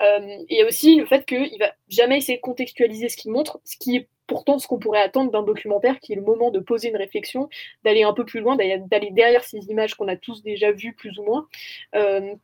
et 0.00 0.60
y 0.60 0.64
aussi 0.64 0.96
le 0.96 1.06
fait 1.06 1.24
qu'il 1.26 1.58
va 1.58 1.72
jamais 1.88 2.18
essayer 2.18 2.36
de 2.36 2.42
contextualiser 2.42 3.08
ce 3.08 3.16
qu'il 3.16 3.30
montre, 3.30 3.60
ce 3.64 3.76
qui 3.76 3.96
est 3.96 4.08
pourtant 4.30 4.60
ce 4.60 4.68
qu'on 4.68 4.78
pourrait 4.78 5.02
attendre 5.02 5.32
d'un 5.32 5.42
documentaire 5.42 5.98
qui 5.98 6.12
est 6.12 6.16
le 6.16 6.22
moment 6.22 6.52
de 6.52 6.60
poser 6.60 6.88
une 6.88 6.96
réflexion, 6.96 7.48
d'aller 7.82 8.04
un 8.04 8.12
peu 8.12 8.24
plus 8.24 8.38
loin, 8.38 8.54
d'aller 8.54 9.10
derrière 9.10 9.42
ces 9.42 9.58
images 9.70 9.96
qu'on 9.96 10.06
a 10.06 10.14
tous 10.14 10.44
déjà 10.44 10.70
vues 10.70 10.94
plus 10.94 11.18
ou 11.18 11.24
moins. 11.24 11.48
Euh, 11.96 12.36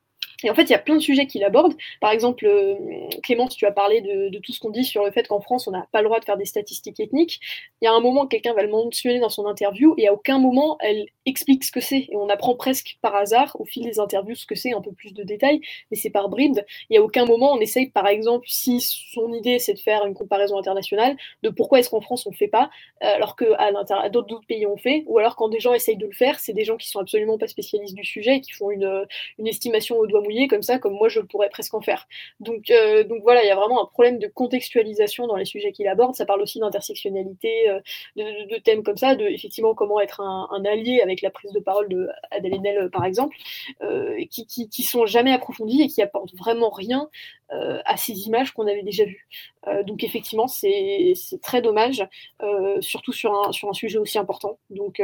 Et 0.47 0.51
en 0.51 0.55
fait, 0.55 0.63
il 0.63 0.71
y 0.71 0.75
a 0.75 0.79
plein 0.79 0.95
de 0.95 1.01
sujets 1.01 1.27
qu'il 1.27 1.43
aborde. 1.43 1.75
Par 2.01 2.13
exemple, 2.13 2.47
euh, 2.47 2.77
Clémence, 3.25 3.57
tu 3.57 3.67
as 3.67 3.73
parlé 3.73 4.01
de, 4.01 4.39
tout 4.39 4.53
ce 4.53 4.61
qu'on 4.61 4.71
dit 4.71 4.85
sur 4.85 5.05
le 5.05 5.11
fait 5.11 5.27
qu'en 5.27 5.41
France, 5.41 5.67
on 5.67 5.73
n'a 5.73 5.89
pas 5.91 6.03
le 6.03 6.07
droit 6.07 6.21
de 6.21 6.25
faire 6.25 6.37
des 6.37 6.45
statistiques 6.45 7.01
ethniques. 7.01 7.41
Il 7.81 7.87
y 7.87 7.89
a 7.89 7.93
un 7.93 7.99
moment, 7.99 8.29
quelqu'un 8.29 8.55
va 8.55 8.63
le 8.63 8.69
mentionner 8.69 9.19
dans 9.19 9.29
son 9.29 9.47
interview, 9.47 9.97
et 9.99 10.07
à 10.07 10.13
aucun 10.13 10.39
moment, 10.39 10.79
elle 10.79 11.07
explique 11.25 11.65
ce 11.65 11.73
que 11.73 11.81
c'est. 11.81 12.07
Et 12.11 12.15
on 12.15 12.29
apprend 12.29 12.55
presque 12.55 12.97
par 13.03 13.17
hasard, 13.17 13.57
au 13.59 13.65
fil 13.65 13.83
des 13.83 13.99
interviews, 13.99 14.37
ce 14.37 14.47
que 14.47 14.55
c'est, 14.55 14.73
un 14.73 14.81
peu 14.81 14.93
plus 14.93 15.15
de 15.15 15.25
détails, 15.25 15.61
mais 15.91 15.97
c'est 15.97 16.11
par 16.11 16.29
bribes. 16.29 16.61
Y 16.91 16.99
a 16.99 17.03
aucun 17.03 17.27
moment, 17.27 17.53
on 17.53 17.59
essaye, 17.59 17.91
par 17.91 18.07
exemple, 18.07 18.47
si 18.49 18.81
son 18.81 19.33
idée, 19.33 19.59
c'est 19.59 19.75
de 19.75 19.81
faire 19.81 20.07
une 20.07 20.15
comparaison 20.15 20.59
internationale, 20.59 21.17
de 21.43 21.49
pourquoi 21.49 21.81
est-ce 21.81 21.91
qu'en 21.91 22.01
France, 22.01 22.25
on 22.25 22.31
ne 22.31 22.37
fait 22.37 22.47
pas, 22.47 22.71
euh, 23.03 23.15
alors 23.17 23.35
qu'à 23.35 24.09
d'autres 24.11 24.47
pays, 24.47 24.65
on 24.65 24.77
fait, 24.77 25.03
ou 25.07 25.19
alors 25.19 25.35
quand 25.35 25.49
des 25.49 25.59
gens 25.59 25.75
essayent 25.75 25.97
de 25.97 26.07
le 26.07 26.13
faire, 26.13 26.39
c'est 26.39 26.53
des 26.53 26.65
gens 26.65 26.77
qui 26.77 26.89
sont 26.89 27.01
absolument 27.01 27.37
pas 27.37 27.49
spécialistes 27.49 27.97
du 27.97 28.05
sujet 28.05 28.37
et 28.37 28.41
qui 28.41 28.53
font 28.53 28.71
une, 28.71 29.07
une 29.41 29.49
estimation 29.49 29.99
au 29.99 30.07
doigt 30.07 30.21
mouillé 30.21 30.36
comme 30.46 30.62
ça, 30.62 30.79
comme 30.79 30.92
moi 30.92 31.09
je 31.09 31.20
pourrais 31.20 31.49
presque 31.49 31.75
en 31.75 31.81
faire. 31.81 32.07
Donc, 32.40 32.70
euh, 32.70 33.05
donc 33.05 33.22
voilà, 33.22 33.42
il 33.42 33.46
y 33.46 33.51
a 33.51 33.57
vraiment 33.57 33.83
un 33.83 33.87
problème 33.87 34.18
de 34.18 34.27
contextualisation 34.29 35.27
dans 35.27 35.37
les 35.37 35.44
sujets 35.44 35.72
qu'il 35.72 35.88
aborde. 35.88 36.14
Ça 36.14 36.27
parle 36.27 36.42
aussi 36.42 36.61
d'intersectionnalité, 36.61 37.70
euh, 37.70 37.81
de, 38.16 38.59
thèmes 38.59 38.83
comme 38.83 38.96
ça, 38.96 39.14
de 39.14 39.25
effectivement 39.25 39.75
comment 39.75 40.01
être 40.01 40.20
un, 40.20 40.64
allié 40.64 41.01
avec 41.01 41.22
la 41.22 41.31
prise 41.31 41.53
de 41.53 41.61
parole 41.61 41.88
de 41.88 42.09
Adèle 42.31 42.55
Haenel, 42.55 42.90
par 42.90 43.05
exemple, 43.05 43.37
euh, 43.83 44.22
qui, 44.31 44.83
sont 44.83 45.07
jamais 45.07 45.33
approfondis 45.33 45.83
et 45.83 45.88
qui 45.88 46.03
apportent 46.03 46.35
vraiment 46.37 46.70
rien 46.70 47.09
euh, 47.46 47.46
à 47.51 47.97
ces 47.97 48.27
images 48.27 48.53
qu'on 48.53 48.67
avait 48.67 48.83
déjà 48.83 49.05
vues. 49.05 49.27
Euh, 49.69 49.83
donc 49.83 50.05
effectivement, 50.05 50.47
c'est 50.49 51.15
très 51.43 51.63
dommage, 51.63 52.05
euh, 52.43 52.81
surtout 52.81 53.13
sur 53.13 53.35
un, 53.35 53.53
sur 53.53 53.69
un 53.69 53.73
sujet 53.73 53.99
aussi 53.99 54.19
important. 54.19 54.59
Donc, 54.71 55.01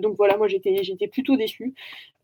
donc 0.00 0.16
voilà, 0.16 0.36
moi 0.36 0.48
j'étais 0.48 1.08
plutôt 1.08 1.36
déçue 1.36 1.74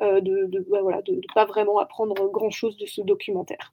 de 0.01 0.49
ne 0.53 0.61
bah, 0.71 0.81
voilà, 0.83 1.03
de, 1.03 1.21
pas 1.35 1.45
vraiment 1.45 1.79
apprendre 1.79 2.15
grand-chose 2.31 2.77
de 2.77 2.87
ce 2.87 3.01
documentaire. 3.01 3.73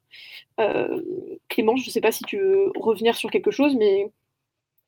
Clément, 1.48 1.76
je 1.76 1.86
ne 1.86 1.90
sais 1.90 2.00
pas 2.00 2.12
si 2.12 2.24
tu 2.24 2.38
veux 2.38 2.72
revenir 2.76 3.16
sur 3.16 3.30
quelque 3.30 3.50
chose, 3.50 3.74
mais... 3.76 4.10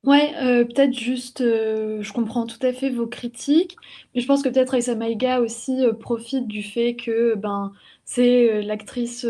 Ouais, 0.04 0.32
peut-être 0.64 0.94
juste, 0.94 1.40
je 1.40 2.12
comprends 2.12 2.46
tout 2.46 2.64
à 2.64 2.72
fait 2.72 2.88
vos 2.88 3.08
critiques, 3.08 3.76
mais 4.14 4.20
je 4.20 4.26
pense 4.28 4.42
que 4.42 4.48
peut-être 4.48 4.74
Aïssa 4.74 4.94
Maïga 4.94 5.40
aussi 5.40 5.84
profite 5.98 6.46
du 6.46 6.62
fait 6.62 6.94
que 6.94 7.34
ben, 7.34 7.72
c'est 8.04 8.62
l'actrice 8.62 9.26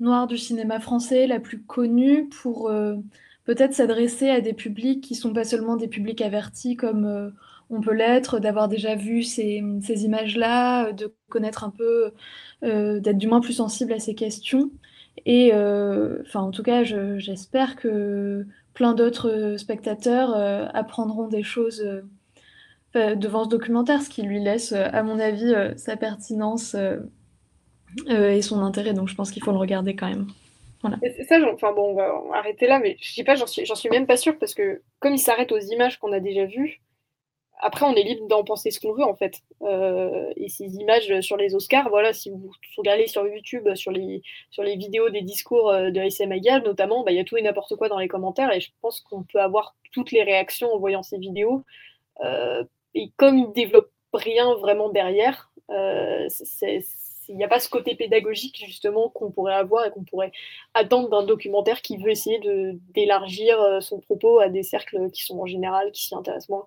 noire 0.00 0.26
du 0.26 0.38
cinéma 0.38 0.80
français, 0.80 1.26
la 1.26 1.40
plus 1.40 1.62
connue, 1.62 2.28
pour 2.28 2.68
euh, 2.68 2.96
peut-être 3.44 3.74
s'adresser 3.74 4.30
à 4.30 4.40
des 4.40 4.54
publics 4.54 5.02
qui 5.02 5.14
sont 5.14 5.32
pas 5.32 5.44
seulement 5.44 5.76
des 5.76 5.88
publics 5.88 6.22
avertis 6.22 6.76
comme 6.76 7.04
euh, 7.04 7.30
on 7.70 7.80
peut 7.80 7.94
l'être, 7.94 8.40
d'avoir 8.40 8.68
déjà 8.68 8.96
vu 8.96 9.22
ces, 9.22 9.62
images-là, 9.86 10.92
de 10.92 11.14
connaître 11.28 11.62
un 11.62 11.70
peu, 11.70 12.12
euh, 12.64 12.98
d'être 13.00 13.18
du 13.18 13.28
moins 13.28 13.40
plus 13.40 13.52
sensible 13.52 13.92
à 13.92 14.00
ces 14.00 14.14
questions. 14.14 14.70
Et 15.26 15.52
enfin, 15.52 16.40
en 16.40 16.50
tout 16.50 16.62
cas, 16.62 16.82
j'espère 16.82 17.76
que 17.76 18.46
plein 18.74 18.94
d'autres 18.94 19.56
spectateurs 19.58 20.34
apprendront 20.74 21.28
des 21.28 21.42
choses 21.42 21.84
devant 22.94 23.44
ce 23.44 23.50
documentaire, 23.50 24.02
ce 24.02 24.08
qui 24.08 24.22
lui 24.22 24.40
laisse, 24.40 24.72
à 24.72 25.02
mon 25.02 25.18
avis, 25.18 25.52
sa 25.76 25.96
pertinence 25.96 26.74
euh, 28.08 28.32
et 28.32 28.42
son 28.42 28.60
intérêt. 28.60 28.94
Donc 28.94 29.08
je 29.08 29.14
pense 29.14 29.30
qu'il 29.30 29.42
faut 29.42 29.52
le 29.52 29.58
regarder 29.58 29.94
quand 29.94 30.08
même. 30.08 30.26
Voilà. 30.82 30.98
C'est 31.02 31.24
ça, 31.24 31.38
enfin 31.52 31.72
bon, 31.72 31.90
on 31.90 31.94
va 31.94 32.38
arrêter 32.38 32.66
là, 32.66 32.78
mais 32.78 32.96
je 33.00 33.12
sais 33.12 33.24
pas, 33.24 33.34
j'en 33.34 33.46
suis, 33.46 33.66
suis 33.66 33.90
même 33.90 34.06
pas 34.06 34.16
sûre 34.16 34.38
parce 34.38 34.54
que 34.54 34.80
comme 34.98 35.12
il 35.12 35.18
s'arrête 35.18 35.52
aux 35.52 35.58
images 35.58 35.98
qu'on 35.98 36.12
a 36.12 36.20
déjà 36.20 36.46
vues, 36.46 36.80
après 37.58 37.84
on 37.84 37.94
est 37.94 38.02
libre 38.02 38.26
d'en 38.28 38.44
penser 38.44 38.70
ce 38.70 38.80
qu'on 38.80 38.94
veut 38.94 39.04
en 39.04 39.14
fait. 39.14 39.40
Euh, 39.60 40.32
et 40.36 40.48
ces 40.48 40.76
images 40.76 41.20
sur 41.20 41.36
les 41.36 41.54
Oscars, 41.54 41.90
voilà, 41.90 42.14
si 42.14 42.30
vous 42.30 42.50
regardez 42.78 43.06
sur 43.08 43.26
YouTube, 43.26 43.74
sur 43.74 43.92
les, 43.92 44.22
sur 44.50 44.62
les 44.62 44.76
vidéos 44.76 45.10
des 45.10 45.20
discours 45.20 45.68
euh, 45.68 45.90
de 45.90 46.00
SM 46.00 46.32
Agal 46.32 46.62
notamment, 46.62 47.04
bah, 47.04 47.12
il 47.12 47.18
y 47.18 47.20
a 47.20 47.24
tout 47.24 47.36
et 47.36 47.42
n'importe 47.42 47.76
quoi 47.76 47.90
dans 47.90 47.98
les 47.98 48.08
commentaires 48.08 48.50
et 48.50 48.60
je 48.60 48.70
pense 48.80 49.00
qu'on 49.02 49.22
peut 49.22 49.40
avoir 49.40 49.76
toutes 49.92 50.12
les 50.12 50.22
réactions 50.22 50.72
en 50.72 50.78
voyant 50.78 51.02
ces 51.02 51.18
vidéos. 51.18 51.62
et 52.94 53.10
comme 53.16 53.38
il 53.38 53.52
développe 53.52 53.90
rien 54.14 54.54
vraiment 54.54 54.88
derrière, 54.88 55.50
c'est 56.28 56.80
il 57.30 57.36
n'y 57.36 57.44
a 57.44 57.48
pas 57.48 57.60
ce 57.60 57.68
côté 57.68 57.94
pédagogique 57.94 58.62
justement 58.66 59.08
qu'on 59.08 59.30
pourrait 59.30 59.54
avoir 59.54 59.86
et 59.86 59.90
qu'on 59.90 60.04
pourrait 60.04 60.32
attendre 60.74 61.08
d'un 61.08 61.22
documentaire 61.22 61.80
qui 61.80 61.96
veut 61.96 62.10
essayer 62.10 62.40
d'élargir 62.94 63.60
euh, 63.60 63.80
son 63.80 64.00
propos 64.00 64.40
à 64.40 64.48
des 64.48 64.62
cercles 64.62 65.10
qui 65.10 65.24
sont 65.24 65.38
en 65.38 65.46
général, 65.46 65.92
qui 65.92 66.04
s'y 66.04 66.14
intéressent 66.14 66.48
moins. 66.50 66.66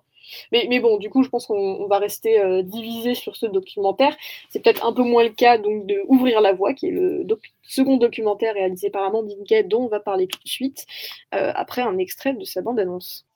Mais, 0.52 0.80
bon, 0.80 0.96
du 0.96 1.10
coup, 1.10 1.22
je 1.22 1.28
pense 1.28 1.46
qu'on 1.46 1.86
va 1.86 1.98
rester 1.98 2.40
euh, 2.40 2.62
divisé 2.62 3.14
sur 3.14 3.36
ce 3.36 3.44
documentaire. 3.44 4.16
C'est 4.48 4.60
peut-être 4.60 4.86
un 4.86 4.92
peu 4.94 5.02
moins 5.02 5.22
le 5.22 5.28
cas 5.28 5.58
donc 5.58 5.84
de 5.84 6.02
Ouvrir 6.08 6.40
la 6.40 6.54
voie, 6.54 6.72
qui 6.72 6.88
est 6.88 6.92
le 6.92 7.26
second 7.62 7.98
documentaire 7.98 8.54
réalisé 8.54 8.88
par 8.88 9.04
Amandine 9.04 9.42
Gay, 9.44 9.64
dont 9.64 9.82
on 9.82 9.88
va 9.88 10.00
parler 10.00 10.26
tout 10.26 10.38
de 10.42 10.48
suite, 10.48 10.86
euh, 11.34 11.52
après 11.54 11.82
un 11.82 11.98
extrait 11.98 12.32
de 12.32 12.44
sa 12.44 12.62
bande-annonce. 12.62 13.26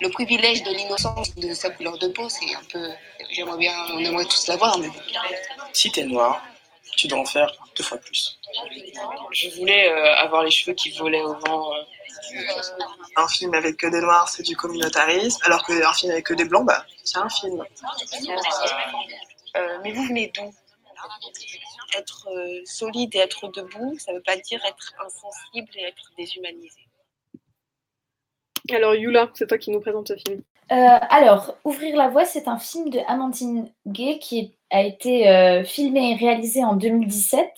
Le 0.00 0.10
privilège 0.10 0.62
de 0.62 0.72
l'innocence 0.72 1.34
de 1.36 1.52
sa 1.54 1.70
couleur 1.70 1.98
de 1.98 2.08
peau, 2.08 2.28
c'est 2.28 2.54
un 2.54 2.62
peu. 2.72 2.90
J'aimerais 3.30 3.58
bien, 3.58 3.74
on 3.92 3.98
aimerait 3.98 4.24
tous 4.24 4.46
l'avoir, 4.48 4.78
mais. 4.78 4.88
Si 5.72 5.90
t'es 5.90 6.04
noir, 6.04 6.42
tu 6.96 7.08
dois 7.08 7.20
en 7.20 7.24
faire 7.24 7.52
deux 7.76 7.84
fois 7.84 7.98
plus. 7.98 8.38
Je 9.32 9.48
voulais 9.50 9.90
euh, 9.90 10.14
avoir 10.16 10.42
les 10.42 10.50
cheveux 10.50 10.74
qui 10.74 10.90
volaient 10.90 11.22
au 11.22 11.34
vent. 11.34 11.72
Euh. 11.74 11.82
Un 13.16 13.28
film 13.28 13.54
avec 13.54 13.76
que 13.76 13.86
des 13.86 14.00
noirs, 14.00 14.28
c'est 14.28 14.42
du 14.42 14.56
communautarisme, 14.56 15.40
alors 15.44 15.64
qu'un 15.64 15.92
film 15.92 16.12
avec 16.12 16.26
que 16.26 16.34
des 16.34 16.44
blancs, 16.44 16.66
bah, 16.66 16.84
c'est 17.04 17.18
un 17.18 17.28
film. 17.28 17.64
Euh, 19.56 19.78
mais 19.82 19.92
vous 19.92 20.04
venez 20.04 20.30
d'où? 20.34 20.52
Être 21.96 22.28
solide 22.66 23.14
et 23.16 23.18
être 23.18 23.48
debout, 23.48 23.96
ça 23.98 24.12
ne 24.12 24.18
veut 24.18 24.22
pas 24.22 24.36
dire 24.36 24.60
être 24.64 24.94
insensible 25.04 25.70
et 25.74 25.84
être 25.84 26.12
déshumanisé. 26.16 26.89
Alors 28.74 28.94
Yula, 28.94 29.30
c'est 29.34 29.46
toi 29.46 29.58
qui 29.58 29.70
nous 29.70 29.80
présente 29.80 30.08
ce 30.08 30.16
film. 30.16 30.42
Euh, 30.72 30.98
alors, 31.10 31.56
Ouvrir 31.64 31.96
la 31.96 32.08
voie, 32.08 32.24
c'est 32.24 32.46
un 32.46 32.58
film 32.58 32.90
de 32.90 33.00
Amandine 33.08 33.68
Gay 33.86 34.18
qui 34.20 34.54
a 34.70 34.82
été 34.82 35.28
euh, 35.28 35.64
filmé 35.64 36.12
et 36.12 36.14
réalisé 36.14 36.64
en 36.64 36.76
2017. 36.76 37.48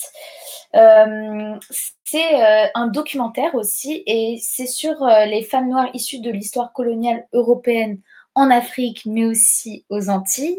Euh, 0.74 1.58
c'est 2.04 2.70
un 2.74 2.86
documentaire 2.88 3.54
aussi 3.54 4.02
et 4.06 4.38
c'est 4.42 4.66
sur 4.66 5.06
les 5.26 5.42
femmes 5.42 5.68
noires 5.68 5.88
issues 5.94 6.20
de 6.20 6.30
l'histoire 6.30 6.72
coloniale 6.72 7.26
européenne 7.32 8.00
en 8.34 8.50
Afrique, 8.50 9.02
mais 9.06 9.24
aussi 9.24 9.84
aux 9.88 10.10
Antilles, 10.10 10.58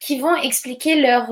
qui 0.00 0.18
vont 0.18 0.34
expliquer 0.36 1.00
leur, 1.00 1.30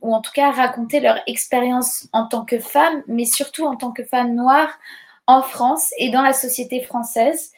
ou 0.00 0.14
en 0.14 0.20
tout 0.22 0.32
cas 0.32 0.50
raconter 0.50 1.00
leur 1.00 1.18
expérience 1.26 2.08
en 2.14 2.26
tant 2.26 2.46
que 2.46 2.58
femmes, 2.58 3.02
mais 3.08 3.26
surtout 3.26 3.66
en 3.66 3.76
tant 3.76 3.92
que 3.92 4.04
femmes 4.04 4.34
noires 4.34 4.78
en 5.26 5.42
France 5.42 5.92
et 5.98 6.10
dans 6.10 6.22
la 6.22 6.32
société 6.32 6.80
française, 6.80 7.52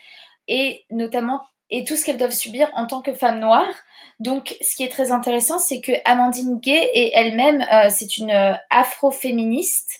et 0.48 0.84
notamment 0.90 1.42
et 1.70 1.84
tout 1.84 1.96
ce 1.96 2.04
qu'elles 2.04 2.18
doivent 2.18 2.30
subir 2.30 2.70
en 2.74 2.86
tant 2.86 3.02
que 3.02 3.12
femmes 3.14 3.40
noires. 3.40 3.74
Donc, 4.20 4.56
ce 4.60 4.76
qui 4.76 4.84
est 4.84 4.88
très 4.88 5.10
intéressant, 5.10 5.58
c'est 5.58 5.80
que 5.80 5.92
Amandine 6.04 6.60
Gay 6.60 6.90
est 6.94 7.10
elle-même, 7.14 7.62
euh, 7.72 7.88
c'est 7.90 8.16
une 8.16 8.30
euh, 8.30 8.52
afroféministe 8.70 9.98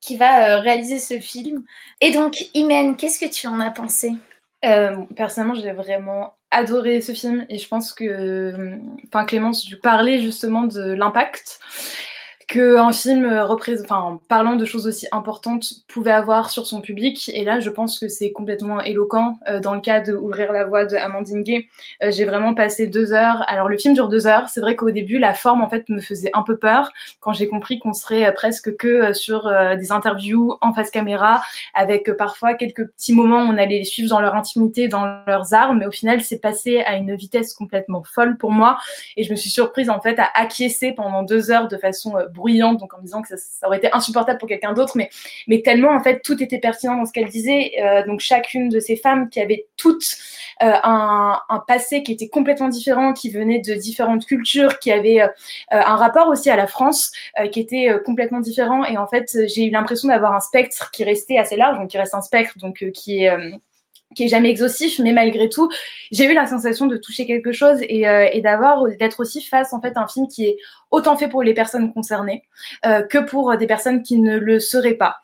qui 0.00 0.16
va 0.16 0.58
euh, 0.58 0.60
réaliser 0.60 1.00
ce 1.00 1.18
film. 1.18 1.64
Et 2.00 2.12
donc, 2.12 2.46
Imen, 2.54 2.96
qu'est-ce 2.96 3.18
que 3.18 3.30
tu 3.30 3.46
en 3.46 3.60
as 3.60 3.70
pensé? 3.70 4.12
Personnellement, 5.16 5.54
j'ai 5.54 5.72
vraiment 5.72 6.34
adoré 6.50 7.00
ce 7.00 7.12
film 7.12 7.46
et 7.48 7.58
je 7.58 7.68
pense 7.68 7.92
que, 7.92 8.76
enfin, 9.06 9.24
Clémence, 9.24 9.64
tu 9.64 9.76
parlais 9.76 10.20
justement 10.20 10.64
de 10.64 10.92
l'impact 10.92 11.60
qu'un 12.48 12.92
film 12.92 13.26
enfin, 13.26 14.18
parlant 14.26 14.56
de 14.56 14.64
choses 14.64 14.86
aussi 14.86 15.06
importantes 15.12 15.84
pouvait 15.86 16.12
avoir 16.12 16.48
sur 16.48 16.66
son 16.66 16.80
public. 16.80 17.30
Et 17.34 17.44
là, 17.44 17.60
je 17.60 17.68
pense 17.68 17.98
que 17.98 18.08
c'est 18.08 18.32
complètement 18.32 18.80
éloquent. 18.80 19.38
Euh, 19.48 19.60
dans 19.60 19.74
le 19.74 19.82
cas 19.82 20.00
de 20.00 20.14
Ouvrir 20.14 20.52
la 20.52 20.64
voie 20.64 20.86
de 20.86 20.96
Amandine 20.96 21.42
Gay, 21.42 21.68
euh, 22.02 22.10
j'ai 22.10 22.24
vraiment 22.24 22.54
passé 22.54 22.86
deux 22.86 23.12
heures. 23.12 23.44
Alors, 23.48 23.68
le 23.68 23.76
film 23.76 23.92
dure 23.92 24.08
deux 24.08 24.26
heures. 24.26 24.48
C'est 24.48 24.62
vrai 24.62 24.76
qu'au 24.76 24.90
début, 24.90 25.18
la 25.18 25.34
forme, 25.34 25.60
en 25.60 25.68
fait, 25.68 25.86
me 25.90 26.00
faisait 26.00 26.30
un 26.32 26.42
peu 26.42 26.56
peur 26.56 26.90
quand 27.20 27.34
j'ai 27.34 27.48
compris 27.48 27.78
qu'on 27.80 27.92
serait 27.92 28.26
euh, 28.26 28.32
presque 28.32 28.74
que 28.76 29.12
sur 29.12 29.52
des 29.76 29.92
interviews 29.92 30.56
en 30.62 30.72
face 30.72 30.90
caméra, 30.90 31.42
avec 31.74 32.10
parfois 32.16 32.54
quelques 32.54 32.86
petits 32.86 33.12
moments 33.12 33.42
où 33.42 33.48
on 33.48 33.58
allait 33.58 33.78
les 33.78 33.84
suivre 33.84 34.08
dans 34.08 34.20
leur 34.20 34.34
intimité, 34.34 34.88
dans 34.88 35.22
leurs 35.26 35.52
armes. 35.52 35.78
Mais 35.78 35.86
au 35.86 35.90
final, 35.90 36.22
c'est 36.22 36.38
passé 36.38 36.80
à 36.80 36.96
une 36.96 37.14
vitesse 37.14 37.52
complètement 37.52 38.02
folle 38.02 38.38
pour 38.38 38.52
moi. 38.52 38.78
Et 39.18 39.24
je 39.24 39.30
me 39.30 39.36
suis 39.36 39.50
surprise, 39.50 39.90
en 39.90 40.00
fait, 40.00 40.18
à 40.18 40.30
acquiescer 40.34 40.92
pendant 40.92 41.22
deux 41.22 41.50
heures 41.50 41.68
de 41.68 41.76
façon 41.76 42.16
bruyante, 42.38 42.78
donc 42.78 42.94
en 42.94 42.98
me 42.98 43.02
disant 43.02 43.20
que 43.20 43.28
ça, 43.36 43.66
aurait 43.66 43.78
été 43.78 43.90
insupportable 43.92 44.38
pour 44.38 44.48
quelqu'un 44.48 44.72
d'autre, 44.72 44.96
mais, 44.96 45.10
mais 45.46 45.60
tellement 45.60 45.90
en 45.90 46.02
fait 46.02 46.20
tout 46.22 46.42
était 46.42 46.58
pertinent 46.58 46.96
dans 46.96 47.04
ce 47.04 47.12
qu'elle 47.12 47.28
disait. 47.28 47.72
Euh, 47.82 48.06
donc 48.06 48.20
chacune 48.20 48.70
de 48.70 48.80
ces 48.80 48.96
femmes 48.96 49.28
qui 49.28 49.40
avaient 49.40 49.66
toutes 49.76 50.16
euh, 50.62 50.72
un, 50.82 51.40
passé 51.66 52.02
qui 52.02 52.12
était 52.12 52.28
complètement 52.28 52.68
différent, 52.68 53.12
qui 53.12 53.30
venait 53.30 53.60
de 53.60 53.74
différentes 53.74 54.24
cultures, 54.24 54.78
qui 54.78 54.90
avaient 54.90 55.20
euh, 55.20 55.28
un 55.70 55.96
rapport 55.96 56.28
aussi 56.28 56.48
à 56.48 56.56
la 56.56 56.66
France 56.66 57.12
qui 57.52 57.60
était 57.60 57.90
complètement 58.04 58.40
différent. 58.40 58.84
Et 58.84 58.96
en 58.96 59.06
fait, 59.06 59.36
j'ai 59.46 59.66
eu 59.66 59.70
l'impression 59.70 60.08
d'avoir 60.08 60.34
un 60.34 60.40
spectre 60.40 60.90
qui 60.90 61.04
restait 61.04 61.36
assez 61.36 61.56
large, 61.56 61.78
donc 61.78 61.90
qui 61.90 61.98
reste 61.98 62.14
un 62.14 62.22
spectre, 62.22 62.54
donc 62.58 62.84
qui 62.92 63.24
est 63.24 63.30
qui 64.14 64.24
est 64.24 64.28
jamais 64.28 64.50
exhaustif, 64.50 64.98
mais 64.98 65.12
malgré 65.12 65.48
tout, 65.48 65.68
j'ai 66.10 66.24
eu 66.24 66.34
la 66.34 66.46
sensation 66.46 66.86
de 66.86 66.96
toucher 66.96 67.26
quelque 67.26 67.52
chose 67.52 67.78
et, 67.82 68.08
euh, 68.08 68.28
et 68.32 68.40
d'avoir 68.40 68.84
d'être 68.98 69.20
aussi 69.20 69.42
face 69.42 69.72
en 69.72 69.80
fait 69.80 69.96
à 69.96 70.00
un 70.00 70.08
film 70.08 70.26
qui 70.28 70.46
est 70.46 70.56
autant 70.90 71.16
fait 71.16 71.28
pour 71.28 71.42
les 71.42 71.54
personnes 71.54 71.92
concernées 71.92 72.44
euh, 72.86 73.02
que 73.02 73.18
pour 73.18 73.56
des 73.56 73.66
personnes 73.66 74.02
qui 74.02 74.18
ne 74.18 74.38
le 74.38 74.60
seraient 74.60 74.94
pas. 74.94 75.16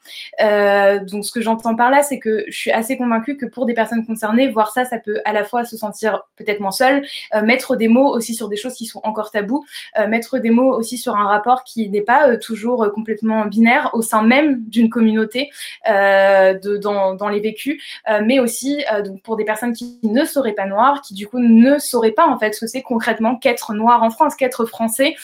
Euh, 0.42 0.98
donc 1.04 1.24
ce 1.24 1.32
que 1.32 1.40
j'entends 1.40 1.74
par 1.74 1.90
là, 1.90 2.02
c'est 2.02 2.18
que 2.18 2.44
je 2.48 2.56
suis 2.56 2.70
assez 2.70 2.96
convaincue 2.96 3.36
que 3.36 3.46
pour 3.46 3.66
des 3.66 3.74
personnes 3.74 4.06
concernées, 4.06 4.48
voir 4.48 4.72
ça, 4.72 4.84
ça 4.84 4.98
peut 4.98 5.20
à 5.24 5.32
la 5.32 5.44
fois 5.44 5.64
se 5.64 5.76
sentir 5.76 6.22
peut-être 6.36 6.60
moins 6.60 6.70
seul, 6.70 7.04
euh, 7.34 7.42
mettre 7.42 7.76
des 7.76 7.88
mots 7.88 8.14
aussi 8.14 8.34
sur 8.34 8.48
des 8.48 8.56
choses 8.56 8.74
qui 8.74 8.86
sont 8.86 9.00
encore 9.04 9.30
tabous, 9.30 9.64
euh, 9.98 10.06
mettre 10.06 10.38
des 10.38 10.50
mots 10.50 10.76
aussi 10.76 10.98
sur 10.98 11.16
un 11.16 11.26
rapport 11.26 11.64
qui 11.64 11.88
n'est 11.88 12.02
pas 12.02 12.28
euh, 12.28 12.38
toujours 12.38 12.90
complètement 12.92 13.46
binaire 13.46 13.90
au 13.92 14.02
sein 14.02 14.22
même 14.22 14.64
d'une 14.64 14.90
communauté 14.90 15.50
dans, 15.86 17.28
les 17.30 17.40
vécus, 17.40 17.82
mais 18.22 18.38
aussi 18.38 18.84
pour 19.22 19.36
des 19.36 19.44
personnes 19.44 19.72
qui 19.72 19.98
ne 20.02 20.24
seraient 20.24 20.52
pas 20.52 20.66
noires, 20.66 21.00
qui 21.00 21.14
du 21.14 21.26
coup 21.26 21.38
ne 21.38 21.78
sauraient 21.78 22.12
pas 22.12 22.26
en 22.26 22.38
fait 22.38 22.52
ce 22.54 22.60
que 22.60 22.66
c'est 22.66 22.82
concrètement 22.82 23.36
qu'être 23.36 23.74
noir 23.74 24.02
en 24.02 24.10
France, 24.10 24.34
qu'être 24.34 24.64
français 24.66 25.14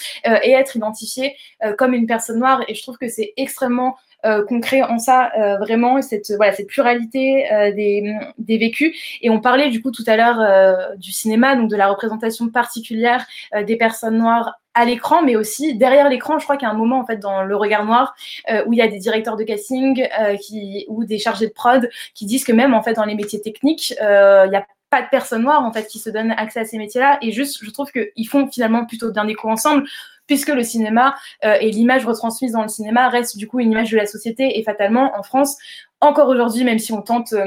et 0.43 0.53
être 0.53 0.77
identifié 0.77 1.37
comme 1.79 1.95
une 1.95 2.07
personne 2.07 2.39
noire. 2.39 2.63
Et 2.69 2.75
je 2.75 2.83
trouve 2.83 2.99
que 2.99 3.09
c'est 3.09 3.33
extrêmement 3.37 3.97
euh, 4.27 4.45
concret 4.45 4.83
en 4.83 4.99
ça 4.99 5.31
euh, 5.39 5.57
vraiment 5.57 6.03
cette 6.03 6.31
voilà 6.37 6.53
cette 6.53 6.67
pluralité 6.67 7.51
euh, 7.51 7.73
des, 7.73 8.15
des 8.37 8.59
vécus 8.59 8.95
et 9.23 9.31
on 9.31 9.41
parlait 9.41 9.71
du 9.71 9.81
coup 9.81 9.91
tout 9.91 10.05
à 10.07 10.17
l'heure 10.17 10.97
du 10.99 11.11
cinéma 11.11 11.57
donc 11.57 11.71
de 11.71 11.77
la 11.77 11.89
représentation 11.89 12.51
particulière 12.51 13.27
des 13.67 13.77
personnes 13.77 14.19
noires 14.19 14.57
à 14.75 14.85
l'écran, 14.85 15.23
mais 15.23 15.35
aussi 15.35 15.75
derrière 15.75 16.09
l'écran. 16.09 16.39
Je 16.39 16.45
crois 16.45 16.57
qu'il 16.57 16.67
y 16.67 16.71
a 16.71 16.73
un 16.73 16.77
moment 16.77 17.01
en 17.01 17.07
fait 17.07 17.17
dans 17.17 17.43
le 17.43 17.57
regard 17.57 17.85
noir 17.85 18.15
où 18.67 18.73
il 18.73 18.79
y 18.79 18.83
a 18.83 18.89
des 18.89 18.99
directeurs 18.99 19.37
de 19.37 19.45
casting 19.45 20.07
qui 20.41 20.85
ou 20.89 21.05
des 21.05 21.19
chargés 21.19 21.47
de 21.47 21.53
prod 21.53 21.89
qui 22.15 22.27
disent 22.27 22.45
que 22.45 22.53
même 22.53 22.75
en 22.75 22.83
fait 22.83 22.95
dans 22.95 23.05
les 23.05 23.15
métiers 23.15 23.41
techniques, 23.41 23.91
il 23.91 24.51
y 24.53 24.57
a 24.57 24.67
pas 24.91 25.03
de 25.03 25.09
personnes 25.09 25.43
noires 25.43 25.65
en 25.65 25.73
fait 25.73 25.87
qui 25.87 25.99
se 25.99 26.11
donnent 26.11 26.33
accès 26.33 26.61
à 26.61 26.65
ces 26.65 26.79
métiers-là 26.79 27.19
et 27.23 27.33
juste 27.33 27.59
je 27.63 27.71
trouve 27.71 27.91
qu'ils 27.91 28.29
font 28.29 28.49
finalement 28.49 28.85
plutôt 28.87 29.11
bien 29.11 29.27
écho 29.29 29.49
ensemble 29.49 29.85
puisque 30.31 30.51
le 30.51 30.63
cinéma 30.63 31.17
euh, 31.45 31.57
et 31.61 31.73
l'image 31.73 32.07
retransmise 32.07 32.53
dans 32.53 32.63
le 32.63 32.69
cinéma 32.69 33.09
reste 33.09 33.37
du 33.37 33.49
coup 33.49 33.59
une 33.59 33.73
image 33.73 33.91
de 33.91 33.97
la 33.97 34.07
société 34.07 34.61
et 34.61 34.63
fatalement 34.63 35.11
en 35.19 35.25
France, 35.25 35.57
encore 36.01 36.29
aujourd'hui, 36.29 36.63
même 36.63 36.79
si 36.79 36.93
on 36.93 37.03
tente 37.03 37.33
euh, 37.33 37.47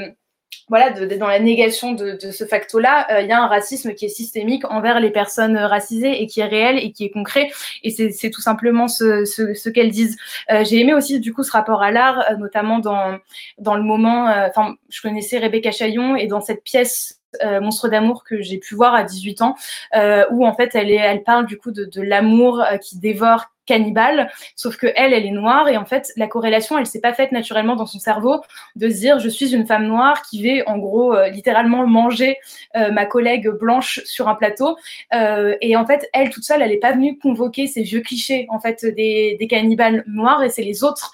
voilà, 0.68 0.90
d'être 0.90 1.18
dans 1.18 1.30
la 1.30 1.40
négation 1.40 1.94
de, 1.94 2.20
ce 2.20 2.44
facto-là, 2.46 3.08
euh, 3.10 3.22
il 3.22 3.30
y 3.30 3.32
a 3.32 3.42
un 3.42 3.48
racisme 3.48 3.94
qui 3.94 4.04
est 4.04 4.10
systémique 4.10 4.70
envers 4.70 5.00
les 5.00 5.12
personnes 5.12 5.56
racisées 5.56 6.22
et 6.22 6.28
qui 6.28 6.42
est 6.42 6.46
réel 6.46 6.78
et 6.78 6.92
qui 6.92 7.06
est 7.06 7.10
concret. 7.10 7.50
Et 7.84 7.90
c'est 7.90 8.30
tout 8.30 8.42
simplement 8.42 8.90
ce, 8.90 9.70
qu'elles 9.70 9.92
disent. 9.92 10.18
J'ai 10.50 10.82
aimé 10.82 10.94
aussi 10.94 11.22
du 11.22 11.34
coup 11.34 11.44
ce 11.44 11.52
rapport 11.52 11.82
à 11.82 11.92
l'art, 11.92 12.38
notamment 12.38 12.80
dans, 12.80 13.18
dans 13.60 13.76
le 13.76 13.84
moment. 13.84 14.26
Enfin, 14.26 14.76
je 14.90 15.02
connaissais 15.02 15.38
Rebecca 15.38 15.72
Chaillon 15.72 16.18
et 16.18 16.28
dans 16.28 16.42
cette 16.42 16.64
pièce 16.64 17.23
euh, 17.44 17.62
Monstre 17.62 17.90
d'amour 17.90 18.24
que 18.24 18.42
j'ai 18.42 18.58
pu 18.58 18.76
voir 18.76 18.94
à 18.94 19.04
18 19.04 19.42
ans, 19.42 19.56
euh, 19.96 20.26
où 20.32 20.46
en 20.46 20.54
fait 20.54 20.76
elle, 20.76 20.92
elle 20.92 21.24
parle 21.24 21.46
du 21.46 21.58
coup 21.58 21.72
de, 21.72 22.02
l'amour 22.02 22.62
euh, 22.62 22.78
qui 22.78 22.98
dévore 22.98 23.46
cannibale, 23.66 24.30
sauf 24.58 24.76
que 24.76 24.88
elle, 24.96 25.14
elle 25.14 25.26
est 25.26 25.32
noire 25.32 25.70
et 25.70 25.78
en 25.78 25.86
fait 25.86 26.12
la 26.18 26.28
corrélation, 26.28 26.78
elle 26.78 26.86
s'est 26.86 27.00
pas 27.00 27.14
faite 27.14 27.32
naturellement 27.32 27.78
dans 27.78 27.86
son 27.86 27.98
cerveau 27.98 28.42
de 28.76 28.90
se 28.90 28.96
dire 28.96 29.20
je 29.20 29.30
suis 29.30 29.56
une 29.56 29.66
femme 29.66 29.88
noire 29.88 30.22
qui 30.24 30.44
vais 30.44 30.68
en 30.68 30.78
gros 30.78 31.16
littéralement 31.28 31.88
manger 31.88 32.40
ma 32.76 33.06
collègue 33.06 33.48
blanche 33.48 34.02
sur 34.04 34.28
un 34.28 34.36
plateau. 34.36 34.76
Et 35.14 35.78
en 35.78 35.86
fait 35.86 36.10
elle 36.12 36.30
toute 36.30 36.44
seule, 36.44 36.62
elle 36.62 36.74
est 36.74 36.78
pas 36.78 36.92
venue 36.92 37.18
convoquer 37.18 37.68
ces 37.68 37.84
vieux 37.84 38.02
clichés 38.02 38.48
en 38.50 38.60
fait 38.60 38.86
des, 38.86 39.38
des 39.40 39.48
cannibales 39.48 40.04
noirs 40.08 40.44
et 40.44 40.50
c'est 40.50 40.64
les 40.64 40.84
autres 40.84 41.14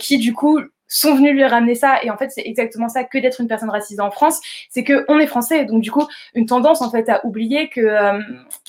qui 0.00 0.16
du 0.16 0.32
coup 0.32 0.62
sont 0.92 1.14
venus 1.14 1.32
lui 1.32 1.44
ramener 1.44 1.74
ça. 1.74 2.02
Et 2.02 2.10
en 2.10 2.16
fait, 2.16 2.30
c'est 2.30 2.42
exactement 2.44 2.88
ça 2.88 3.04
que 3.04 3.18
d'être 3.18 3.40
une 3.40 3.48
personne 3.48 3.70
racisée 3.70 4.00
en 4.00 4.10
France, 4.10 4.40
c'est 4.70 4.84
que 4.84 5.04
on 5.08 5.18
est 5.18 5.26
français. 5.26 5.64
Donc 5.64 5.82
du 5.82 5.90
coup, 5.90 6.06
une 6.34 6.46
tendance 6.46 6.82
en 6.82 6.90
fait 6.90 7.08
à 7.08 7.24
oublier 7.24 7.68
que 7.68 7.80
euh, 7.80 8.20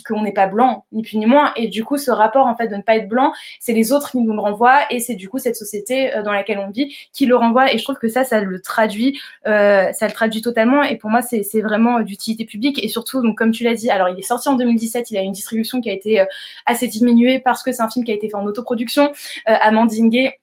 qu'on 0.07 0.21
n'est 0.21 0.33
pas 0.33 0.47
blanc, 0.47 0.85
ni 0.91 1.03
plus 1.03 1.17
ni 1.17 1.25
moins. 1.25 1.51
Et 1.55 1.67
du 1.67 1.83
coup, 1.83 1.97
ce 1.97 2.11
rapport 2.11 2.47
en 2.47 2.55
fait 2.55 2.67
de 2.67 2.75
ne 2.75 2.81
pas 2.81 2.95
être 2.95 3.07
blanc, 3.07 3.33
c'est 3.59 3.73
les 3.73 3.91
autres 3.91 4.11
qui 4.11 4.19
nous 4.19 4.33
le 4.33 4.39
renvoient, 4.39 4.81
et 4.89 4.99
c'est 4.99 5.15
du 5.15 5.29
coup 5.29 5.37
cette 5.37 5.55
société 5.55 6.15
euh, 6.15 6.23
dans 6.23 6.31
laquelle 6.31 6.59
on 6.59 6.69
vit 6.69 6.95
qui 7.11 7.25
le 7.25 7.35
renvoie. 7.35 7.73
Et 7.73 7.77
je 7.77 7.83
trouve 7.83 7.97
que 7.97 8.07
ça, 8.07 8.23
ça 8.23 8.41
le 8.41 8.61
traduit, 8.61 9.19
euh, 9.47 9.91
ça 9.93 10.07
le 10.07 10.13
traduit 10.13 10.41
totalement. 10.41 10.83
Et 10.83 10.97
pour 10.97 11.09
moi, 11.09 11.21
c'est 11.21 11.61
vraiment 11.61 11.99
d'utilité 11.99 12.45
publique. 12.45 12.83
Et 12.83 12.87
surtout, 12.87 13.21
donc 13.21 13.37
comme 13.37 13.51
tu 13.51 13.63
l'as 13.63 13.75
dit, 13.75 13.89
alors 13.89 14.09
il 14.09 14.17
est 14.17 14.23
sorti 14.23 14.49
en 14.49 14.55
2017, 14.55 15.11
il 15.11 15.17
a 15.17 15.21
une 15.21 15.31
distribution 15.31 15.81
qui 15.81 15.89
a 15.89 15.93
été 15.93 16.25
assez 16.65 16.87
diminuée 16.87 17.39
parce 17.39 17.63
que 17.63 17.71
c'est 17.71 17.81
un 17.81 17.89
film 17.89 18.05
qui 18.05 18.11
a 18.11 18.15
été 18.15 18.29
fait 18.29 18.35
en 18.35 18.45
autoproduction. 18.45 19.11
Amandine 19.45 20.09
Gay 20.09 20.37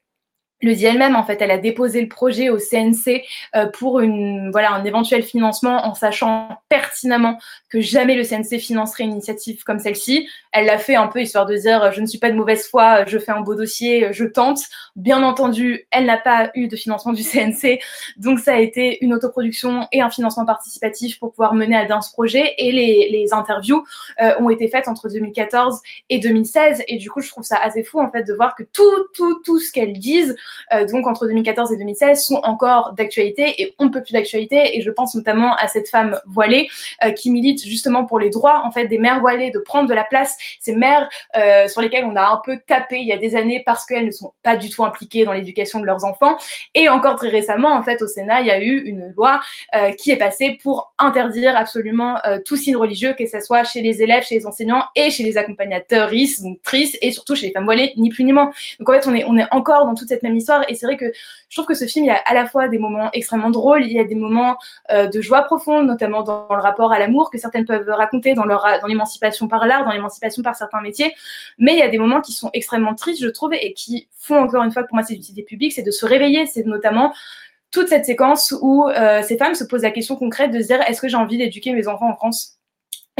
le 0.62 0.74
dit 0.74 0.86
elle-même, 0.86 1.16
en 1.16 1.24
fait, 1.24 1.40
elle 1.40 1.50
a 1.50 1.58
déposé 1.58 2.00
le 2.02 2.08
projet 2.08 2.50
au 2.50 2.58
CNC 2.58 3.22
euh, 3.56 3.66
pour 3.66 4.00
une, 4.00 4.50
voilà, 4.50 4.72
un 4.72 4.84
éventuel 4.84 5.22
financement 5.22 5.86
en 5.86 5.94
sachant 5.94 6.48
pertinemment 6.68 7.38
que 7.68 7.80
jamais 7.80 8.14
le 8.14 8.24
CNC 8.24 8.58
financerait 8.58 9.04
une 9.04 9.12
initiative 9.12 9.62
comme 9.64 9.78
celle-ci. 9.78 10.28
Elle 10.52 10.66
l'a 10.66 10.78
fait 10.78 10.96
un 10.96 11.06
peu 11.06 11.20
histoire 11.22 11.46
de 11.46 11.56
dire 11.56 11.92
je 11.92 12.00
ne 12.00 12.06
suis 12.06 12.18
pas 12.18 12.30
de 12.30 12.36
mauvaise 12.36 12.66
foi, 12.68 13.04
je 13.06 13.18
fais 13.18 13.32
un 13.32 13.40
beau 13.40 13.54
dossier, 13.54 14.08
je 14.12 14.24
tente. 14.24 14.60
Bien 14.96 15.22
entendu, 15.22 15.86
elle 15.90 16.06
n'a 16.06 16.18
pas 16.18 16.50
eu 16.54 16.68
de 16.68 16.76
financement 16.76 17.12
du 17.12 17.22
CNC, 17.22 17.78
donc 18.16 18.40
ça 18.40 18.54
a 18.54 18.58
été 18.58 19.02
une 19.04 19.14
autoproduction 19.14 19.86
et 19.92 20.02
un 20.02 20.10
financement 20.10 20.44
participatif 20.44 21.18
pour 21.18 21.30
pouvoir 21.30 21.54
mener 21.54 21.76
à 21.76 21.84
bien 21.84 22.00
ce 22.00 22.12
projet. 22.12 22.54
Et 22.58 22.72
les, 22.72 23.08
les 23.10 23.32
interviews 23.32 23.84
euh, 24.20 24.34
ont 24.40 24.50
été 24.50 24.68
faites 24.68 24.88
entre 24.88 25.08
2014 25.08 25.80
et 26.10 26.18
2016. 26.18 26.82
Et 26.88 26.96
du 26.96 27.10
coup, 27.10 27.20
je 27.20 27.30
trouve 27.30 27.44
ça 27.44 27.56
assez 27.56 27.82
fou 27.82 28.00
en 28.00 28.10
fait 28.10 28.24
de 28.24 28.34
voir 28.34 28.54
que 28.54 28.62
tout, 28.62 29.06
tout, 29.14 29.40
tout 29.44 29.58
ce 29.58 29.72
qu'elles 29.72 29.98
disent 29.98 30.36
euh, 30.72 30.86
donc 30.86 31.06
entre 31.06 31.26
2014 31.26 31.72
et 31.72 31.76
2016, 31.76 32.24
sont 32.24 32.40
encore 32.44 32.92
d'actualité 32.92 33.62
et 33.62 33.74
on 33.78 33.86
ne 33.86 33.90
peut 33.90 34.02
plus 34.02 34.12
d'actualité. 34.12 34.76
Et 34.76 34.82
je 34.82 34.90
pense 34.90 35.14
notamment 35.14 35.54
à 35.56 35.68
cette 35.68 35.88
femme 35.88 36.18
voilée 36.26 36.68
euh, 37.04 37.12
qui 37.12 37.30
milite 37.30 37.64
justement 37.64 38.04
pour 38.04 38.18
les 38.18 38.30
droits 38.30 38.62
en 38.64 38.70
fait 38.70 38.86
des 38.86 38.98
mères 38.98 39.20
voilées 39.20 39.50
de 39.50 39.58
prendre 39.58 39.88
de 39.88 39.94
la 39.94 40.04
place, 40.04 40.36
ces 40.60 40.74
mères 40.74 41.08
euh, 41.36 41.68
sur 41.68 41.80
lesquelles 41.80 42.04
on 42.04 42.16
a 42.16 42.26
un 42.28 42.40
peu 42.44 42.58
tapé 42.66 42.98
il 42.98 43.06
y 43.06 43.12
a 43.12 43.18
des 43.18 43.36
années 43.36 43.62
parce 43.64 43.86
qu'elles 43.86 44.06
ne 44.06 44.10
sont 44.10 44.32
pas 44.42 44.56
du 44.56 44.70
tout 44.70 44.84
impliquées 44.84 45.24
dans 45.24 45.32
l'éducation 45.32 45.80
de 45.80 45.86
leurs 45.86 46.04
enfants. 46.04 46.36
Et 46.74 46.88
encore 46.88 47.16
très 47.16 47.28
récemment, 47.28 47.72
en 47.72 47.82
fait, 47.82 48.02
au 48.02 48.06
Sénat, 48.06 48.40
il 48.40 48.46
y 48.46 48.50
a 48.50 48.62
eu 48.62 48.82
une 48.84 49.12
loi 49.16 49.40
qui 49.98 50.10
est 50.10 50.16
passée 50.16 50.58
pour 50.62 50.92
interdire 50.98 51.56
absolument 51.56 52.16
tout 52.44 52.56
signe 52.56 52.76
religieux, 52.76 53.14
que 53.18 53.26
ce 53.26 53.40
soit 53.40 53.64
chez 53.64 53.82
les 53.82 54.02
élèves, 54.02 54.24
chez 54.24 54.36
les 54.36 54.46
enseignants 54.46 54.84
et 54.94 55.10
chez 55.10 55.22
les 55.22 55.36
accompagnateurs, 55.36 56.10
donc 56.42 56.62
tristes, 56.62 56.98
et 57.02 57.12
surtout 57.12 57.34
chez 57.34 57.46
les 57.46 57.52
femmes 57.52 57.64
voilées, 57.64 57.92
ni 57.96 58.10
plus 58.10 58.24
ni 58.24 58.32
moins. 58.32 58.50
Donc 58.78 58.88
en 58.88 58.92
fait, 58.92 59.06
on 59.06 59.14
est, 59.14 59.24
on 59.24 59.36
est 59.36 59.46
encore 59.50 59.86
dans 59.86 59.94
toute 59.94 60.08
cette 60.08 60.22
même 60.22 60.34
Et 60.68 60.74
c'est 60.74 60.86
vrai 60.86 60.96
que 60.96 61.06
je 61.48 61.56
trouve 61.56 61.66
que 61.66 61.74
ce 61.74 61.84
film, 61.86 62.04
il 62.04 62.08
y 62.08 62.10
a 62.10 62.16
à 62.16 62.34
la 62.34 62.46
fois 62.46 62.68
des 62.68 62.78
moments 62.78 63.10
extrêmement 63.12 63.50
drôles, 63.50 63.84
il 63.84 63.92
y 63.92 63.98
a 63.98 64.04
des 64.04 64.14
moments 64.14 64.56
euh, 64.90 65.06
de 65.06 65.20
joie 65.20 65.42
profonde, 65.42 65.86
notamment 65.86 66.22
dans 66.22 66.46
le 66.50 66.60
rapport 66.60 66.92
à 66.92 66.98
l'amour 66.98 67.30
que 67.30 67.38
certaines 67.38 67.64
peuvent 67.64 67.88
raconter 67.88 68.34
dans 68.34 68.44
leur 68.44 68.66
dans 68.80 68.86
l'émancipation 68.86 69.48
par 69.48 69.66
l'art, 69.66 69.84
dans 69.84 69.92
l'émancipation 69.92 70.42
par 70.42 70.56
certains 70.56 70.80
métiers. 70.80 71.14
Mais 71.58 71.72
il 71.72 71.78
y 71.78 71.82
a 71.82 71.88
des 71.88 71.98
moments 71.98 72.20
qui 72.20 72.32
sont 72.32 72.50
extrêmement 72.52 72.94
tristes, 72.94 73.22
je 73.22 73.28
trouve, 73.28 73.54
et 73.54 73.72
qui 73.72 74.08
font 74.18 74.38
encore 74.38 74.62
une 74.62 74.72
fois 74.72 74.84
pour 74.84 74.94
moi 74.94 75.04
c'est 75.04 75.14
l'utilité 75.14 75.42
publique, 75.42 75.72
c'est 75.72 75.82
de 75.82 75.90
se 75.90 76.06
réveiller, 76.06 76.46
c'est 76.46 76.66
notamment 76.66 77.12
toute 77.70 77.88
cette 77.88 78.04
séquence 78.04 78.54
où 78.60 78.88
euh, 78.88 79.22
ces 79.22 79.36
femmes 79.36 79.54
se 79.54 79.64
posent 79.64 79.82
la 79.82 79.90
question 79.90 80.16
concrète 80.16 80.50
de 80.50 80.60
se 80.60 80.66
dire 80.66 80.80
est-ce 80.88 81.00
que 81.00 81.08
j'ai 81.08 81.16
envie 81.16 81.38
d'éduquer 81.38 81.72
mes 81.72 81.86
enfants 81.88 82.10
en 82.10 82.16
France? 82.16 82.59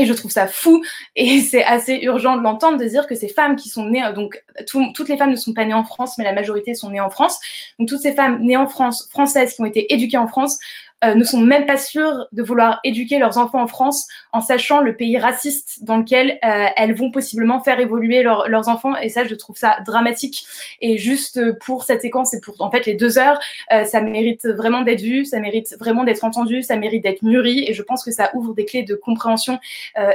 Et 0.01 0.07
je 0.07 0.13
trouve 0.13 0.31
ça 0.31 0.47
fou 0.47 0.83
et 1.17 1.41
c'est 1.51 1.65
assez 1.65 1.97
urgent 2.03 2.37
de 2.37 2.43
l'entendre, 2.43 2.79
de 2.79 2.85
dire 2.85 3.07
que 3.07 3.15
ces 3.15 3.29
femmes 3.29 3.57
qui 3.57 3.69
sont 3.69 3.87
nées, 3.87 4.03
donc 4.15 4.43
toutes 4.67 5.09
les 5.09 5.17
femmes 5.17 5.31
ne 5.31 5.37
sont 5.37 5.53
pas 5.53 5.65
nées 5.65 5.75
en 5.75 5.85
France, 5.85 6.19
mais 6.19 6.25
la 6.25 6.33
majorité 6.33 6.75
sont 6.75 6.91
nées 6.91 7.01
en 7.01 7.11
France. 7.11 7.39
Donc 7.79 7.89
toutes 7.89 8.01
ces 8.01 8.13
femmes 8.13 8.43
nées 8.43 8.57
en 8.57 8.67
France, 8.67 9.09
françaises, 9.11 9.55
qui 9.55 9.61
ont 9.61 9.67
été 9.67 9.93
éduquées 9.93 10.19
en 10.19 10.29
France, 10.29 10.59
euh, 11.03 11.15
ne 11.15 11.25
sont 11.25 11.41
même 11.41 11.65
pas 11.65 11.79
sûres 11.79 12.27
de 12.33 12.43
vouloir 12.43 12.81
éduquer 12.85 13.19
leurs 13.19 13.39
enfants 13.39 13.63
en 13.63 13.67
France 13.67 14.07
en 14.33 14.43
sachant 14.43 14.81
le 14.81 14.97
pays 14.97 15.19
raciste 15.19 15.83
dans 15.83 15.97
lequel 15.97 16.39
euh, 16.45 16.67
elles 16.77 16.95
vont 16.95 17.11
possiblement 17.11 17.61
faire 17.61 17.81
évoluer 17.81 18.23
leurs 18.23 18.69
enfants. 18.69 18.97
Et 18.99 19.09
ça, 19.09 19.25
je 19.25 19.35
trouve 19.35 19.57
ça 19.57 19.79
dramatique. 19.87 20.45
Et 20.81 20.99
juste 20.99 21.41
pour 21.61 21.85
cette 21.85 22.03
séquence 22.03 22.35
et 22.35 22.41
pour 22.41 22.55
en 22.61 22.71
fait 22.71 22.85
les 22.85 22.95
deux 22.95 23.19
heures, 23.19 23.41
euh, 23.73 23.85
ça 23.85 24.03
mérite 24.03 24.47
vraiment 24.47 24.83
d'être 24.83 25.01
vu, 25.01 25.25
ça 25.25 25.41
mérite 25.41 25.75
vraiment 25.79 26.05
d'être 26.05 26.25
entendu, 26.25 26.63
ça 26.63 26.77
mérite 26.77 27.03
d'être 27.03 27.23
mûri. 27.23 27.65
Et 27.67 27.73
je 27.73 27.83
pense 27.83 28.05
que 28.05 28.11
ça 28.11 28.31
ouvre 28.35 28.53
des 28.53 28.67
clés 28.67 28.83
de 28.83 28.95
compréhension 28.95 29.59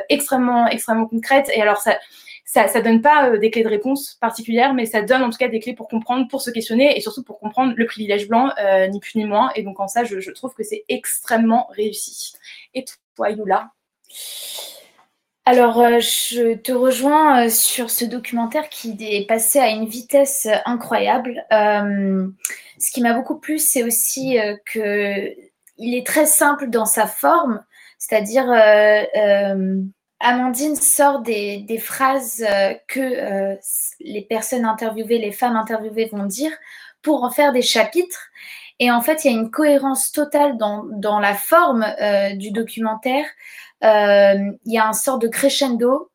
extrêmement, 0.09 0.67
extrêmement 0.67 1.07
concrètes. 1.07 1.49
Et 1.53 1.61
alors 1.61 1.77
ça 1.77 1.97
ça, 2.55 2.69
ça 2.69 2.79
donne 2.79 3.01
pas 3.01 3.29
euh, 3.29 3.37
des 3.37 3.51
clés 3.51 3.63
de 3.63 3.69
réponse 3.69 4.15
particulières, 4.21 4.73
mais 4.73 4.85
ça 4.85 5.01
donne 5.01 5.21
en 5.21 5.29
tout 5.29 5.37
cas 5.37 5.49
des 5.49 5.59
clés 5.59 5.73
pour 5.73 5.89
comprendre, 5.89 6.25
pour 6.29 6.41
se 6.41 6.51
questionner 6.51 6.97
et 6.97 7.01
surtout 7.01 7.21
pour 7.21 7.37
comprendre 7.37 7.73
le 7.75 7.85
privilège 7.85 8.29
blanc, 8.29 8.49
euh, 8.63 8.87
ni 8.87 9.01
plus 9.01 9.17
ni 9.17 9.25
moins. 9.25 9.51
Et 9.55 9.63
donc 9.63 9.81
en 9.81 9.89
ça, 9.89 10.05
je, 10.05 10.31
trouve 10.31 10.53
que 10.53 10.63
c'est 10.63 10.85
extrêmement 10.87 11.67
réussi. 11.71 12.33
Et 12.73 12.85
toi, 13.15 13.29
Yula? 13.29 13.71
Alors, 15.43 15.81
euh, 15.81 15.99
je 15.99 16.55
te 16.55 16.71
rejoins 16.71 17.49
sur 17.49 17.89
ce 17.89 18.05
documentaire 18.05 18.69
qui 18.69 18.95
est 19.01 19.27
passé 19.27 19.59
à 19.59 19.69
une 19.69 19.85
vitesse 19.85 20.47
incroyable. 20.65 21.45
ce 21.51 22.91
qui 22.93 23.01
m'a 23.01 23.13
beaucoup 23.13 23.37
plu, 23.37 23.59
c'est 23.59 23.83
aussi 23.83 24.37
que 24.73 25.35
il 25.77 25.93
est 25.93 26.07
très 26.07 26.25
simple 26.25 26.69
dans 26.69 26.85
sa 26.85 27.05
forme, 27.05 27.61
c'est-à-dire 27.99 28.45
Amandine 30.19 30.75
sort 30.75 31.19
des, 31.19 31.77
phrases 31.79 32.45
euh, 32.49 32.73
que 32.87 32.99
euh, 32.99 33.55
les 33.99 34.21
personnes 34.21 34.65
interviewées, 34.65 35.17
les 35.17 35.31
femmes 35.31 35.57
interviewées 35.57 36.09
vont 36.11 36.25
dire 36.25 36.51
pour 37.01 37.23
en 37.23 37.31
faire 37.31 37.51
des 37.51 37.61
chapitres. 37.61 38.29
Et 38.79 38.91
en 38.91 39.01
fait, 39.01 39.23
il 39.23 39.31
y 39.31 39.35
a 39.35 39.37
une 39.37 39.51
cohérence 39.51 40.11
totale 40.11 40.57
dans, 40.57 41.19
la 41.19 41.35
forme 41.35 41.85
euh, 42.01 42.33
du 42.35 42.51
documentaire. 42.51 43.25
il 43.81 44.57
y 44.65 44.77
a 44.77 44.87
un 44.87 44.93
sort 44.93 45.19
de 45.19 45.27
crescendo 45.27 46.09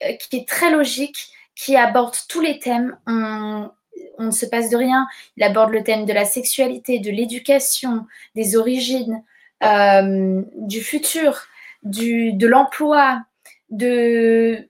qui 0.00 0.36
est 0.38 0.48
très 0.48 0.70
logique, 0.70 1.28
qui 1.54 1.76
aborde 1.76 2.16
tous 2.28 2.40
les 2.40 2.58
thèmes. 2.58 2.96
On, 3.06 3.70
ne 4.18 4.30
se 4.30 4.46
passe 4.46 4.70
de 4.70 4.76
rien. 4.76 5.06
Il 5.36 5.42
aborde 5.42 5.70
le 5.70 5.82
thème 5.82 6.04
de 6.04 6.12
la 6.12 6.24
sexualité, 6.24 6.98
de 6.98 7.10
l'éducation, 7.10 8.06
des 8.34 8.56
origines, 8.56 9.22
du 9.62 10.80
futur, 10.80 11.46
de 11.82 12.46
l'emploi, 12.46 13.22
de 13.70 14.68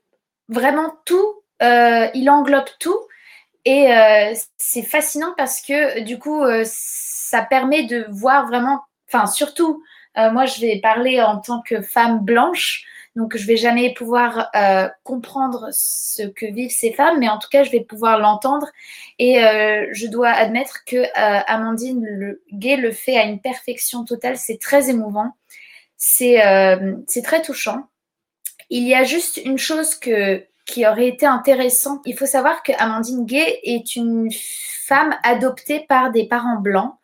vraiment 0.48 0.94
tout. 1.04 1.42
Euh, 1.62 2.08
il 2.14 2.30
englobe 2.30 2.68
tout. 2.78 2.98
Et 3.64 3.92
euh, 3.92 4.34
c'est 4.56 4.82
fascinant 4.82 5.34
parce 5.36 5.60
que 5.60 6.00
du 6.00 6.18
coup, 6.18 6.42
ça 6.64 7.42
permet 7.42 7.84
de 7.84 8.06
voir 8.08 8.46
vraiment, 8.46 8.80
enfin 9.08 9.26
surtout, 9.26 9.82
moi 10.16 10.46
je 10.46 10.60
vais 10.62 10.80
parler 10.80 11.20
en 11.20 11.38
tant 11.38 11.60
que 11.60 11.82
femme 11.82 12.24
blanche, 12.24 12.86
donc, 13.16 13.36
je 13.36 13.44
vais 13.46 13.56
jamais 13.56 13.92
pouvoir 13.92 14.50
euh, 14.54 14.88
comprendre 15.02 15.68
ce 15.72 16.22
que 16.22 16.46
vivent 16.46 16.70
ces 16.70 16.92
femmes, 16.92 17.18
mais 17.18 17.28
en 17.28 17.38
tout 17.38 17.48
cas, 17.50 17.64
je 17.64 17.70
vais 17.70 17.80
pouvoir 17.80 18.18
l'entendre. 18.20 18.68
Et 19.18 19.44
euh, 19.44 19.88
je 19.92 20.06
dois 20.06 20.30
admettre 20.30 20.84
que 20.86 20.96
euh, 20.96 21.06
Amandine 21.46 22.04
le, 22.04 22.42
Gay 22.52 22.76
le 22.76 22.92
fait 22.92 23.16
à 23.16 23.24
une 23.24 23.40
perfection 23.40 24.04
totale. 24.04 24.36
C'est 24.36 24.58
très 24.58 24.90
émouvant. 24.90 25.32
C'est 25.96 26.40
très 27.24 27.42
touchant. 27.42 27.89
Il 28.70 28.86
y 28.86 28.94
a 28.94 29.04
juste 29.04 29.40
une 29.44 29.58
chose 29.58 29.96
que, 29.96 30.44
qui 30.64 30.86
aurait 30.86 31.08
été 31.08 31.26
intéressante. 31.26 32.00
Il 32.06 32.16
faut 32.16 32.26
savoir 32.26 32.62
que 32.62 32.72
Amandine 32.78 33.26
Gay 33.26 33.60
est 33.64 33.96
une 33.96 34.28
femme 34.86 35.14
adoptée 35.22 35.84
par 35.88 36.10
des 36.12 36.26
parents 36.26 36.60
blancs. 36.60 36.94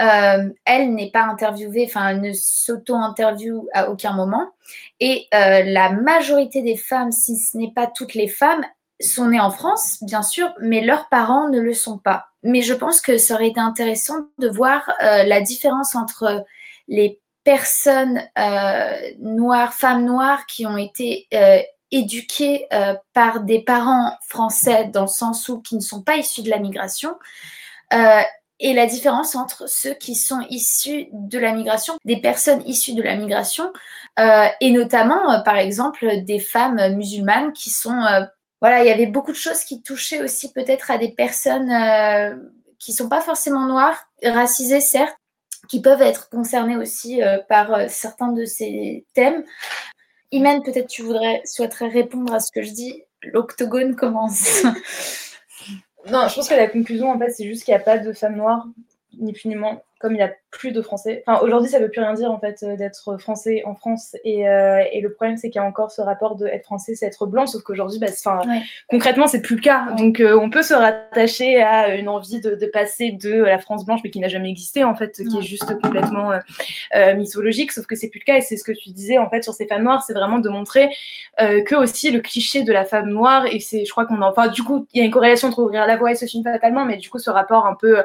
Euh, 0.00 0.50
elle 0.64 0.94
n'est 0.94 1.10
pas 1.12 1.22
interviewée, 1.22 1.84
enfin, 1.86 2.08
elle 2.08 2.20
ne 2.20 2.32
s'auto-interviewe 2.32 3.68
à 3.72 3.90
aucun 3.90 4.12
moment. 4.14 4.50
Et 4.98 5.28
euh, 5.32 5.62
la 5.62 5.90
majorité 5.90 6.62
des 6.62 6.76
femmes, 6.76 7.12
si 7.12 7.36
ce 7.36 7.56
n'est 7.56 7.72
pas 7.72 7.86
toutes 7.86 8.14
les 8.14 8.28
femmes, 8.28 8.64
sont 9.00 9.28
nées 9.28 9.40
en 9.40 9.50
France, 9.50 9.98
bien 10.02 10.22
sûr, 10.22 10.52
mais 10.60 10.80
leurs 10.80 11.08
parents 11.08 11.48
ne 11.48 11.60
le 11.60 11.74
sont 11.74 11.98
pas. 11.98 12.26
Mais 12.42 12.62
je 12.62 12.74
pense 12.74 13.00
que 13.00 13.18
ça 13.18 13.34
aurait 13.34 13.48
été 13.48 13.60
intéressant 13.60 14.26
de 14.38 14.48
voir 14.48 14.90
euh, 15.02 15.22
la 15.24 15.40
différence 15.40 15.94
entre 15.94 16.44
les 16.88 17.20
personnes 17.44 18.22
noires, 19.18 19.74
femmes 19.74 20.04
noires 20.04 20.46
qui 20.46 20.66
ont 20.66 20.76
été 20.76 21.28
éduquées 21.90 22.66
par 23.12 23.40
des 23.40 23.62
parents 23.62 24.16
français 24.28 24.86
dans 24.86 25.02
le 25.02 25.08
sens 25.08 25.48
où 25.48 25.60
qui 25.60 25.76
ne 25.76 25.80
sont 25.80 26.02
pas 26.02 26.16
issus 26.16 26.42
de 26.42 26.50
la 26.50 26.58
migration 26.58 27.14
et 28.62 28.74
la 28.74 28.86
différence 28.86 29.34
entre 29.34 29.68
ceux 29.68 29.92
qui 29.94 30.14
sont 30.14 30.40
issus 30.48 31.08
de 31.12 31.38
la 31.38 31.52
migration, 31.52 31.98
des 32.04 32.18
personnes 32.18 32.62
issues 32.64 32.94
de 32.94 33.02
la 33.02 33.16
migration, 33.16 33.72
euh, 34.20 34.46
et 34.60 34.70
notamment, 34.70 35.32
euh, 35.32 35.40
par 35.40 35.56
exemple, 35.56 36.22
des 36.22 36.38
femmes 36.38 36.94
musulmanes 36.94 37.52
qui 37.52 37.70
sont... 37.70 38.00
Euh, 38.00 38.24
voilà, 38.60 38.84
il 38.84 38.86
y 38.86 38.92
avait 38.92 39.06
beaucoup 39.06 39.32
de 39.32 39.36
choses 39.36 39.64
qui 39.64 39.82
touchaient 39.82 40.22
aussi 40.22 40.52
peut-être 40.52 40.92
à 40.92 40.98
des 40.98 41.10
personnes 41.10 41.72
qui 42.78 42.92
ne 42.92 42.96
sont 42.96 43.08
pas 43.08 43.20
forcément 43.20 43.66
noires, 43.66 44.06
racisées 44.24 44.80
certes, 44.80 45.16
qui 45.68 45.80
peuvent 45.80 46.02
être 46.02 46.28
concernées 46.28 46.76
aussi 46.76 47.20
par 47.48 47.88
certains 47.88 48.32
de 48.32 48.44
ces 48.44 49.06
thèmes. 49.14 49.44
Imen, 50.32 50.62
peut-être 50.62 50.88
tu 50.88 51.02
voudrais, 51.02 51.42
souhaiterais 51.44 51.88
répondre 51.88 52.32
à 52.32 52.40
ce 52.40 52.50
que 52.50 52.62
je 52.62 52.72
dis. 52.72 53.02
L'octogone 53.22 53.94
commence. 53.96 54.64
Non, 56.10 56.26
je 56.28 56.34
pense 56.34 56.48
que 56.48 56.54
la 56.54 56.66
conclusion, 56.66 57.10
en 57.10 57.18
fait, 57.18 57.30
c'est 57.30 57.46
juste 57.46 57.64
qu'il 57.64 57.72
n'y 57.72 57.80
a 57.80 57.84
pas 57.84 57.98
de 57.98 58.12
femme 58.12 58.36
noire, 58.36 58.66
ni 59.18 59.32
plus 59.32 59.48
comme 60.00 60.12
il 60.12 60.16
n'y 60.16 60.22
a 60.22 60.34
plus 60.52 60.70
de 60.70 60.82
français. 60.82 61.24
Enfin, 61.26 61.40
aujourd'hui, 61.42 61.70
ça 61.70 61.78
ne 61.78 61.84
veut 61.84 61.90
plus 61.90 62.00
rien 62.00 62.12
dire, 62.12 62.30
en 62.30 62.38
fait, 62.38 62.62
euh, 62.62 62.76
d'être 62.76 63.16
français 63.18 63.62
en 63.64 63.74
France. 63.74 64.14
Et, 64.22 64.48
euh, 64.48 64.84
et 64.92 65.00
le 65.00 65.12
problème, 65.12 65.38
c'est 65.38 65.48
qu'il 65.48 65.60
y 65.60 65.64
a 65.64 65.66
encore 65.66 65.90
ce 65.90 66.02
rapport 66.02 66.36
de 66.36 66.46
être 66.46 66.64
français, 66.64 66.94
c'est 66.94 67.06
être 67.06 67.26
blanc, 67.26 67.46
sauf 67.46 67.62
qu'aujourd'hui, 67.62 67.98
bah, 67.98 68.08
ouais. 68.46 68.62
concrètement, 68.88 69.26
c'est 69.26 69.40
plus 69.40 69.56
le 69.56 69.62
cas. 69.62 69.86
Donc, 69.96 70.20
euh, 70.20 70.38
on 70.38 70.50
peut 70.50 70.62
se 70.62 70.74
rattacher 70.74 71.62
à 71.62 71.96
une 71.96 72.08
envie 72.08 72.40
de, 72.40 72.54
de, 72.54 72.66
passer 72.66 73.12
de 73.12 73.42
la 73.42 73.58
France 73.58 73.86
blanche, 73.86 74.00
mais 74.04 74.10
qui 74.10 74.20
n'a 74.20 74.28
jamais 74.28 74.50
existé, 74.50 74.84
en 74.84 74.94
fait, 74.94 75.22
qui 75.26 75.38
est 75.38 75.42
juste 75.42 75.74
complètement 75.80 76.32
mythologique, 77.16 77.72
sauf 77.72 77.86
que 77.86 77.96
c'est 77.96 78.08
plus 78.08 78.20
le 78.20 78.24
cas. 78.24 78.36
Et 78.36 78.42
c'est 78.42 78.56
ce 78.56 78.64
que 78.64 78.72
tu 78.72 78.90
disais, 78.90 79.16
en 79.18 79.30
fait, 79.30 79.42
sur 79.42 79.54
ces 79.54 79.66
femmes 79.66 79.84
noires, 79.84 80.02
c'est 80.06 80.12
vraiment 80.12 80.38
de 80.38 80.48
montrer 80.50 80.90
que 81.38 81.74
aussi 81.74 82.10
le 82.10 82.20
cliché 82.20 82.62
de 82.62 82.72
la 82.72 82.84
femme 82.84 83.08
noire, 83.08 83.46
et 83.46 83.58
c'est, 83.58 83.84
je 83.84 83.90
crois 83.90 84.04
qu'on 84.04 84.20
en. 84.20 84.28
Enfin, 84.28 84.48
du 84.48 84.62
coup, 84.62 84.86
il 84.92 85.00
y 85.00 85.02
a 85.02 85.06
une 85.06 85.10
corrélation 85.10 85.48
entre 85.48 85.62
ouvrir 85.62 85.86
la 85.86 85.96
voie 85.96 86.12
et 86.12 86.14
ce 86.14 86.26
film 86.26 86.44
fatalement, 86.44 86.84
mais 86.84 86.98
du 86.98 87.08
coup, 87.08 87.18
ce 87.18 87.30
rapport 87.30 87.66
un 87.66 87.74
peu, 87.74 88.02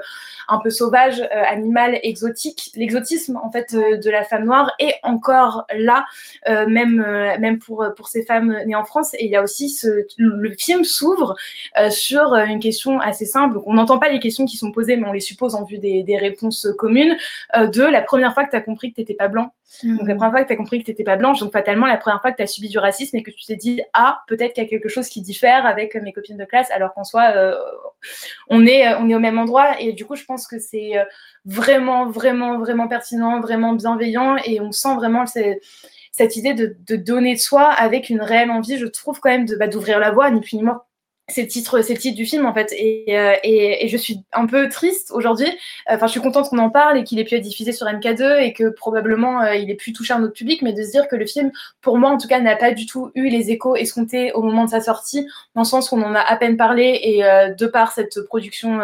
un 0.48 0.60
peu 0.60 0.70
sauvage, 0.70 1.22
animal, 1.32 2.00
exotique, 2.04 2.37
l'exotisme 2.76 3.40
en 3.44 3.52
fait 3.52 3.74
euh, 3.74 3.98
de 3.98 4.10
la 4.10 4.24
femme 4.24 4.46
noire 4.46 4.74
est 4.80 4.96
encore 5.04 5.66
là, 5.76 6.06
euh, 6.48 6.68
même 6.68 7.04
euh, 7.06 7.38
même 7.40 7.60
pour 7.60 7.86
pour 7.96 8.08
ces 8.08 8.24
femmes 8.24 8.58
nées 8.66 8.76
en 8.76 8.86
France. 8.86 9.14
Et 9.16 9.26
il 9.26 9.32
y 9.32 9.36
a 9.36 9.44
aussi 9.44 9.70
ce, 9.70 10.06
le 10.18 10.54
film 10.58 10.84
s'ouvre 10.84 11.36
sur 11.90 12.34
une 12.34 12.60
question 12.60 13.00
assez 13.00 13.26
simple. 13.26 13.60
On 13.66 13.74
n'entend 13.74 14.00
pas 14.00 14.10
les 14.10 14.20
questions 14.20 14.46
qui 14.46 14.58
sont 14.58 14.72
posées, 14.72 14.98
mais 14.98 15.08
on 15.08 15.14
les 15.14 15.20
suppose 15.20 15.56
en 15.56 15.64
vue 15.64 15.78
des, 15.78 16.04
des 16.04 16.18
réponses 16.18 16.68
communes. 16.78 17.16
de 17.56 17.84
la 17.84 18.02
première 18.02 18.34
fois 18.34 18.46
que 18.46 18.52
tu 18.52 18.56
as 18.56 18.62
compris 18.62 18.90
que 18.92 18.96
tu 18.96 19.02
n'étais 19.02 19.14
pas 19.14 19.28
blanc. 19.28 19.52
Donc 19.84 20.08
la 20.08 20.16
première 20.16 20.32
fois 20.32 20.44
que 20.44 20.48
tu 20.48 20.54
as 20.54 20.56
compris 20.56 20.80
que 20.80 20.86
tu 20.86 20.92
n'étais 20.92 21.04
pas 21.04 21.18
blanche, 21.18 21.40
donc 21.40 21.52
fatalement 21.52 21.86
la 21.86 21.98
première 21.98 22.22
fois 22.22 22.32
que 22.32 22.38
tu 22.38 22.44
as 22.44 22.48
subi 22.48 22.70
du 22.70 22.80
racisme 22.80 23.18
et 23.18 23.24
que 23.24 23.32
tu 23.32 23.46
t'es 23.46 23.58
dit 23.58 23.82
ah 23.94 24.22
peut-être 24.28 24.54
qu'il 24.54 24.64
y 24.64 24.66
a 24.66 24.70
quelque 24.70 24.88
chose 24.88 25.10
qui 25.10 25.22
diffère 25.22 25.66
avec 25.66 25.96
mes 25.96 26.14
copines 26.14 26.38
de 26.38 26.46
classe, 26.46 26.72
alors 26.72 26.94
qu'en 26.94 27.04
soi 27.04 27.34
on 28.48 28.66
est 28.66 28.96
on 28.96 29.10
est 29.10 29.16
au 29.16 29.20
même 29.20 29.38
endroit 29.38 29.80
et 29.80 29.92
du 29.92 30.06
coup 30.06 30.16
je 30.16 30.24
pense 30.24 30.48
que 30.48 30.58
c'est 30.58 30.94
vraiment 31.46 32.10
vraiment 32.10 32.27
vraiment 32.34 32.88
pertinent, 32.88 33.40
vraiment 33.40 33.74
bienveillant 33.74 34.38
et 34.46 34.62
on 34.62 34.72
sent 34.72 34.96
vraiment 34.96 35.26
cette 35.26 36.36
idée 36.36 36.54
de, 36.54 36.96
donner 36.96 37.36
de 37.36 37.40
soi 37.40 37.64
avec 37.64 38.10
une 38.10 38.22
réelle 38.22 38.52
envie, 38.52 38.78
je 38.78 38.86
trouve 38.86 39.20
quand 39.20 39.30
même 39.30 39.46
bah, 39.60 39.68
d'ouvrir 39.68 40.00
la 40.00 40.12
voie, 40.12 40.30
ni 40.32 40.42
plus 40.42 40.58
ni 40.58 40.64
moins 40.64 40.84
c'est 41.30 41.42
le 41.42 41.48
titre, 41.50 41.82
c'est 41.82 41.94
titre 41.96 42.16
du 42.16 42.26
film 42.26 42.46
en 42.46 42.54
fait, 42.54 42.72
et, 42.72 43.04
euh, 43.10 43.34
et, 43.44 43.84
et 43.84 43.90
je 43.90 43.98
suis 43.98 44.22
un 44.32 44.46
peu 44.46 44.70
triste 44.70 45.12
aujourd'hui. 45.12 45.48
Enfin, 45.90 46.08
je 46.08 46.12
suis 46.12 46.22
contente 46.22 46.50
qu'on 46.50 46.58
en 46.58 46.70
parle 46.70 46.98
et 46.98 47.04
qu'il 47.04 47.20
ait 47.20 47.26
pu 47.26 47.36
être 47.36 47.42
diffusé 47.42 47.74
sur 47.74 47.86
MK2 47.86 48.40
et 48.40 48.54
que 48.54 48.70
probablement 48.70 49.42
euh, 49.42 49.56
il 49.56 49.70
ait 49.70 49.76
pu 49.76 49.92
toucher 49.92 50.14
un 50.14 50.24
autre 50.24 50.34
public, 50.34 50.62
mais 50.62 50.72
de 50.72 50.82
se 50.84 50.92
dire 50.92 51.10
que 51.10 51.18
le 51.18 51.26
film, 51.26 51.52
pour 51.82 51.98
moi 51.98 52.12
en 52.12 52.18
tout 52.18 52.30
cas, 52.30 52.40
n'a 52.40 52.56
pas 52.56 52.72
du 52.72 52.86
tout 52.86 53.12
eu 53.14 53.28
les 53.28 53.52
échos 53.52 53.76
escomptés 53.76 54.32
au 54.32 54.42
moment 54.42 54.64
de 54.64 54.70
sa 54.70 54.80
sortie, 54.80 55.28
dans 55.54 55.64
le 55.64 55.68
sens 55.68 55.90
qu'on 55.90 56.02
en 56.02 56.16
a 56.16 56.22
à 56.22 56.38
peine 56.38 56.56
parlé 56.56 56.98
et 57.04 57.26
euh, 57.26 57.54
de 57.54 57.68
par 57.68 57.92
cette 57.92 58.22
production 58.22 58.80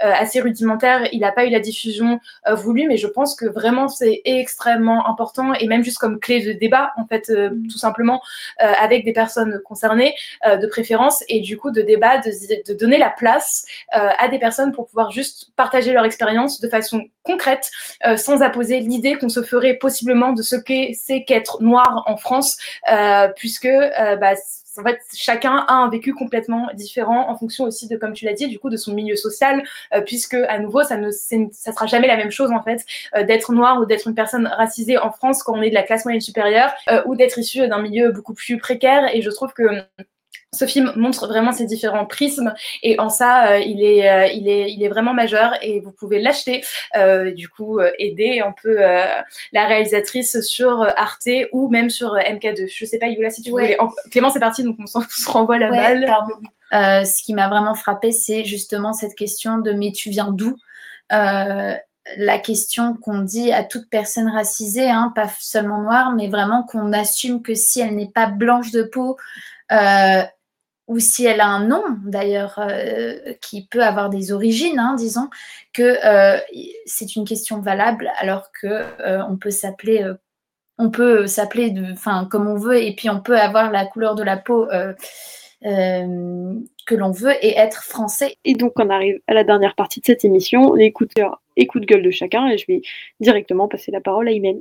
assez 0.00 0.40
rudimentaire, 0.40 1.08
il 1.12 1.20
n'a 1.20 1.32
pas 1.32 1.46
eu 1.46 1.50
la 1.50 1.60
diffusion 1.60 2.20
voulue, 2.50 2.86
mais 2.86 2.96
je 2.96 3.06
pense 3.06 3.34
que 3.34 3.46
vraiment 3.46 3.88
c'est 3.88 4.20
extrêmement 4.24 5.08
important 5.08 5.54
et 5.54 5.66
même 5.66 5.82
juste 5.82 5.98
comme 5.98 6.20
clé 6.20 6.44
de 6.44 6.52
débat 6.52 6.92
en 6.96 7.06
fait, 7.06 7.32
tout 7.70 7.78
simplement 7.78 8.20
avec 8.58 9.04
des 9.04 9.12
personnes 9.12 9.60
concernées 9.64 10.14
de 10.44 10.66
préférence. 10.66 11.24
Et 11.28 11.40
du 11.40 11.56
coup 11.56 11.70
de 11.70 11.77
débat, 11.82 12.18
de, 12.18 12.72
donner 12.74 12.98
la 12.98 13.10
place 13.10 13.64
euh, 13.96 14.08
à 14.18 14.28
des 14.28 14.38
personnes 14.38 14.72
pour 14.72 14.86
pouvoir 14.86 15.10
juste 15.10 15.50
partager 15.56 15.92
leur 15.92 16.04
expérience 16.04 16.60
de 16.60 16.68
façon 16.68 17.02
concrète, 17.22 17.70
euh, 18.06 18.16
sans 18.16 18.42
apposer 18.42 18.80
l'idée 18.80 19.16
qu'on 19.16 19.28
se 19.28 19.42
ferait 19.42 19.74
possiblement 19.74 20.32
de 20.32 20.42
ce 20.42 20.56
qu'est 20.56 20.92
c'est 20.94 21.24
qu'être 21.24 21.62
noir 21.62 22.04
en 22.06 22.16
France, 22.16 22.56
euh, 22.90 23.28
puisque 23.36 23.68
bah, 24.20 24.34
chacun 25.12 25.64
a 25.66 25.74
un 25.74 25.90
vécu 25.90 26.14
complètement 26.14 26.68
différent 26.74 27.28
en 27.28 27.36
fonction 27.36 27.64
aussi 27.64 27.88
de, 27.88 27.96
comme 27.96 28.12
tu 28.12 28.24
l'as 28.24 28.32
dit, 28.32 28.46
du 28.46 28.58
coup, 28.58 28.70
de 28.70 28.76
son 28.76 28.94
milieu 28.94 29.16
social, 29.16 29.62
puisque 30.06 30.34
à 30.34 30.58
nouveau, 30.60 30.84
ça 30.84 30.96
ne, 30.96 31.10
sera 31.10 31.86
jamais 31.86 32.06
la 32.06 32.16
même 32.16 32.30
chose 32.30 32.52
en 32.52 32.62
fait 32.62 32.84
d'être 33.26 33.52
noir 33.52 33.80
ou 33.80 33.86
d'être 33.86 34.06
une 34.06 34.14
personne 34.14 34.46
racisée 34.46 34.96
en 34.96 35.10
France 35.10 35.42
quand 35.42 35.58
on 35.58 35.62
est 35.62 35.70
de 35.70 35.74
la 35.74 35.82
classe 35.82 36.04
moyenne 36.04 36.20
supérieure 36.20 36.72
ou 37.06 37.16
d'être 37.16 37.38
issu 37.38 37.66
d'un 37.66 37.82
milieu 37.82 38.12
beaucoup 38.12 38.34
plus 38.34 38.56
précaire. 38.58 39.12
Et 39.12 39.20
je 39.20 39.30
trouve 39.30 39.52
que 39.52 39.64
ce 40.54 40.64
film 40.64 40.92
montre 40.96 41.26
vraiment 41.26 41.52
ces 41.52 41.66
différents 41.66 42.06
prismes 42.06 42.54
et 42.82 42.98
en 42.98 43.10
ça, 43.10 43.52
euh, 43.52 43.58
il, 43.58 43.82
est, 43.82 44.10
euh, 44.10 44.26
il, 44.26 44.48
est, 44.48 44.72
il 44.72 44.82
est 44.82 44.88
vraiment 44.88 45.12
majeur 45.12 45.52
et 45.60 45.80
vous 45.80 45.92
pouvez 45.92 46.20
l'acheter, 46.20 46.64
euh, 46.96 47.32
du 47.32 47.48
coup, 47.48 47.80
aider 47.98 48.40
un 48.40 48.54
peu 48.62 48.76
la 49.52 49.66
réalisatrice 49.66 50.40
sur 50.40 50.82
Arte 50.96 51.28
ou 51.52 51.68
même 51.68 51.90
sur 51.90 52.14
MK2. 52.14 52.68
Je 52.74 52.84
sais 52.84 52.98
pas, 52.98 53.08
Yola, 53.08 53.30
si 53.30 53.42
tu 53.42 53.50
voulais. 53.50 53.76
Clément, 54.10 54.30
c'est 54.30 54.40
parti, 54.40 54.62
donc 54.62 54.76
on, 54.78 54.86
se 55.10 55.30
renvoie 55.30 55.58
la 55.58 55.70
balle. 55.70 56.06
ce 57.04 57.22
qui 57.22 57.34
m'a 57.34 57.48
vraiment 57.48 57.74
frappé, 57.74 58.12
c'est 58.12 58.44
justement 58.44 58.92
cette 58.92 59.14
question 59.14 59.58
de 59.58 59.72
mais 59.72 59.92
tu 59.92 60.10
viens 60.10 60.30
d'où? 60.30 60.56
La 62.16 62.38
question 62.38 62.94
qu'on 62.94 63.18
dit 63.18 63.52
à 63.52 63.64
toute 63.64 63.90
personne 63.90 64.30
racisée, 64.30 64.88
hein, 64.88 65.12
pas 65.14 65.28
seulement 65.40 65.82
noire, 65.82 66.14
mais 66.14 66.28
vraiment 66.28 66.62
qu'on 66.62 66.94
assume 66.94 67.42
que 67.42 67.54
si 67.54 67.80
elle 67.80 67.96
n'est 67.96 68.10
pas 68.10 68.26
blanche 68.26 68.70
de 68.70 68.82
peau, 68.82 69.18
euh, 69.72 70.22
ou 70.88 70.98
si 70.98 71.26
elle 71.26 71.40
a 71.40 71.46
un 71.46 71.66
nom 71.66 71.84
d'ailleurs 72.04 72.58
euh, 72.58 73.34
qui 73.40 73.66
peut 73.66 73.84
avoir 73.84 74.08
des 74.08 74.32
origines, 74.32 74.78
hein, 74.78 74.96
disons, 74.96 75.28
que 75.74 75.98
euh, 76.04 76.40
c'est 76.86 77.14
une 77.14 77.26
question 77.26 77.60
valable 77.60 78.10
alors 78.18 78.50
que 78.50 78.66
euh, 78.66 79.22
on 79.28 79.36
peut 79.36 79.50
s'appeler, 79.50 80.04
on 80.78 80.90
peut 80.90 81.26
s'appeler, 81.26 81.74
comme 82.30 82.48
on 82.48 82.56
veut, 82.56 82.82
et 82.82 82.94
puis 82.94 83.10
on 83.10 83.20
peut 83.20 83.38
avoir 83.38 83.70
la 83.70 83.84
couleur 83.84 84.14
de 84.14 84.22
la 84.22 84.38
peau 84.38 84.66
que 85.60 86.94
l'on 86.94 87.10
veut 87.10 87.34
et 87.44 87.56
être 87.56 87.82
français. 87.84 88.36
Et 88.44 88.54
donc 88.54 88.72
on 88.76 88.88
arrive 88.88 89.20
à 89.26 89.34
la 89.34 89.44
dernière 89.44 89.74
partie 89.74 90.00
de 90.00 90.06
cette 90.06 90.24
émission, 90.24 90.72
l'écouteur 90.72 91.42
de 91.56 91.84
gueule 91.84 92.02
de 92.02 92.10
chacun. 92.10 92.48
Et 92.48 92.56
je 92.56 92.66
vais 92.66 92.80
directement 93.20 93.68
passer 93.68 93.90
la 93.90 94.00
parole 94.00 94.28
à 94.28 94.30
Imen. 94.30 94.60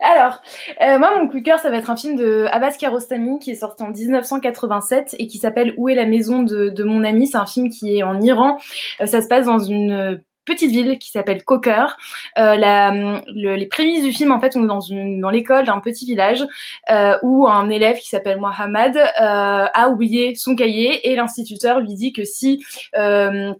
Alors, 0.00 0.42
euh, 0.82 0.98
moi, 0.98 1.18
mon 1.18 1.28
coup 1.28 1.38
de 1.38 1.44
cœur, 1.44 1.58
ça 1.58 1.70
va 1.70 1.78
être 1.78 1.90
un 1.90 1.96
film 1.96 2.16
de 2.16 2.46
Abbas 2.50 2.72
Kiarostami 2.72 3.38
qui 3.38 3.50
est 3.50 3.56
sorti 3.56 3.82
en 3.82 3.90
1987 3.90 5.16
et 5.18 5.26
qui 5.26 5.38
s'appelle 5.38 5.74
Où 5.76 5.88
est 5.88 5.94
la 5.94 6.06
maison 6.06 6.42
de, 6.42 6.68
de 6.68 6.84
mon 6.84 7.02
ami 7.04 7.26
C'est 7.26 7.38
un 7.38 7.46
film 7.46 7.70
qui 7.70 7.98
est 7.98 8.02
en 8.02 8.20
Iran. 8.20 8.58
Euh, 9.00 9.06
ça 9.06 9.22
se 9.22 9.28
passe 9.28 9.46
dans 9.46 9.58
une 9.58 10.20
petite 10.46 10.70
ville 10.70 10.98
qui 10.98 11.10
s'appelle 11.10 11.44
Coker. 11.44 11.98
Euh, 12.38 12.56
la, 12.56 13.20
le, 13.26 13.56
les 13.56 13.66
prémices 13.66 14.04
du 14.04 14.12
film, 14.12 14.32
en 14.32 14.40
fait, 14.40 14.56
on 14.56 14.64
est 14.64 14.68
dans, 14.68 14.80
une, 14.80 15.20
dans 15.20 15.28
l'école 15.28 15.66
d'un 15.66 15.80
petit 15.80 16.06
village 16.06 16.46
euh, 16.90 17.18
où 17.22 17.46
un 17.46 17.68
élève 17.68 17.98
qui 17.98 18.08
s'appelle 18.08 18.40
Mohamed 18.40 18.96
euh, 18.96 19.66
a 19.72 19.88
oublié 19.90 20.34
son 20.36 20.56
cahier 20.56 21.10
et 21.10 21.16
l'instituteur 21.16 21.80
lui 21.80 21.94
dit 21.94 22.12
que 22.14 22.24
si 22.24 22.64
euh, 22.96 23.52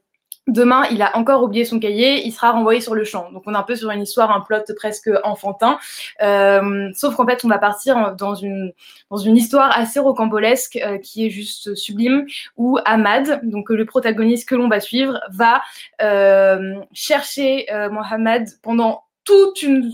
Demain, 0.47 0.84
il 0.92 1.03
a 1.03 1.16
encore 1.16 1.42
oublié 1.42 1.64
son 1.64 1.80
cahier, 1.80 2.24
il 2.24 2.30
sera 2.30 2.53
renvoyé 2.53 2.80
sur 2.80 2.94
le 2.94 3.03
champ. 3.03 3.32
Donc, 3.32 3.42
on 3.47 3.55
est 3.55 3.57
un 3.57 3.64
peu 3.64 3.74
sur 3.74 3.90
une 3.90 4.03
histoire, 4.03 4.30
un 4.30 4.40
plot 4.40 4.62
presque 4.76 5.11
enfantin. 5.24 5.78
Euh, 6.22 6.88
sauf 6.94 7.16
qu'en 7.16 7.26
fait, 7.26 7.44
on 7.44 7.49
va 7.49 7.59
partir 7.59 8.14
dans 8.14 8.36
une, 8.36 8.72
dans 9.11 9.16
une 9.16 9.36
histoire 9.36 9.76
assez 9.76 9.99
rocambolesque 9.99 10.76
euh, 10.76 10.99
qui 10.99 11.26
est 11.26 11.30
juste 11.30 11.74
sublime, 11.74 12.26
où 12.57 12.78
Ahmad, 12.84 13.40
donc 13.42 13.70
le 13.70 13.84
protagoniste 13.84 14.49
que 14.49 14.55
l'on 14.55 14.68
va 14.68 14.78
suivre, 14.78 15.18
va 15.30 15.62
euh, 16.01 16.76
chercher 16.92 17.66
euh, 17.72 17.90
Mohamed 17.90 18.49
pendant 18.62 19.05
toute 19.26 19.60
une 19.62 19.92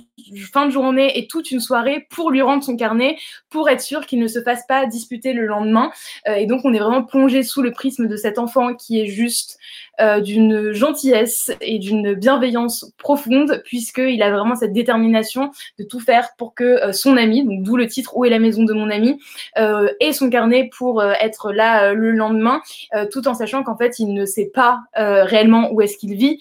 fin 0.52 0.66
de 0.66 0.70
journée 0.70 1.18
et 1.18 1.26
toute 1.26 1.50
une 1.50 1.60
soirée 1.60 2.06
pour 2.10 2.30
lui 2.30 2.42
rendre 2.42 2.62
son 2.62 2.76
carnet, 2.76 3.16
pour 3.50 3.68
être 3.68 3.80
sûr 3.80 4.06
qu'il 4.06 4.20
ne 4.20 4.28
se 4.28 4.42
fasse 4.42 4.64
pas 4.66 4.86
disputer 4.86 5.32
le 5.32 5.46
lendemain. 5.46 5.90
Euh, 6.28 6.34
et 6.34 6.46
donc, 6.46 6.60
on 6.64 6.72
est 6.72 6.78
vraiment 6.78 7.02
plongé 7.02 7.42
sous 7.42 7.62
le 7.62 7.72
prisme 7.72 8.06
de 8.08 8.16
cet 8.16 8.38
enfant 8.38 8.74
qui 8.74 9.00
est 9.00 9.06
juste 9.06 9.58
euh, 10.00 10.20
d'une 10.20 10.72
gentillesse 10.72 11.50
et 11.60 11.78
d'une 11.78 12.14
bienveillance 12.14 12.92
profonde, 12.98 13.62
puisqu'il 13.64 14.22
a 14.22 14.30
vraiment 14.30 14.54
cette 14.54 14.72
détermination 14.72 15.50
de 15.78 15.84
tout 15.84 16.00
faire 16.00 16.30
pour 16.36 16.54
que 16.54 16.64
euh, 16.64 16.92
son 16.92 17.16
ami, 17.16 17.44
d'où 17.62 17.76
le 17.76 17.86
titre 17.86 18.16
Où 18.16 18.24
est 18.24 18.30
la 18.30 18.38
maison 18.38 18.64
de 18.64 18.74
mon 18.74 18.90
ami, 18.90 19.18
ait 20.00 20.12
son 20.12 20.28
carnet 20.28 20.70
pour 20.76 21.02
être 21.02 21.52
là 21.52 21.94
le 21.94 22.10
lendemain, 22.12 22.60
tout 23.10 23.26
en 23.28 23.34
sachant 23.34 23.62
qu'en 23.62 23.76
fait, 23.76 23.98
il 23.98 24.12
ne 24.12 24.26
sait 24.26 24.50
pas 24.52 24.80
réellement 24.94 25.70
où 25.72 25.80
est-ce 25.80 25.96
qu'il 25.96 26.14
vit, 26.14 26.38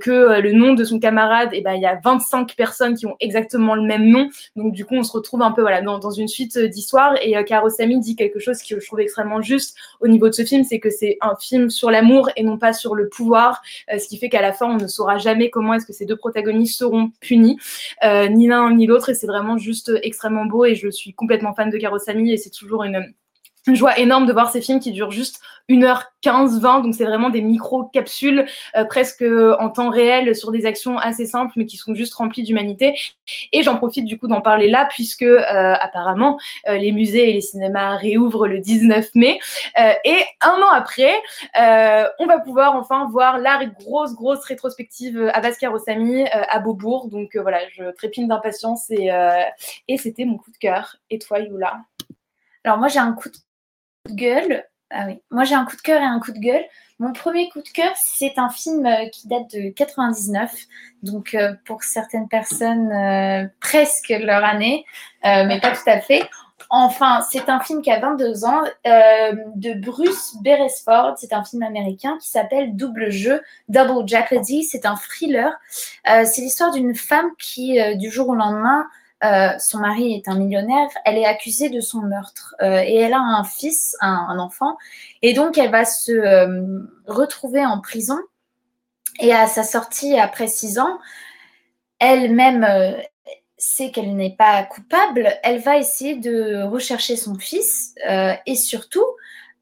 que 0.00 0.40
le 0.40 0.52
nom 0.52 0.74
de 0.74 0.84
son 0.84 0.98
camarade, 0.98 1.50
eh 1.52 1.60
ben, 1.60 1.74
il 1.74 1.82
y 1.82 1.86
a 1.86 1.96
25 2.30 2.54
personnes 2.56 2.94
qui 2.94 3.06
ont 3.06 3.16
exactement 3.20 3.74
le 3.74 3.82
même 3.82 4.08
nom. 4.08 4.28
Donc, 4.56 4.72
du 4.72 4.84
coup, 4.84 4.94
on 4.94 5.02
se 5.02 5.12
retrouve 5.12 5.42
un 5.42 5.52
peu 5.52 5.62
voilà, 5.62 5.82
dans, 5.82 5.98
dans 5.98 6.10
une 6.10 6.28
suite 6.28 6.58
d'histoires. 6.58 7.14
Et 7.22 7.36
euh, 7.36 7.42
Karosami 7.42 7.98
dit 8.00 8.16
quelque 8.16 8.38
chose 8.38 8.58
que 8.62 8.80
je 8.80 8.86
trouve 8.86 9.00
extrêmement 9.00 9.42
juste 9.42 9.76
au 10.00 10.08
niveau 10.08 10.28
de 10.28 10.34
ce 10.34 10.44
film, 10.44 10.64
c'est 10.64 10.80
que 10.80 10.90
c'est 10.90 11.18
un 11.20 11.34
film 11.36 11.70
sur 11.70 11.90
l'amour 11.90 12.30
et 12.36 12.42
non 12.42 12.58
pas 12.58 12.72
sur 12.72 12.94
le 12.94 13.08
pouvoir, 13.08 13.62
euh, 13.92 13.98
ce 13.98 14.08
qui 14.08 14.18
fait 14.18 14.28
qu'à 14.28 14.42
la 14.42 14.52
fin, 14.52 14.66
on 14.66 14.78
ne 14.78 14.86
saura 14.86 15.18
jamais 15.18 15.50
comment 15.50 15.74
est-ce 15.74 15.86
que 15.86 15.92
ces 15.92 16.06
deux 16.06 16.16
protagonistes 16.16 16.78
seront 16.78 17.10
punis, 17.20 17.58
euh, 18.04 18.28
ni 18.28 18.46
l'un 18.46 18.72
ni 18.74 18.86
l'autre. 18.86 19.10
Et 19.10 19.14
c'est 19.14 19.26
vraiment 19.26 19.58
juste 19.58 19.92
extrêmement 20.02 20.46
beau. 20.46 20.64
Et 20.64 20.74
je 20.74 20.88
suis 20.88 21.14
complètement 21.14 21.54
fan 21.54 21.70
de 21.70 21.78
Karosami 21.78 22.32
et 22.32 22.36
c'est 22.36 22.50
toujours 22.50 22.84
une 22.84 23.12
une 23.66 23.76
joie 23.76 23.98
énorme 23.98 24.26
de 24.26 24.32
voir 24.32 24.50
ces 24.50 24.60
films 24.60 24.80
qui 24.80 24.92
durent 24.92 25.10
juste 25.10 25.40
1h15, 25.68 26.58
20, 26.60 26.80
donc 26.80 26.94
c'est 26.94 27.04
vraiment 27.04 27.30
des 27.30 27.42
micro-capsules 27.42 28.46
euh, 28.76 28.84
presque 28.84 29.24
en 29.58 29.68
temps 29.68 29.90
réel 29.90 30.34
sur 30.34 30.50
des 30.50 30.66
actions 30.66 30.98
assez 30.98 31.26
simples 31.26 31.52
mais 31.56 31.66
qui 31.66 31.76
sont 31.76 31.94
juste 31.94 32.14
remplies 32.14 32.42
d'humanité. 32.42 32.98
Et 33.52 33.62
j'en 33.62 33.76
profite 33.76 34.04
du 34.04 34.18
coup 34.18 34.26
d'en 34.26 34.40
parler 34.40 34.68
là 34.68 34.88
puisque 34.90 35.22
euh, 35.22 35.74
apparemment 35.80 36.38
euh, 36.68 36.76
les 36.76 36.90
musées 36.90 37.30
et 37.30 37.32
les 37.32 37.40
cinémas 37.40 37.96
réouvrent 37.96 38.48
le 38.48 38.58
19 38.58 39.10
mai 39.14 39.38
Euh, 39.78 39.92
et 40.04 40.18
un 40.40 40.60
an 40.62 40.70
après, 40.72 41.12
euh, 41.60 42.04
on 42.18 42.26
va 42.26 42.40
pouvoir 42.40 42.74
enfin 42.74 43.08
voir 43.10 43.38
la 43.38 43.64
grosse 43.66 44.14
grosse 44.14 44.44
rétrospective 44.44 45.30
Kiarostami 45.60 46.22
euh, 46.22 46.26
à 46.48 46.58
Beaubourg. 46.58 47.08
Donc 47.08 47.36
euh, 47.36 47.42
voilà, 47.42 47.60
je 47.70 47.90
trépine 47.92 48.28
d'impatience 48.28 48.90
et, 48.90 49.10
euh, 49.10 49.42
et 49.88 49.96
c'était 49.96 50.24
mon 50.24 50.38
coup 50.38 50.50
de 50.50 50.56
cœur. 50.56 50.96
Et 51.10 51.18
toi, 51.18 51.40
Yula 51.40 51.80
Alors 52.64 52.78
moi 52.78 52.88
j'ai 52.88 52.98
un 52.98 53.12
coup 53.12 53.28
de 53.28 53.36
gueule. 54.08 54.64
Ah 54.90 55.04
oui, 55.06 55.20
moi 55.30 55.44
j'ai 55.44 55.54
un 55.54 55.64
coup 55.64 55.76
de 55.76 55.82
cœur 55.82 56.00
et 56.00 56.04
un 56.04 56.18
coup 56.18 56.32
de 56.32 56.38
gueule. 56.38 56.64
Mon 57.00 57.14
premier 57.14 57.48
coup 57.48 57.62
de 57.62 57.68
cœur, 57.68 57.92
c'est 57.96 58.38
un 58.38 58.50
film 58.50 58.84
euh, 58.84 59.08
qui 59.08 59.26
date 59.26 59.50
de 59.54 59.70
99, 59.70 60.52
donc 61.02 61.34
euh, 61.34 61.54
pour 61.64 61.82
certaines 61.82 62.28
personnes 62.28 62.92
euh, 62.92 63.46
presque 63.58 64.10
leur 64.10 64.44
année, 64.44 64.84
mais 65.24 65.60
pas 65.60 65.70
tout 65.70 65.88
à 65.88 66.00
fait. 66.00 66.28
Enfin, 66.68 67.24
c'est 67.30 67.48
un 67.48 67.58
film 67.60 67.80
qui 67.80 67.90
a 67.90 67.98
22 67.98 68.44
ans 68.44 68.62
de 68.84 69.80
Bruce 69.80 70.36
Beresford. 70.42 71.14
C'est 71.16 71.32
un 71.32 71.42
film 71.42 71.62
américain 71.62 72.18
qui 72.20 72.28
s'appelle 72.28 72.76
Double 72.76 73.10
jeu, 73.10 73.42
Double 73.68 74.06
Jeopardy. 74.06 74.62
C'est 74.62 74.86
un 74.86 74.94
thriller. 74.94 75.50
C'est 76.04 76.42
l'histoire 76.42 76.70
d'une 76.70 76.94
femme 76.94 77.30
qui, 77.40 77.80
du 77.96 78.10
jour 78.10 78.28
au 78.28 78.34
lendemain, 78.36 78.86
euh, 79.22 79.58
son 79.58 79.78
mari 79.78 80.14
est 80.14 80.28
un 80.28 80.34
millionnaire, 80.34 80.88
elle 81.04 81.18
est 81.18 81.26
accusée 81.26 81.68
de 81.68 81.80
son 81.80 82.00
meurtre 82.00 82.54
euh, 82.62 82.82
et 82.82 82.96
elle 82.96 83.12
a 83.12 83.20
un 83.20 83.44
fils, 83.44 83.94
un, 84.00 84.38
enfant, 84.38 84.78
et 85.20 85.34
donc 85.34 85.58
elle 85.58 85.70
va 85.70 85.84
se 85.84 86.12
euh, 86.12 86.80
retrouver 87.06 87.64
en 87.64 87.80
prison. 87.80 88.18
Et 89.20 89.34
à 89.34 89.46
sa 89.46 89.62
sortie 89.62 90.18
après 90.18 90.48
six 90.48 90.78
ans, 90.78 90.98
elle-même 91.98 92.66
sait 93.58 93.90
qu'elle 93.90 94.16
n'est 94.16 94.34
pas 94.34 94.62
coupable, 94.64 95.28
elle 95.42 95.60
va 95.60 95.76
essayer 95.76 96.16
de 96.16 96.62
rechercher 96.62 97.16
son 97.16 97.34
fils 97.34 97.94
et 98.46 98.54
surtout 98.54 99.04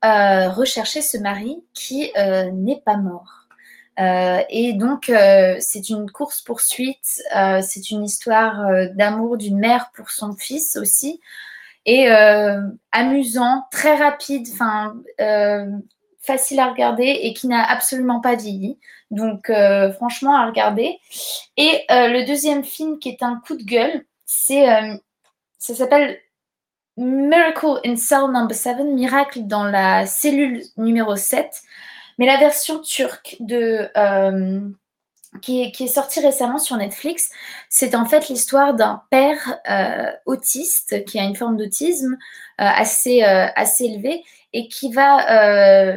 rechercher 0.05 1.03
ce 1.03 1.19
mari 1.19 1.65
qui 1.75 2.13
n'est 2.53 2.81
pas 2.85 2.99
mort. 2.99 3.38
Euh, 3.99 4.43
et 4.49 4.75
donc, 4.75 5.09
euh, 5.09 5.57
c'est 5.59 5.89
une 5.91 6.11
course-poursuite, 6.11 7.23
euh, 7.35 7.61
c'est 7.63 7.91
une 7.91 8.05
histoire 8.05 8.67
d'amour 8.95 9.37
d'une 9.37 9.59
mère 9.59 9.91
pour 9.95 10.11
son 10.11 10.35
fils 10.35 10.77
aussi, 10.77 11.21
et 11.87 12.09
amusant, 12.93 13.65
très 13.71 13.97
rapide, 13.97 14.47
enfin 14.53 14.95
facile 16.21 16.61
à 16.61 16.69
regarder 16.69 17.21
et 17.23 17.33
qui 17.33 17.47
n'a 17.47 17.65
absolument 17.65 18.21
pas 18.21 18.35
vieilli. 18.37 18.79
Donc, 19.11 19.51
franchement, 19.95 20.37
à 20.37 20.47
regarder. 20.47 20.99
Et 21.57 21.85
le 21.89 22.27
deuxième 22.27 22.63
film 22.63 22.99
qui 22.99 23.09
est 23.09 23.23
un 23.23 23.41
coup 23.47 23.57
de 23.57 23.63
gueule, 23.63 24.05
c'est, 24.27 24.67
ça 25.59 25.75
s'appelle 25.75 26.19
Miracle 26.99 27.81
in 27.87 27.97
Cell 27.97 28.31
Number 28.33 28.55
7, 28.55 28.81
Miracle 28.85 29.47
dans 29.47 29.65
la 29.65 30.05
cellule 30.05 30.63
numéro 30.77 31.17
7. 31.17 31.63
Mais 32.19 32.27
la 32.27 32.37
version 32.37 32.81
turque 32.81 33.37
de, 33.41 33.89
euh, 33.97 34.61
qui, 35.41 35.63
est, 35.63 35.87
sortie 35.87 36.21
récemment 36.21 36.59
sur 36.59 36.77
Netflix, 36.77 37.31
c'est 37.69 37.95
en 37.95 38.05
fait 38.05 38.29
l'histoire 38.29 38.75
d'un 38.75 39.03
père 39.11 39.59
euh, 39.71 40.11
autiste 40.27 41.05
qui 41.05 41.19
a 41.19 41.23
une 41.23 41.37
forme 41.37 41.57
d'autisme 41.57 42.15
euh, 42.15 42.65
assez, 42.65 43.23
assez 43.23 43.85
élevée 43.85 44.25
et 44.53 44.69
qui 44.69 44.93
va 44.93 45.97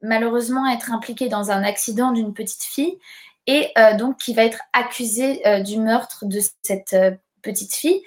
malheureusement 0.00 0.70
être 0.70 0.92
impliqué 0.92 1.28
dans 1.28 1.50
un 1.50 1.64
accident 1.64 2.12
d'une 2.12 2.32
petite 2.32 2.62
fille 2.62 2.98
et 3.48 3.72
donc 3.98 4.18
qui 4.18 4.34
va 4.34 4.44
être 4.44 4.60
accusé 4.74 5.42
du 5.64 5.78
meurtre 5.78 6.26
de 6.26 6.38
cette 6.62 6.94
petite 7.42 7.74
fille, 7.74 8.02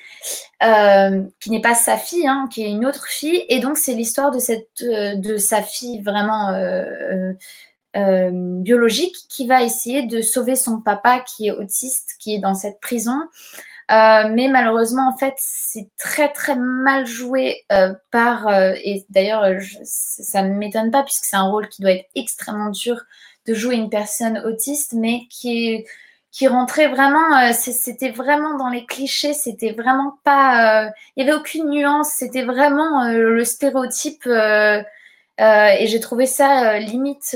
euh, 0.64 1.24
qui 1.40 1.50
n'est 1.50 1.62
pas 1.62 1.76
sa 1.76 1.98
fille, 1.98 2.28
hein, 2.28 2.48
qui 2.52 2.64
est 2.64 2.70
une 2.70 2.86
autre 2.86 3.08
fille. 3.08 3.44
Et 3.50 3.60
donc, 3.60 3.78
c'est 3.78 3.94
l'histoire 3.94 4.32
de, 4.32 4.40
cette, 4.40 4.70
euh, 4.82 5.16
de 5.16 5.38
sa 5.38 5.62
fille 5.62 6.02
vraiment 6.02 6.50
euh, 6.50 7.34
biologique 7.94 9.16
qui 9.30 9.48
va 9.48 9.64
essayer 9.64 10.04
de 10.04 10.22
sauver 10.22 10.56
son 10.56 10.82
papa 10.82 11.20
qui 11.22 11.48
est 11.48 11.52
autiste, 11.52 12.16
qui 12.20 12.36
est 12.36 12.40
dans 12.40 12.56
cette 12.56 12.80
prison. 12.80 13.20
mais 13.90 14.48
malheureusement, 14.48 15.10
en 15.10 15.18
fait, 15.18 15.34
c'est 15.38 15.90
très 15.98 16.32
très 16.32 16.56
mal 16.56 17.06
joué 17.06 17.66
par, 18.12 18.50
et 18.54 19.06
d'ailleurs, 19.10 19.44
ça 19.84 20.44
ne 20.44 20.54
m'étonne 20.54 20.92
pas 20.92 21.04
puisque 21.04 21.26
c'est 21.26 21.36
un 21.36 21.50
rôle 21.50 21.68
qui 21.68 21.82
doit 21.82 21.92
être 21.92 22.10
extrêmement 22.16 22.70
dur 22.70 23.02
de 23.46 23.54
jouer 23.54 23.76
une 23.76 23.90
personne 23.90 24.38
autiste, 24.38 24.94
mais 24.94 25.28
qui 25.30 25.68
est 25.68 25.86
qui 26.32 26.48
rentrait 26.48 26.88
vraiment, 26.88 27.38
euh, 27.38 27.52
c'était 27.54 28.10
vraiment 28.12 28.58
dans 28.58 28.70
les 28.70 28.86
clichés, 28.86 29.34
c'était 29.34 29.74
vraiment 29.74 30.18
pas, 30.24 30.86
euh, 30.86 30.90
il 31.16 31.26
y 31.26 31.30
avait 31.30 31.38
aucune 31.38 31.70
nuance, 31.70 32.10
c'était 32.16 32.44
vraiment 32.44 33.04
euh, 33.04 33.32
le 33.32 33.46
stéréotype 33.46 34.28
et 35.38 35.88
j'ai 35.88 36.00
trouvé 36.00 36.28
ça 36.28 36.78
limite 36.80 37.36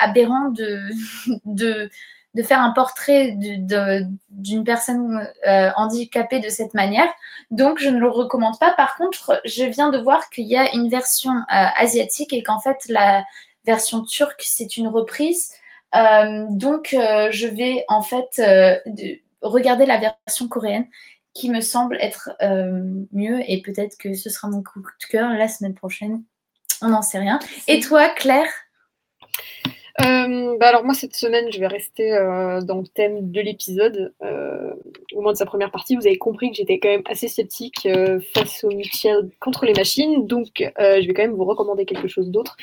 aberrant 0.00 0.48
de, 0.48 0.80
de, 1.44 1.90
de, 2.34 2.42
faire 2.42 2.60
un 2.60 2.70
portrait 2.70 3.36
d'une 3.36 4.64
personne 4.64 5.28
handicapée 5.76 6.40
de 6.40 6.48
cette 6.48 6.72
manière. 6.72 7.08
Donc 7.50 7.78
je 7.78 7.90
ne 7.90 7.98
le 7.98 8.08
recommande 8.08 8.58
pas. 8.58 8.72
Par 8.72 8.96
contre, 8.96 9.42
je 9.44 9.64
viens 9.64 9.90
de 9.90 9.98
voir 9.98 10.30
qu'il 10.30 10.46
y 10.46 10.56
a 10.56 10.74
une 10.74 10.88
version 10.88 11.32
asiatique 11.50 12.32
et 12.32 12.42
qu'en 12.42 12.60
fait 12.60 12.78
la 12.88 13.24
version 13.66 14.02
turque 14.02 14.42
c'est 14.42 14.78
une 14.78 14.88
reprise. 14.88 15.52
Euh, 15.94 16.46
donc, 16.50 16.94
euh, 16.94 17.28
je 17.30 17.46
vais 17.46 17.84
en 17.88 18.02
fait 18.02 18.38
euh, 18.38 18.76
de, 18.86 19.18
regarder 19.42 19.86
la 19.86 19.98
version 19.98 20.48
coréenne 20.48 20.86
qui 21.34 21.50
me 21.50 21.60
semble 21.60 21.96
être 22.00 22.30
mieux 23.10 23.40
et 23.48 23.62
peut-être 23.62 23.96
que 23.96 24.12
ce 24.12 24.28
sera 24.28 24.48
mon 24.48 24.62
coup 24.62 24.80
de 24.80 25.06
cœur 25.10 25.30
la 25.30 25.48
semaine 25.48 25.74
prochaine. 25.74 26.22
On 26.82 26.88
n'en 26.88 27.02
sait 27.02 27.18
rien. 27.18 27.38
Et 27.68 27.80
toi, 27.80 28.10
Claire? 28.10 28.48
Euh, 30.00 30.56
bah 30.58 30.68
alors 30.68 30.84
moi 30.84 30.94
cette 30.94 31.14
semaine 31.14 31.52
je 31.52 31.60
vais 31.60 31.66
rester 31.66 32.12
euh, 32.12 32.62
dans 32.62 32.78
le 32.78 32.86
thème 32.86 33.30
de 33.30 33.40
l'épisode, 33.42 34.14
euh, 34.22 34.72
au 35.12 35.20
moins 35.20 35.32
de 35.32 35.36
sa 35.36 35.44
première 35.44 35.70
partie. 35.70 35.96
Vous 35.96 36.06
avez 36.06 36.16
compris 36.16 36.50
que 36.50 36.56
j'étais 36.56 36.78
quand 36.78 36.88
même 36.88 37.02
assez 37.04 37.28
sceptique 37.28 37.86
face 38.34 38.64
au 38.64 38.70
mutuel 38.70 39.28
contre 39.38 39.66
les 39.66 39.74
machines, 39.74 40.26
donc 40.26 40.48
je 40.78 41.06
vais 41.06 41.12
quand 41.12 41.22
même 41.22 41.34
vous 41.34 41.44
recommander 41.44 41.84
quelque 41.84 42.08
chose 42.08 42.30
d'autre 42.30 42.56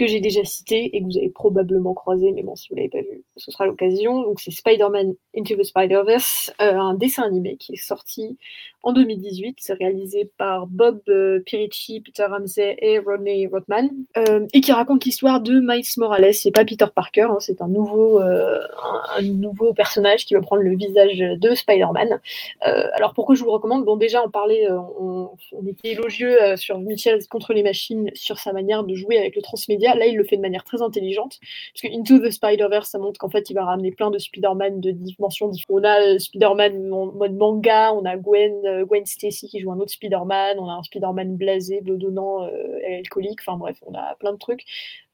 que 0.00 0.06
j'ai 0.06 0.20
déjà 0.20 0.42
cité 0.44 0.96
et 0.96 1.00
que 1.02 1.04
vous 1.04 1.18
avez 1.18 1.28
probablement 1.28 1.92
croisé, 1.92 2.32
mais 2.32 2.42
bon 2.42 2.56
si 2.56 2.70
vous 2.70 2.76
l'avez 2.76 2.88
pas 2.88 3.02
vu, 3.02 3.22
ce 3.36 3.50
sera 3.50 3.66
l'occasion. 3.66 4.22
Donc 4.22 4.40
c'est 4.40 4.50
Spider-Man 4.50 5.12
Into 5.36 5.56
the 5.56 5.62
Spider-Verse, 5.62 6.54
euh, 6.62 6.78
un 6.78 6.94
dessin 6.94 7.24
animé 7.24 7.58
qui 7.58 7.74
est 7.74 7.84
sorti 7.84 8.38
en 8.82 8.94
2018. 8.94 9.58
C'est 9.60 9.74
réalisé 9.74 10.30
par 10.38 10.66
Bob 10.66 11.02
euh, 11.10 11.40
Piricci, 11.44 12.00
Peter 12.00 12.24
Ramsey 12.24 12.78
et 12.80 12.98
Rodney 12.98 13.46
Rothman, 13.46 13.90
euh, 14.16 14.46
et 14.54 14.62
qui 14.62 14.72
raconte 14.72 15.04
l'histoire 15.04 15.42
de 15.42 15.60
Miles 15.60 15.84
Morales. 15.98 16.32
C'est 16.32 16.50
pas 16.50 16.64
Peter 16.64 16.86
Parker, 16.94 17.28
hein, 17.30 17.36
c'est 17.40 17.60
un 17.60 17.68
nouveau, 17.68 18.20
un, 18.20 19.22
nouveau 19.22 19.74
personnage 19.74 20.24
qui 20.24 20.32
va 20.32 20.40
prendre 20.40 20.62
le 20.62 20.74
visage 20.76 21.18
de 21.18 21.54
Spider-Man. 21.54 22.20
Alors 22.62 23.12
pourquoi 23.12 23.34
je 23.34 23.44
vous 23.44 23.50
recommande? 23.50 23.84
Bon 23.84 23.96
déjà 23.96 24.24
on 24.24 24.30
parlait, 24.30 24.66
on, 24.70 25.28
était 25.66 25.90
élogieux 25.90 26.56
sur 26.56 26.78
Mitchell 26.78 27.18
contre 27.28 27.52
les 27.52 27.62
machines, 27.62 28.10
sur 28.14 28.38
sa 28.38 28.54
manière 28.54 28.82
de 28.82 28.94
jouer 28.94 29.18
avec 29.18 29.36
le 29.36 29.42
transmédia. 29.42 29.89
Là 29.98 30.06
il 30.06 30.16
le 30.16 30.24
fait 30.24 30.36
de 30.36 30.42
manière 30.42 30.64
très 30.64 30.82
intelligente, 30.82 31.38
parce 31.72 31.82
que 31.82 31.88
Into 31.96 32.18
the 32.18 32.30
Spider-Verse 32.30 32.90
ça 32.90 32.98
montre 32.98 33.18
qu'en 33.18 33.28
fait 33.28 33.50
il 33.50 33.54
va 33.54 33.64
ramener 33.64 33.92
plein 33.92 34.10
de 34.10 34.18
Spider-Man 34.18 34.80
de 34.80 34.90
dimensions 34.90 35.48
différentes. 35.48 35.82
On 35.82 35.84
a 35.84 36.00
euh, 36.02 36.18
Spider-Man 36.18 36.92
en 36.92 37.06
mode 37.12 37.34
manga, 37.34 37.92
on 37.92 38.04
a 38.04 38.16
Gwen, 38.16 38.64
euh, 38.66 38.84
Gwen 38.84 39.06
Stacy 39.06 39.48
qui 39.48 39.60
joue 39.60 39.72
un 39.72 39.78
autre 39.78 39.92
Spider-Man, 39.92 40.58
on 40.58 40.68
a 40.68 40.74
un 40.74 40.82
Spider-Man 40.82 41.36
blasé, 41.36 41.80
bedonnant, 41.80 42.44
euh, 42.44 42.78
et 42.86 42.96
alcoolique, 42.96 43.40
enfin 43.40 43.56
bref, 43.56 43.78
on 43.86 43.94
a 43.94 44.14
plein 44.16 44.32
de 44.32 44.38
trucs. 44.38 44.64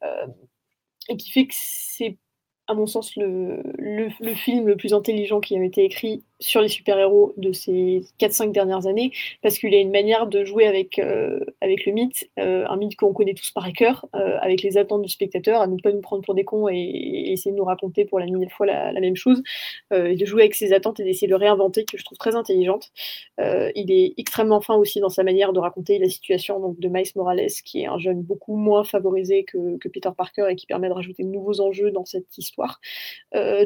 Euh, 0.04 0.26
et 1.08 1.16
qui 1.16 1.30
fait 1.30 1.46
que 1.46 1.54
c'est, 1.56 2.18
à 2.66 2.74
mon 2.74 2.86
sens, 2.86 3.16
le, 3.16 3.62
le, 3.78 4.08
le 4.20 4.34
film 4.34 4.66
le 4.66 4.76
plus 4.76 4.92
intelligent 4.92 5.40
qui 5.40 5.56
a 5.56 5.62
été 5.62 5.84
écrit 5.84 6.24
sur 6.40 6.60
les 6.60 6.68
super-héros 6.68 7.32
de 7.36 7.52
ces 7.52 8.02
4-5 8.20 8.52
dernières 8.52 8.86
années, 8.86 9.12
parce 9.42 9.58
qu'il 9.58 9.74
a 9.74 9.78
une 9.78 9.90
manière 9.90 10.26
de 10.26 10.44
jouer 10.44 10.66
avec, 10.66 10.98
euh, 10.98 11.40
avec 11.60 11.86
le 11.86 11.92
mythe, 11.92 12.28
euh, 12.38 12.66
un 12.68 12.76
mythe 12.76 12.96
qu'on 12.96 13.12
connaît 13.12 13.34
tous 13.34 13.50
par 13.52 13.72
cœur, 13.72 14.06
euh, 14.14 14.36
avec 14.40 14.62
les 14.62 14.76
attentes 14.76 15.02
du 15.02 15.08
spectateur, 15.08 15.60
à 15.60 15.66
ne 15.66 15.76
pas 15.80 15.92
nous 15.92 16.00
prendre 16.00 16.22
pour 16.22 16.34
des 16.34 16.44
cons 16.44 16.68
et, 16.68 17.32
essayer 17.32 17.52
de 17.52 17.56
nous 17.56 17.64
raconter 17.64 18.04
pour 18.04 18.18
la 18.18 18.26
millième 18.26 18.50
fois 18.50 18.66
la, 18.66 18.92
même 19.00 19.16
chose, 19.16 19.42
et 19.92 20.14
de 20.14 20.24
jouer 20.24 20.42
avec 20.42 20.54
ses 20.54 20.72
attentes 20.72 21.00
et 21.00 21.04
d'essayer 21.04 21.26
de 21.26 21.32
le 21.32 21.36
réinventer, 21.36 21.84
que 21.84 21.98
je 21.98 22.04
trouve 22.04 22.18
très 22.18 22.34
intelligente. 22.34 22.90
Il 23.38 23.90
est 23.90 24.14
extrêmement 24.16 24.60
fin 24.60 24.74
aussi 24.74 25.00
dans 25.00 25.08
sa 25.08 25.22
manière 25.22 25.52
de 25.52 25.58
raconter 25.58 25.98
la 25.98 26.08
situation 26.08 26.74
de 26.78 26.88
Miles 26.88 27.10
Morales, 27.14 27.46
qui 27.64 27.82
est 27.82 27.86
un 27.86 27.98
jeune 27.98 28.22
beaucoup 28.22 28.56
moins 28.56 28.84
favorisé 28.84 29.44
que, 29.44 29.76
Peter 29.88 30.10
Parker 30.16 30.46
et 30.50 30.56
qui 30.56 30.66
permet 30.66 30.88
de 30.88 30.92
rajouter 30.92 31.22
de 31.22 31.28
nouveaux 31.28 31.60
enjeux 31.60 31.90
dans 31.90 32.04
cette 32.04 32.36
histoire. 32.38 32.80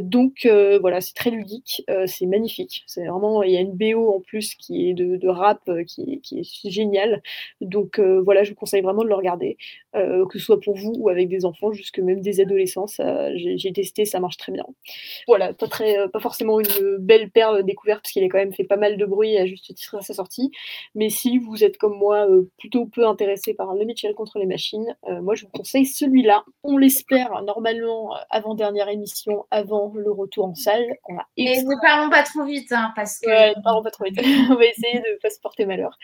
Donc 0.01 0.47
voilà, 0.81 1.01
c'est 1.01 1.15
très 1.15 1.31
ludique, 1.31 1.85
c'est 2.07 2.27
magnifique. 2.27 2.60
C'est 2.87 3.07
vraiment, 3.07 3.43
il 3.43 3.53
y 3.53 3.57
a 3.57 3.61
une 3.61 3.73
BO 3.73 4.15
en 4.17 4.21
plus 4.21 4.55
qui 4.55 4.89
est 4.91 4.95
de, 4.95 5.29
rap 5.29 5.61
euh, 5.69 5.85
qui, 5.85 6.03
est- 6.15 6.19
qui 6.21 6.41
est 6.41 6.71
géniale. 6.71 7.23
Donc 7.61 7.99
euh, 7.99 8.21
voilà, 8.23 8.45
je 8.45 8.51
vous 8.51 8.57
conseille 8.57 8.83
vraiment 8.83 9.03
de 9.05 9.09
le 9.09 9.15
regarder, 9.15 9.57
euh, 9.95 10.27
que 10.27 10.39
ce 10.39 10.45
soit 10.45 10.61
pour 10.61 10.77
vous 10.77 10.93
ou 10.99 11.09
avec 11.09 11.29
des 11.29 11.45
enfants, 11.45 11.73
jusque 11.73 11.99
même 11.99 12.21
des 12.21 12.41
adolescents. 12.41 12.87
J'ai 13.35 13.73
testé, 13.73 14.05
ça 14.05 14.21
marche 14.21 14.37
très 14.37 14.53
bien. 14.53 14.65
Voilà, 15.27 15.53
pas, 15.53 15.69
très, 15.69 15.99
euh, 15.99 16.09
pas 16.09 16.21
forcément 16.21 16.61
une 16.61 16.97
belle 16.99 17.31
perle 17.31 17.65
découverte, 17.65 18.03
parce 18.03 18.13
qu'il 18.13 18.25
a 18.25 18.29
quand 18.29 18.39
même 18.39 18.55
fait 18.55 18.65
pas 18.65 18.77
mal 18.77 18.97
de 18.97 19.05
bruit 19.05 19.37
à 19.37 19.47
juste 19.47 19.67
titre 19.75 19.97
à 19.97 20.03
sa 20.03 20.15
sortie. 20.15 20.51
Mais 20.95 21.09
si 21.09 21.39
vous 21.39 21.65
êtes 21.65 21.79
comme 21.79 21.97
moi 21.97 22.29
euh, 22.29 22.51
plutôt 22.59 22.87
peu 22.87 23.07
intéressé 23.07 23.55
par 23.55 23.75
le 23.75 23.85
Mitchell 23.85 24.15
contre 24.15 24.39
les 24.39 24.47
machines, 24.47 24.95
moi 25.23 25.35
je 25.35 25.45
vous 25.45 25.51
conseille 25.51 25.87
celui-là. 25.87 26.45
On 26.63 26.77
l'espère 26.77 27.43
normalement 27.43 28.15
euh, 28.15 28.19
avant 28.31 28.55
dernière 28.55 28.89
émission, 28.89 29.47
avant 29.51 29.93
le 29.95 30.11
retour 30.11 30.47
en 30.47 30.55
salle. 30.55 30.87
On 31.09 31.17
a 31.17 31.27
Mais 31.37 31.63
ne 31.63 31.81
parlons 31.81 32.11
pas 32.11 32.23
trop 32.23 32.45
vite, 32.45 32.73
hein, 32.73 32.93
parce 32.97 33.19
que. 33.21 33.29
Ouais, 33.29 33.55
ne 33.57 33.63
parlons 33.63 33.83
pas 33.83 33.91
trop 33.91 34.05
vite. 34.05 34.19
on 34.51 34.55
va 34.55 34.65
essayer 34.65 35.01
de 35.01 35.15
ne 35.15 35.19
pas 35.21 35.31
se 35.31 35.41
porter 35.41 35.67
malheur. 35.67 35.99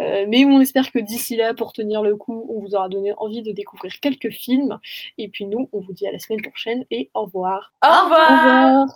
Euh, 0.00 0.26
mais 0.28 0.44
on 0.44 0.60
espère 0.60 0.90
que 0.90 0.98
d'ici 0.98 1.36
là, 1.36 1.54
pour 1.54 1.72
tenir 1.72 2.02
le 2.02 2.16
coup, 2.16 2.46
on 2.50 2.60
vous 2.60 2.74
aura 2.74 2.88
donné 2.88 3.12
envie 3.32 3.42
de 3.42 3.52
découvrir 3.52 3.98
quelques 4.00 4.30
films. 4.30 4.78
Et 5.18 5.28
puis 5.28 5.46
nous, 5.46 5.68
on 5.72 5.80
vous 5.80 5.92
dit 5.92 6.06
à 6.06 6.12
la 6.12 6.18
semaine 6.18 6.42
prochaine 6.42 6.84
et 6.90 7.10
au 7.14 7.24
revoir. 7.24 7.72
Au 7.84 8.04
revoir. 8.04 8.30
Au 8.30 8.36
revoir. 8.36 8.86